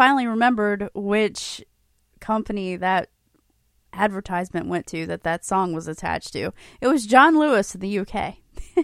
Finally 0.00 0.26
remembered 0.26 0.88
which 0.94 1.62
company 2.20 2.74
that 2.74 3.10
advertisement 3.92 4.66
went 4.66 4.86
to 4.86 5.04
that 5.04 5.24
that 5.24 5.44
song 5.44 5.74
was 5.74 5.86
attached 5.86 6.32
to. 6.32 6.54
It 6.80 6.86
was 6.86 7.04
John 7.04 7.38
Lewis 7.38 7.74
in 7.74 7.82
the 7.82 7.98
UK. 7.98 8.36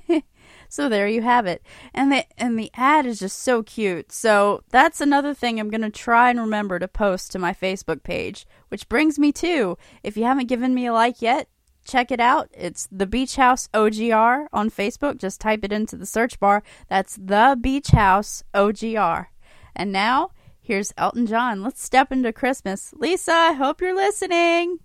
so 0.68 0.90
there 0.90 1.08
you 1.08 1.22
have 1.22 1.46
it. 1.46 1.62
And 1.94 2.12
the 2.12 2.26
and 2.36 2.58
the 2.58 2.70
ad 2.74 3.06
is 3.06 3.20
just 3.20 3.38
so 3.38 3.62
cute. 3.62 4.12
So 4.12 4.62
that's 4.68 5.00
another 5.00 5.32
thing 5.32 5.58
I'm 5.58 5.70
going 5.70 5.80
to 5.80 5.90
try 5.90 6.28
and 6.28 6.38
remember 6.38 6.78
to 6.78 6.86
post 6.86 7.32
to 7.32 7.38
my 7.38 7.54
Facebook 7.54 8.02
page, 8.02 8.46
which 8.68 8.86
brings 8.86 9.18
me 9.18 9.32
to 9.32 9.78
if 10.02 10.18
you 10.18 10.24
haven't 10.24 10.48
given 10.48 10.74
me 10.74 10.84
a 10.84 10.92
like 10.92 11.22
yet, 11.22 11.48
check 11.86 12.10
it 12.10 12.20
out. 12.20 12.50
It's 12.52 12.88
the 12.92 13.06
Beach 13.06 13.36
House 13.36 13.70
OGR 13.72 14.48
on 14.52 14.70
Facebook. 14.70 15.16
Just 15.16 15.40
type 15.40 15.64
it 15.64 15.72
into 15.72 15.96
the 15.96 16.04
search 16.04 16.38
bar. 16.38 16.62
That's 16.88 17.16
the 17.16 17.56
Beach 17.58 17.88
House 17.92 18.44
OGR. 18.52 19.28
And 19.74 19.92
now, 19.92 20.32
here's 20.66 20.92
Elton 20.98 21.26
John. 21.26 21.62
Let's 21.62 21.82
step 21.82 22.10
into 22.10 22.32
Christmas. 22.32 22.92
Lisa, 22.96 23.32
I 23.32 23.52
hope 23.52 23.80
you're 23.80 23.94
listening. 23.94 24.80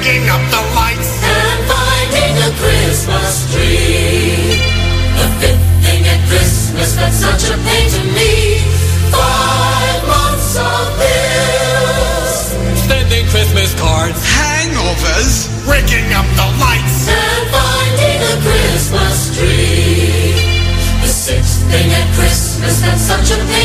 picking 0.00 0.28
up 0.30 0.40
the 0.48 0.62
lights 0.74 1.12
and 1.22 1.60
finding 1.68 2.34
a 2.48 2.50
Christmas 2.56 3.52
tree. 3.52 4.56
The 5.20 5.28
fifth 5.40 5.66
thing 5.84 6.02
at 6.08 6.20
Christmas 6.28 6.96
that's 6.96 7.16
such 7.16 7.44
a 7.52 7.56
pain 7.68 7.86
to 7.90 8.02
me. 8.16 8.64
Five 9.12 10.00
months 10.08 10.56
of 10.56 10.84
bills, 10.96 12.32
sending 12.88 13.26
Christmas 13.28 13.74
cards, 13.76 14.16
hangovers, 14.24 15.52
rigging 15.68 16.08
up 16.16 16.28
the 16.32 16.48
lights 16.64 17.08
and 17.08 17.44
finding 17.52 18.20
a 18.24 18.36
Christmas 18.40 19.36
tree. 19.36 20.32
The 21.02 21.08
sixth 21.08 21.60
thing 21.68 21.92
at 21.92 22.08
Christmas 22.16 22.80
that's 22.80 23.02
such 23.02 23.36
a 23.36 23.40
pain. 23.52 23.59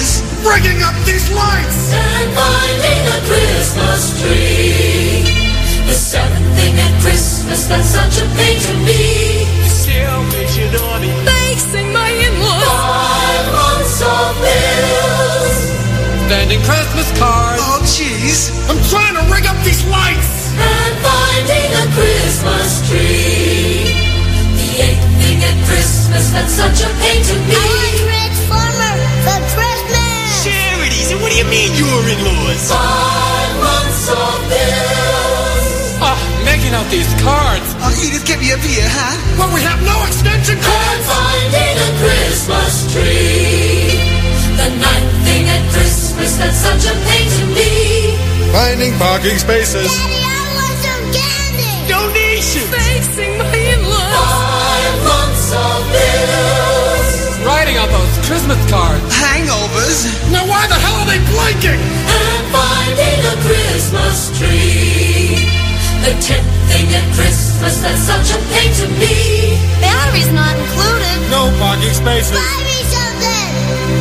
is 0.00 0.24
rigging 0.40 0.80
up 0.82 0.96
these 1.04 1.28
lights 1.30 1.92
and 1.92 2.28
finding 2.32 3.02
a 3.04 3.18
Christmas 3.28 4.02
tree. 4.20 5.28
The 5.84 5.92
seventh 5.92 6.48
thing 6.56 6.74
at 6.80 6.94
Christmas 7.04 7.68
that's 7.68 7.90
such 7.92 8.24
a 8.24 8.26
pain 8.36 8.56
to 8.64 8.74
me. 8.88 9.44
Still 9.68 10.20
pictured 10.32 10.74
on 10.88 11.04
it. 11.04 11.12
Facing 11.28 11.92
my 11.92 12.08
inwards. 12.08 12.64
Five 12.64 13.46
months 13.52 13.98
of 14.00 14.30
bills. 14.40 15.56
Vending 16.32 16.62
Christmas 16.64 17.08
cards. 17.20 17.60
Oh, 17.60 17.84
jeez. 17.84 18.48
I'm 18.72 18.80
trying 18.88 19.16
to 19.20 19.24
rig 19.28 19.44
up 19.44 19.58
these 19.68 19.84
lights. 19.84 20.32
And 20.56 20.94
finding 21.04 21.70
a 21.76 21.84
Christmas 21.92 22.70
tree. 22.88 23.92
The 24.56 24.68
eighth 24.80 25.08
thing 25.20 25.38
at 25.44 25.56
Christmas 25.68 26.24
that's 26.32 26.54
such 26.56 26.88
a 26.88 26.90
pain 27.04 27.20
to 27.20 27.36
me. 27.52 27.89
you 31.40 31.48
mean 31.48 31.72
you 31.72 31.88
in 32.12 32.20
Five 32.68 33.52
months 33.64 34.04
of 34.12 34.36
bills. 34.52 35.64
Oh, 35.96 36.12
ah, 36.12 36.20
making 36.44 36.76
out 36.76 36.84
these 36.92 37.08
cards. 37.24 37.64
Oh, 37.80 38.04
Edith, 38.04 38.28
give 38.28 38.40
me 38.44 38.52
a 38.52 38.60
beer, 38.60 38.84
huh? 38.84 39.16
Well, 39.40 39.48
we 39.56 39.64
have 39.64 39.80
no 39.80 39.96
extension 40.04 40.60
cords. 40.60 40.84
And 40.84 41.02
finding 41.08 41.76
a 41.80 41.90
Christmas 41.96 42.92
tree. 42.92 44.04
The 44.60 44.68
ninth 44.84 45.12
thing 45.24 45.48
at 45.48 45.64
Christmas 45.72 46.36
that's 46.36 46.60
such 46.60 46.84
a 46.92 46.94
pain 47.08 47.26
to 47.40 47.44
me. 47.56 47.72
Finding 48.52 48.92
parking 49.00 49.40
spaces. 49.40 49.88
Daddy, 49.88 50.20
I 50.20 50.44
want 50.60 50.76
some 50.84 51.04
candy. 51.16 51.72
Donations. 51.88 52.68
Facing 52.68 53.40
my 53.40 53.48
in-laws. 53.48 54.12
Five 54.12 54.96
months 55.08 55.48
of 55.56 55.80
bills. 55.88 57.08
Writing 57.48 57.76
out 57.80 57.88
those 57.88 58.12
Christmas 58.28 58.60
cards. 58.68 59.19
Hangovers. 59.90 60.30
Now 60.30 60.46
why 60.46 60.66
the 60.68 60.74
hell 60.74 61.02
are 61.02 61.08
they 61.08 61.18
blinking? 61.30 61.80
And 61.80 62.44
finding 62.54 63.20
a 63.26 63.36
Christmas 63.42 64.30
tree. 64.38 65.50
The 66.02 66.14
tenth 66.22 66.48
thing 66.70 66.88
at 66.94 67.06
Christmas 67.14 67.82
that's 67.82 68.00
such 68.00 68.30
a 68.32 68.38
pain 68.54 68.72
to 68.80 68.86
me. 68.98 69.58
Batteries 69.80 70.32
not 70.32 70.54
included. 70.56 71.30
No 71.30 71.50
parking 71.58 71.92
spaces. 71.92 72.32
Buy 72.32 72.56
me 72.64 72.78
something. 72.88 73.50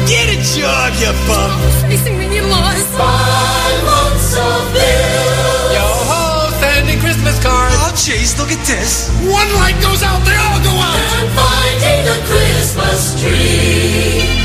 Get 0.07 0.29
a 0.29 0.37
job, 0.57 0.93
you 1.01 1.11
bum. 1.27 1.51
Oh, 1.51 1.85
facing 1.89 2.17
the 2.17 2.37
in-laws. 2.37 2.81
Five 2.95 3.79
months 3.83 4.37
of 4.37 4.61
bills. 4.73 5.73
Yo 5.75 5.85
ho, 6.09 6.49
sending 6.61 6.99
Christmas 6.99 7.37
cards. 7.43 7.75
Oh, 7.77 7.91
jeez, 7.93 8.37
look 8.39 8.51
at 8.51 8.61
this. 8.65 9.09
One 9.21 9.49
light 9.59 9.77
goes 9.81 10.01
out, 10.01 10.23
they 10.23 10.37
all 10.37 10.61
go 10.63 10.73
out. 10.73 10.97
And 11.19 11.29
finding 11.35 12.03
a 12.07 12.17
Christmas 12.25 13.21
tree. 13.21 14.38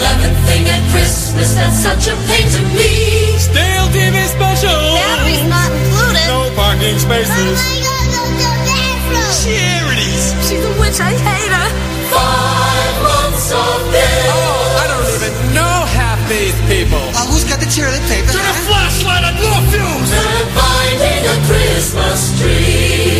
The 0.00 0.06
eleventh 0.06 0.40
thing 0.48 0.64
at 0.64 0.80
Christmas 0.96 1.52
that's 1.52 1.76
such 1.76 2.08
a 2.08 2.16
pain 2.24 2.48
to 2.56 2.62
me. 2.72 3.36
Stale 3.36 3.84
TV 3.92 4.16
special. 4.32 4.72
Batteries 4.96 5.44
not 5.44 5.68
included. 5.68 6.24
No 6.24 6.48
parking 6.56 6.96
spaces. 6.96 7.28
Oh 7.28 7.68
my 7.68 7.76
God, 7.84 8.08
no, 8.08 8.24
no, 8.40 9.24
Charities. 9.44 10.24
She's 10.48 10.64
a 10.64 10.72
witch, 10.80 10.96
I 11.04 11.12
hate 11.20 11.52
her. 11.52 11.68
Five 12.08 12.96
months 13.04 13.52
of 13.52 13.76
bills. 13.92 14.40
Oh, 14.40 14.80
I 14.80 14.84
don't 14.88 15.04
even 15.20 15.34
know 15.52 15.76
half 15.92 16.16
these 16.32 16.56
people. 16.64 17.04
Uh, 17.12 17.28
who's 17.28 17.44
got 17.44 17.60
the 17.60 17.68
toilet 17.68 18.00
paper? 18.08 18.32
Get 18.32 18.40
a 18.40 18.56
flashlight 18.64 19.28
and 19.28 19.36
more 19.36 19.62
fuse. 19.68 20.10
And 20.16 20.48
finding 20.56 21.22
a 21.28 21.36
Christmas 21.44 22.40
tree. 22.40 23.19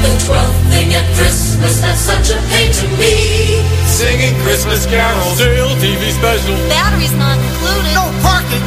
The 0.00 0.12
twelfth 0.24 0.60
thing 0.72 0.94
at 0.94 1.04
Christmas 1.16 1.80
that's 1.80 2.00
such 2.00 2.30
a 2.30 2.38
pain 2.48 2.72
to 2.72 2.86
me. 2.96 3.60
Singing 3.84 4.34
Christmas 4.42 4.86
carols. 4.86 5.36
Stale 5.36 5.76
TV 5.76 6.10
special. 6.16 6.56
Batteries 6.72 7.12
not 7.20 7.36
included. 7.36 7.92
No 7.92 8.08
parking. 8.24 8.64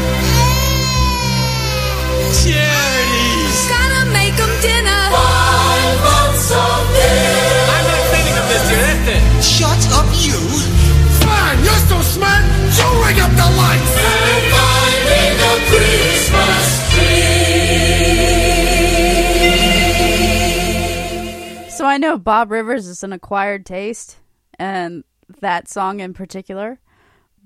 Charities. 2.44 3.58
Gotta 3.70 4.06
make 4.14 4.38
'em 4.38 4.54
dinner. 4.62 5.02
Five 5.10 5.98
months 6.06 6.52
of 6.52 6.82
bills. 6.94 7.70
I'm 7.74 7.86
not 7.90 8.02
sending 8.12 8.36
them 8.38 8.48
this 8.54 8.66
year, 8.70 8.82
that's 8.86 9.08
it. 9.16 9.24
Shut 9.58 9.82
up, 9.98 10.10
you. 10.26 10.38
Fine, 11.26 11.60
you're 11.66 11.84
so 11.90 11.98
smart. 12.16 12.44
You 12.78 12.88
ring 13.06 13.20
up 13.26 13.32
the 13.42 13.50
lights. 13.62 14.23
I 21.94 22.00
know 22.00 22.18
Bob 22.18 22.50
Rivers 22.50 22.88
is 22.88 23.04
an 23.04 23.14
acquired 23.14 23.68
taste, 23.68 24.18
and 24.58 25.04
that 25.42 25.68
song 25.68 26.00
in 26.00 26.16
particular, 26.16 26.80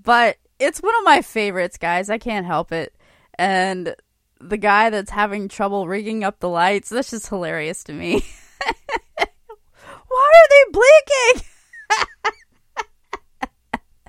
but 0.02 0.38
it's 0.58 0.82
one 0.82 0.96
of 1.00 1.04
my 1.04 1.22
favorites, 1.22 1.78
guys. 1.78 2.10
I 2.10 2.18
can't 2.18 2.46
help 2.46 2.72
it. 2.72 2.96
And 3.38 3.94
the 4.40 4.56
guy 4.56 4.90
that's 4.90 5.12
having 5.12 5.50
trouble 5.50 5.86
rigging 5.86 6.24
up 6.24 6.40
the 6.40 6.48
lights, 6.48 6.88
that's 6.88 7.12
just 7.12 7.28
hilarious 7.28 7.84
to 7.84 7.94
me. 7.94 8.24
Why 10.08 10.34
are 10.34 10.50
they 10.50 10.64
blinking? 10.72 11.48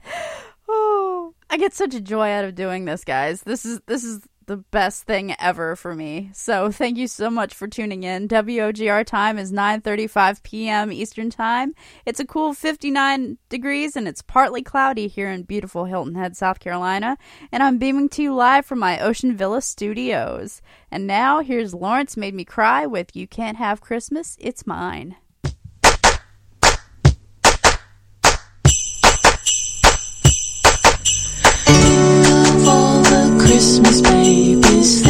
oh, 0.69 1.35
I 1.51 1.57
get 1.57 1.75
such 1.75 1.95
a 1.95 2.01
joy 2.01 2.31
out 2.31 2.45
of 2.45 2.55
doing 2.55 2.85
this, 2.85 3.03
guys. 3.03 3.43
This 3.43 3.67
is 3.67 3.81
this 3.87 4.05
is 4.05 4.21
the 4.49 4.57
best 4.57 5.05
thing 5.05 5.37
ever 5.39 5.77
for 5.77 5.95
me. 5.95 6.31
So 6.33 6.73
thank 6.73 6.97
you 6.97 7.07
so 7.07 7.31
much 7.31 7.55
for 7.55 7.69
tuning 7.69 8.03
in. 8.03 8.27
WOGR 8.27 9.05
time 9.07 9.39
is 9.39 9.53
9:35 9.53 10.43
p.m. 10.43 10.91
Eastern 10.91 11.31
Time. 11.31 11.75
It's 12.05 12.19
a 12.19 12.27
cool 12.27 12.55
59 12.55 13.39
degrees 13.49 13.95
and 13.95 14.09
it's 14.09 14.23
partly 14.23 14.63
cloudy 14.63 15.07
here 15.07 15.31
in 15.31 15.43
beautiful 15.43 15.85
Hilton 15.85 16.17
Head, 16.17 16.37
South 16.37 16.59
Carolina, 16.59 17.17
and 17.53 17.63
I'm 17.63 17.79
beaming 17.79 18.09
to 18.11 18.23
you 18.23 18.35
live 18.35 18.67
from 18.67 18.81
my 18.81 18.99
Ocean 18.99 19.37
Villa 19.37 19.63
studios. 19.63 20.63
And 20.91 21.07
now 21.07 21.41
here's 21.41 21.75
Lawrence 21.75 22.17
made 22.17 22.35
me 22.35 22.45
cry 22.45 22.87
with 22.87 23.15
You 23.15 23.29
Can't 23.29 23.59
Have 23.59 23.81
Christmas, 23.83 24.37
It's 24.41 24.67
Mine. 24.67 25.17
Christmas 33.59 34.01
babies 34.03 35.08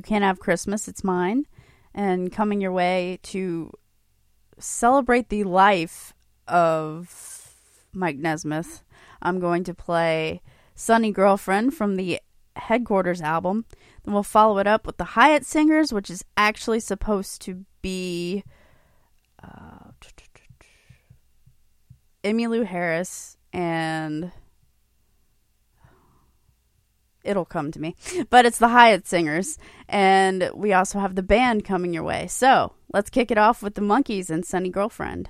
You 0.00 0.02
Can't 0.02 0.24
Have 0.24 0.40
Christmas, 0.40 0.88
It's 0.88 1.04
Mine. 1.04 1.44
And 1.94 2.32
coming 2.32 2.62
your 2.62 2.72
way 2.72 3.18
to 3.24 3.70
celebrate 4.58 5.28
the 5.28 5.44
life 5.44 6.14
of 6.48 7.52
Mike 7.92 8.16
Nesmith, 8.16 8.82
I'm 9.20 9.38
going 9.40 9.62
to 9.64 9.74
play 9.74 10.40
Sunny 10.74 11.12
Girlfriend 11.12 11.74
from 11.74 11.96
the 11.96 12.18
Headquarters 12.56 13.20
album. 13.20 13.66
Then 14.04 14.14
we'll 14.14 14.22
follow 14.22 14.56
it 14.56 14.66
up 14.66 14.86
with 14.86 14.96
the 14.96 15.04
Hyatt 15.04 15.44
Singers, 15.44 15.92
which 15.92 16.08
is 16.08 16.24
actually 16.34 16.80
supposed 16.80 17.42
to 17.42 17.66
be 17.82 18.42
uh, 19.44 19.90
Emmylou 22.24 22.64
Harris 22.64 23.36
and 23.52 24.32
it'll 27.24 27.44
come 27.44 27.70
to 27.72 27.80
me. 27.80 27.96
But 28.28 28.46
it's 28.46 28.58
the 28.58 28.68
Hyatt 28.68 29.06
Singers, 29.06 29.58
and 29.88 30.50
we 30.54 30.72
also 30.72 30.98
have 30.98 31.14
the 31.14 31.22
band 31.22 31.64
coming 31.64 31.92
your 31.92 32.04
way. 32.04 32.26
So 32.26 32.72
let's 32.92 33.10
kick 33.10 33.30
it 33.30 33.38
off 33.38 33.62
with 33.62 33.74
the 33.74 33.82
Monkees 33.82 34.30
and 34.30 34.44
Sunny 34.44 34.70
Girlfriend. 34.70 35.28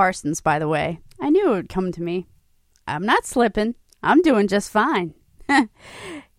Parsons, 0.00 0.40
by 0.40 0.58
the 0.58 0.66
way. 0.66 0.98
I 1.20 1.28
knew 1.28 1.52
it 1.52 1.56
would 1.56 1.68
come 1.68 1.92
to 1.92 2.00
me. 2.00 2.26
I'm 2.88 3.04
not 3.04 3.26
slipping. 3.26 3.74
I'm 4.02 4.22
doing 4.22 4.48
just 4.48 4.70
fine. 4.70 5.12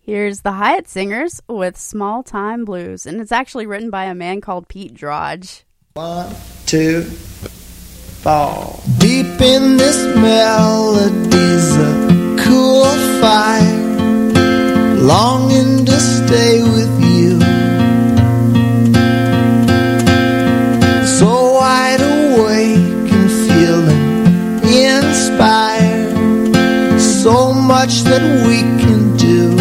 Here's 0.00 0.40
the 0.40 0.50
Hyatt 0.50 0.88
Singers 0.88 1.40
with 1.48 1.78
Small 1.78 2.24
Time 2.24 2.64
Blues, 2.64 3.06
and 3.06 3.20
it's 3.20 3.30
actually 3.30 3.66
written 3.66 3.88
by 3.88 4.06
a 4.06 4.16
man 4.16 4.40
called 4.40 4.66
Pete 4.66 4.94
Droge. 4.94 5.62
One, 5.92 6.34
two, 6.66 7.02
four. 7.02 8.80
Deep 8.98 9.40
in 9.40 9.76
this 9.76 10.06
melody's 10.16 11.76
a 11.76 12.36
cool 12.40 12.82
fire, 13.20 14.96
longing 14.96 15.86
to 15.86 16.00
stay 16.00 16.64
with 16.64 17.00
you. 17.00 17.61
Inspired, 25.32 27.00
so 27.00 27.52
much 27.52 28.02
that 28.02 28.22
we 28.46 28.60
can 28.82 29.16
do. 29.16 29.56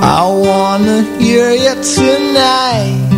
I 0.00 0.24
wanna 0.26 1.02
hear 1.18 1.50
you 1.52 1.74
tonight. 1.96 3.08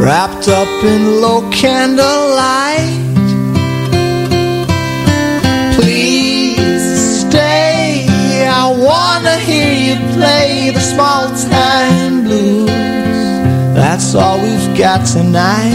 Wrapped 0.00 0.48
up 0.48 0.84
in 0.84 1.20
low 1.20 1.48
candlelight. 1.50 2.94
Please 5.74 7.20
stay. 7.20 8.06
I 8.46 8.70
wanna 8.88 9.36
hear 9.38 9.72
you 9.86 9.96
play 10.14 10.70
the 10.70 10.80
small 10.80 11.28
time 11.50 12.24
blues. 12.24 12.87
That's 13.98 14.14
all 14.14 14.40
we've 14.40 14.78
got 14.78 15.04
tonight. 15.04 15.74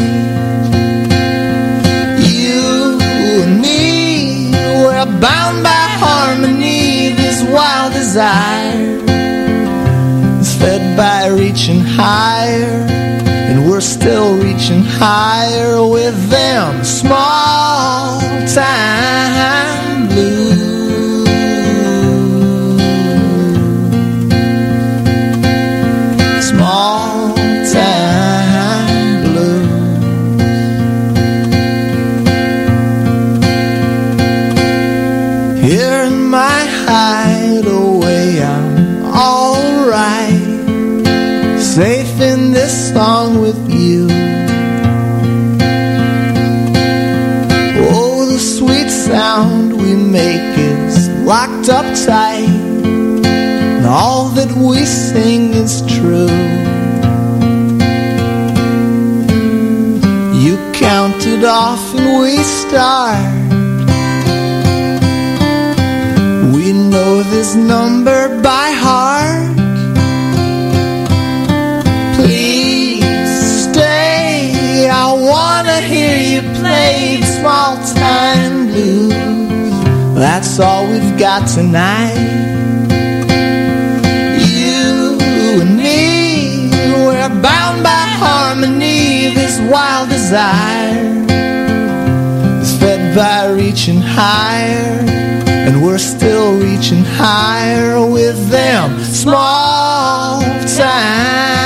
You 2.24 2.98
and 3.02 3.61
me, 3.61 4.50
we're 4.82 5.06
bound 5.19 5.61
by 5.61 5.88
harmony. 6.00 7.10
This 7.10 7.43
wild 7.52 7.92
desire 7.92 8.80
is 10.40 10.56
fed 10.56 10.95
by 10.95 11.27
reaching 11.27 11.82
higher, 11.82 12.88
and 13.27 13.69
we're 13.69 13.82
still 13.82 14.38
reaching 14.38 14.84
higher 14.85 15.85
with 15.85 16.30
them 16.30 16.82
small 16.85 18.22
time 18.48 18.93
everything 54.84 55.53
is 55.53 55.82
true. 55.84 56.28
You 60.44 60.58
counted 60.74 61.45
off 61.45 61.84
and 61.95 62.20
we 62.22 62.36
start. 62.44 63.34
We 66.53 66.74
know 66.74 67.24
this 67.24 67.56
number 67.56 68.42
by 68.42 68.72
heart. 68.86 69.56
Please 72.18 73.70
stay. 73.70 74.90
I 74.90 75.14
wanna 75.14 75.80
hear 75.94 76.18
you 76.32 76.42
play 76.60 77.22
small 77.38 77.78
time 77.95 78.68
blues. 78.68 79.14
That's 80.16 80.60
all 80.60 80.86
we've 80.92 81.18
got 81.18 81.48
tonight. 81.48 82.53
bound 87.44 87.84
by 87.84 88.06
harmony 88.24 89.28
this 89.36 89.60
wild 89.70 90.08
desire 90.08 91.04
is 92.62 92.78
fed 92.80 93.14
by 93.14 93.52
reaching 93.52 94.00
higher 94.02 95.04
and 95.66 95.84
we're 95.84 95.98
still 95.98 96.58
reaching 96.58 97.04
higher 97.04 98.06
with 98.06 98.50
them. 98.50 99.04
Small 99.04 100.42
time. 100.78 101.62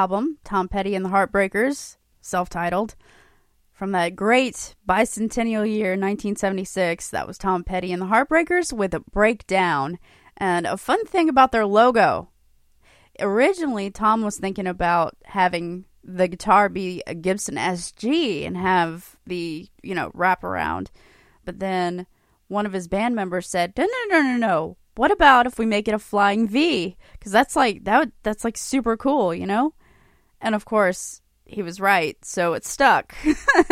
Album, 0.00 0.38
Tom 0.44 0.68
Petty 0.68 0.94
and 0.94 1.04
the 1.04 1.10
Heartbreakers, 1.10 1.96
self 2.20 2.48
titled. 2.48 2.94
From 3.72 3.92
that 3.92 4.16
great 4.16 4.74
bicentennial 4.88 5.66
year, 5.66 5.90
1976, 5.90 7.10
that 7.10 7.26
was 7.26 7.38
Tom 7.38 7.64
Petty 7.64 7.92
and 7.92 8.02
the 8.02 8.06
Heartbreakers 8.06 8.72
with 8.72 8.94
a 8.94 9.00
breakdown. 9.00 9.98
And 10.36 10.66
a 10.66 10.76
fun 10.76 11.04
thing 11.06 11.28
about 11.28 11.52
their 11.52 11.66
logo 11.66 12.30
originally, 13.20 13.90
Tom 13.90 14.22
was 14.22 14.38
thinking 14.38 14.66
about 14.66 15.16
having 15.24 15.84
the 16.02 16.28
guitar 16.28 16.68
be 16.68 17.02
a 17.06 17.14
Gibson 17.14 17.56
SG 17.56 18.46
and 18.46 18.56
have 18.56 19.16
the, 19.26 19.68
you 19.82 19.94
know, 19.94 20.10
wrap 20.14 20.42
around. 20.42 20.90
But 21.44 21.58
then 21.58 22.06
one 22.48 22.66
of 22.66 22.72
his 22.72 22.88
band 22.88 23.14
members 23.14 23.48
said, 23.48 23.72
no, 23.76 23.84
no, 23.84 24.04
no, 24.08 24.22
no, 24.22 24.36
no. 24.36 24.76
What 24.96 25.10
about 25.10 25.46
if 25.46 25.58
we 25.58 25.66
make 25.66 25.88
it 25.88 25.94
a 25.94 25.98
flying 25.98 26.48
V? 26.48 26.96
Because 27.12 27.32
that's 27.32 27.56
like, 27.56 27.84
that 27.84 28.10
that's 28.22 28.44
like 28.44 28.56
super 28.56 28.96
cool, 28.96 29.34
you 29.34 29.46
know? 29.46 29.74
And 30.40 30.54
of 30.54 30.64
course, 30.64 31.20
he 31.44 31.62
was 31.62 31.80
right, 31.80 32.16
so 32.24 32.54
it 32.54 32.64
stuck. 32.64 33.14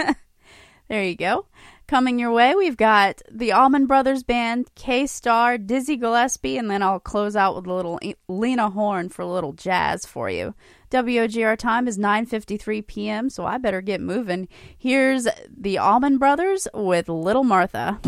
there 0.89 1.05
you 1.05 1.17
go. 1.17 1.47
Coming 1.87 2.19
your 2.19 2.33
way, 2.33 2.55
we've 2.55 2.77
got 2.77 3.23
the 3.31 3.53
Allman 3.53 3.87
Brothers 3.87 4.23
Band, 4.23 4.69
K 4.75 5.07
Star, 5.07 5.57
Dizzy 5.57 5.97
Gillespie, 5.97 6.59
and 6.59 6.71
then 6.71 6.83
I'll 6.83 7.01
close 7.01 7.35
out 7.35 7.57
with 7.57 7.67
a 7.67 7.73
little 7.73 7.99
Lena 8.29 8.69
Horne 8.69 9.09
for 9.09 9.23
a 9.23 9.27
little 9.27 9.55
jazz 9.55 10.05
for 10.05 10.29
you. 10.29 10.55
WOGR 10.91 11.57
time 11.57 11.89
is 11.89 11.97
9:53 11.97 12.87
p.m., 12.87 13.31
so 13.31 13.47
I 13.47 13.57
better 13.57 13.81
get 13.81 14.03
moving. 14.03 14.49
Here's 14.77 15.27
the 15.49 15.79
Allman 15.79 16.19
Brothers 16.19 16.69
with 16.75 17.09
Little 17.09 17.45
Martha. 17.45 17.99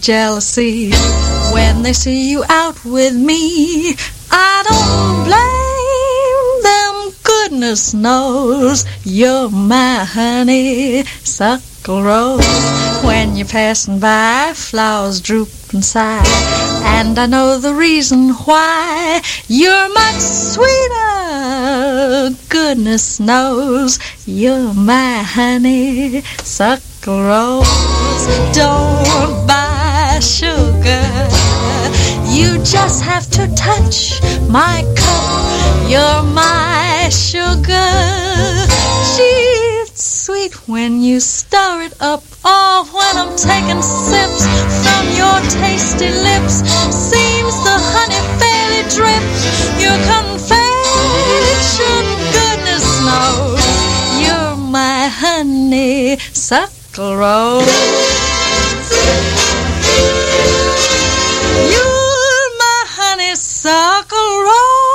Jealousy 0.00 0.90
when 1.52 1.82
they 1.82 1.92
see 1.92 2.30
you 2.30 2.44
out 2.48 2.84
with 2.84 3.14
me. 3.14 3.94
I 4.30 4.62
don't 4.68 5.24
blame 5.28 6.62
them, 6.62 7.14
goodness 7.22 7.92
knows 7.94 8.84
you're 9.04 9.50
my 9.50 10.04
honey, 10.04 11.02
honeysuckle 11.02 12.02
rose. 12.02 13.04
When 13.04 13.36
you're 13.36 13.46
passing 13.46 13.98
by, 13.98 14.52
flowers 14.54 15.20
droop 15.20 15.48
and 15.72 15.84
sigh, 15.84 16.22
and 16.84 17.18
I 17.18 17.26
know 17.26 17.58
the 17.58 17.74
reason 17.74 18.30
why. 18.30 19.20
You're 19.48 19.92
much 19.92 20.20
sweeter, 20.54 22.36
goodness 22.48 23.20
knows 23.20 23.98
you're 24.26 24.72
my 24.74 25.22
honey, 25.22 26.20
honeysuckle 26.20 27.22
rose. 27.22 27.66
Don't 28.54 29.46
buy 29.46 29.69
sugar. 30.20 31.02
You 32.28 32.58
just 32.62 33.02
have 33.02 33.26
to 33.30 33.48
touch 33.54 34.20
my 34.48 34.84
cup. 34.94 35.88
You're 35.88 36.22
my 36.34 37.08
sugar. 37.10 37.92
She's 39.12 39.90
sweet 39.94 40.68
when 40.68 41.00
you 41.02 41.20
stir 41.20 41.82
it 41.82 41.94
up. 42.00 42.22
Oh, 42.44 42.84
when 42.92 43.16
I'm 43.16 43.34
taking 43.36 43.82
sips 43.82 44.44
from 44.84 45.08
your 45.16 45.40
tasty 45.58 46.10
lips. 46.10 46.62
Seems 46.92 47.54
the 47.64 47.78
honey 47.92 48.20
fairly 48.38 48.82
drips. 48.92 49.44
Your 49.80 49.96
confection, 50.12 52.04
goodness 52.36 52.86
knows. 53.08 53.64
You're 54.22 54.56
my 54.56 55.08
honeysuckle 55.08 57.16
rose. 57.16 58.09
Honeysuckle 63.62 64.42
rose. 64.42 64.86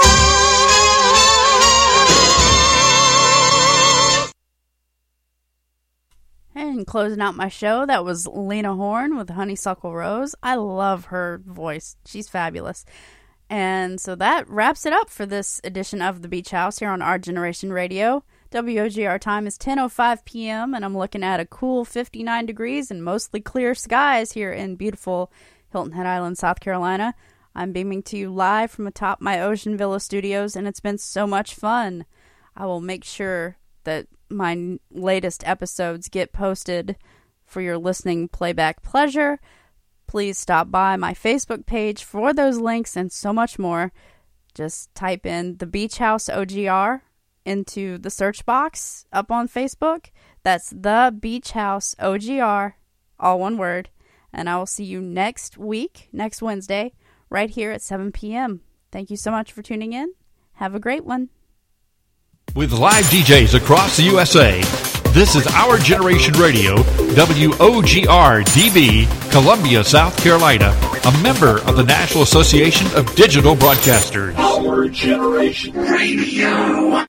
And 6.55 6.87
closing 6.87 7.21
out 7.21 7.35
my 7.35 7.49
show, 7.49 7.85
that 7.85 8.05
was 8.05 8.25
Lena 8.27 8.75
Horne 8.75 9.17
with 9.17 9.29
Honeysuckle 9.29 9.93
Rose. 9.93 10.35
I 10.41 10.55
love 10.55 11.05
her 11.05 11.41
voice. 11.45 11.97
She's 12.05 12.29
fabulous. 12.29 12.85
And 13.49 13.99
so 13.99 14.15
that 14.15 14.49
wraps 14.49 14.85
it 14.85 14.93
up 14.93 15.09
for 15.09 15.25
this 15.25 15.59
edition 15.63 16.01
of 16.01 16.21
The 16.21 16.27
Beach 16.27 16.51
House 16.51 16.79
here 16.79 16.89
on 16.89 17.01
Our 17.01 17.19
Generation 17.19 17.71
Radio. 17.73 18.23
WOGR 18.51 19.19
time 19.19 19.47
is 19.47 19.57
10:05 19.57 20.23
p.m. 20.23 20.73
and 20.73 20.85
I'm 20.85 20.97
looking 20.97 21.23
at 21.23 21.41
a 21.41 21.45
cool 21.45 21.83
59 21.83 22.45
degrees 22.45 22.89
and 22.89 23.03
mostly 23.03 23.41
clear 23.41 23.75
skies 23.75 24.31
here 24.31 24.51
in 24.51 24.77
beautiful 24.77 25.29
Hilton 25.71 25.91
Head 25.91 26.05
Island, 26.05 26.37
South 26.37 26.61
Carolina. 26.61 27.13
I'm 27.55 27.71
beaming 27.71 28.03
to 28.03 28.17
you 28.17 28.29
live 28.31 28.69
from 28.69 28.85
atop 28.85 29.21
my 29.21 29.39
Ocean 29.39 29.77
Villa 29.77 30.01
studios 30.01 30.57
and 30.57 30.67
it's 30.67 30.81
been 30.81 30.97
so 30.97 31.25
much 31.25 31.55
fun. 31.55 32.05
I 32.55 32.65
will 32.65 32.81
make 32.81 33.05
sure 33.05 33.57
that 33.85 34.07
my 34.29 34.77
latest 34.91 35.47
episodes 35.47 36.09
get 36.09 36.33
posted 36.33 36.97
for 37.45 37.61
your 37.61 37.77
listening 37.77 38.27
playback 38.27 38.83
pleasure. 38.83 39.39
Please 40.05 40.37
stop 40.37 40.69
by 40.69 40.97
my 40.97 41.13
Facebook 41.13 41.65
page 41.65 42.03
for 42.03 42.33
those 42.33 42.57
links 42.57 42.97
and 42.97 43.09
so 43.09 43.31
much 43.31 43.57
more. 43.57 43.93
Just 44.53 44.93
type 44.93 45.25
in 45.25 45.57
the 45.57 45.65
Beach 45.65 45.97
House 45.99 46.27
OGR 46.27 47.01
into 47.45 47.97
the 47.97 48.09
search 48.09 48.45
box 48.45 49.05
up 49.13 49.31
on 49.31 49.47
Facebook. 49.47 50.07
That's 50.43 50.71
the 50.71 51.15
Beach 51.17 51.51
House 51.51 51.95
OGR, 51.99 52.73
all 53.17 53.39
one 53.39 53.57
word. 53.57 53.89
And 54.33 54.49
I 54.49 54.57
will 54.57 54.65
see 54.65 54.83
you 54.83 54.99
next 55.01 55.57
week, 55.57 56.09
next 56.11 56.41
Wednesday, 56.41 56.93
right 57.29 57.49
here 57.49 57.71
at 57.71 57.81
7 57.81 58.11
p.m. 58.11 58.61
Thank 58.91 59.09
you 59.09 59.17
so 59.17 59.31
much 59.31 59.51
for 59.51 59.61
tuning 59.61 59.93
in. 59.93 60.13
Have 60.53 60.75
a 60.75 60.79
great 60.79 61.05
one. 61.05 61.29
With 62.55 62.71
live 62.71 63.05
DJs 63.05 63.55
across 63.55 63.97
the 63.97 64.03
USA, 64.03 64.61
this 65.11 65.35
is 65.35 65.47
Our 65.47 65.77
Generation 65.77 66.33
Radio, 66.35 66.75
WOGR 67.15 68.43
DB, 68.43 69.31
Columbia, 69.31 69.83
South 69.83 70.15
Carolina, 70.21 70.77
a 71.05 71.21
member 71.21 71.59
of 71.61 71.75
the 71.75 71.83
National 71.83 72.23
Association 72.23 72.87
of 72.95 73.13
Digital 73.15 73.55
Broadcasters. 73.55 74.35
Our 74.37 74.87
Generation 74.89 75.73
Radio. 75.73 77.01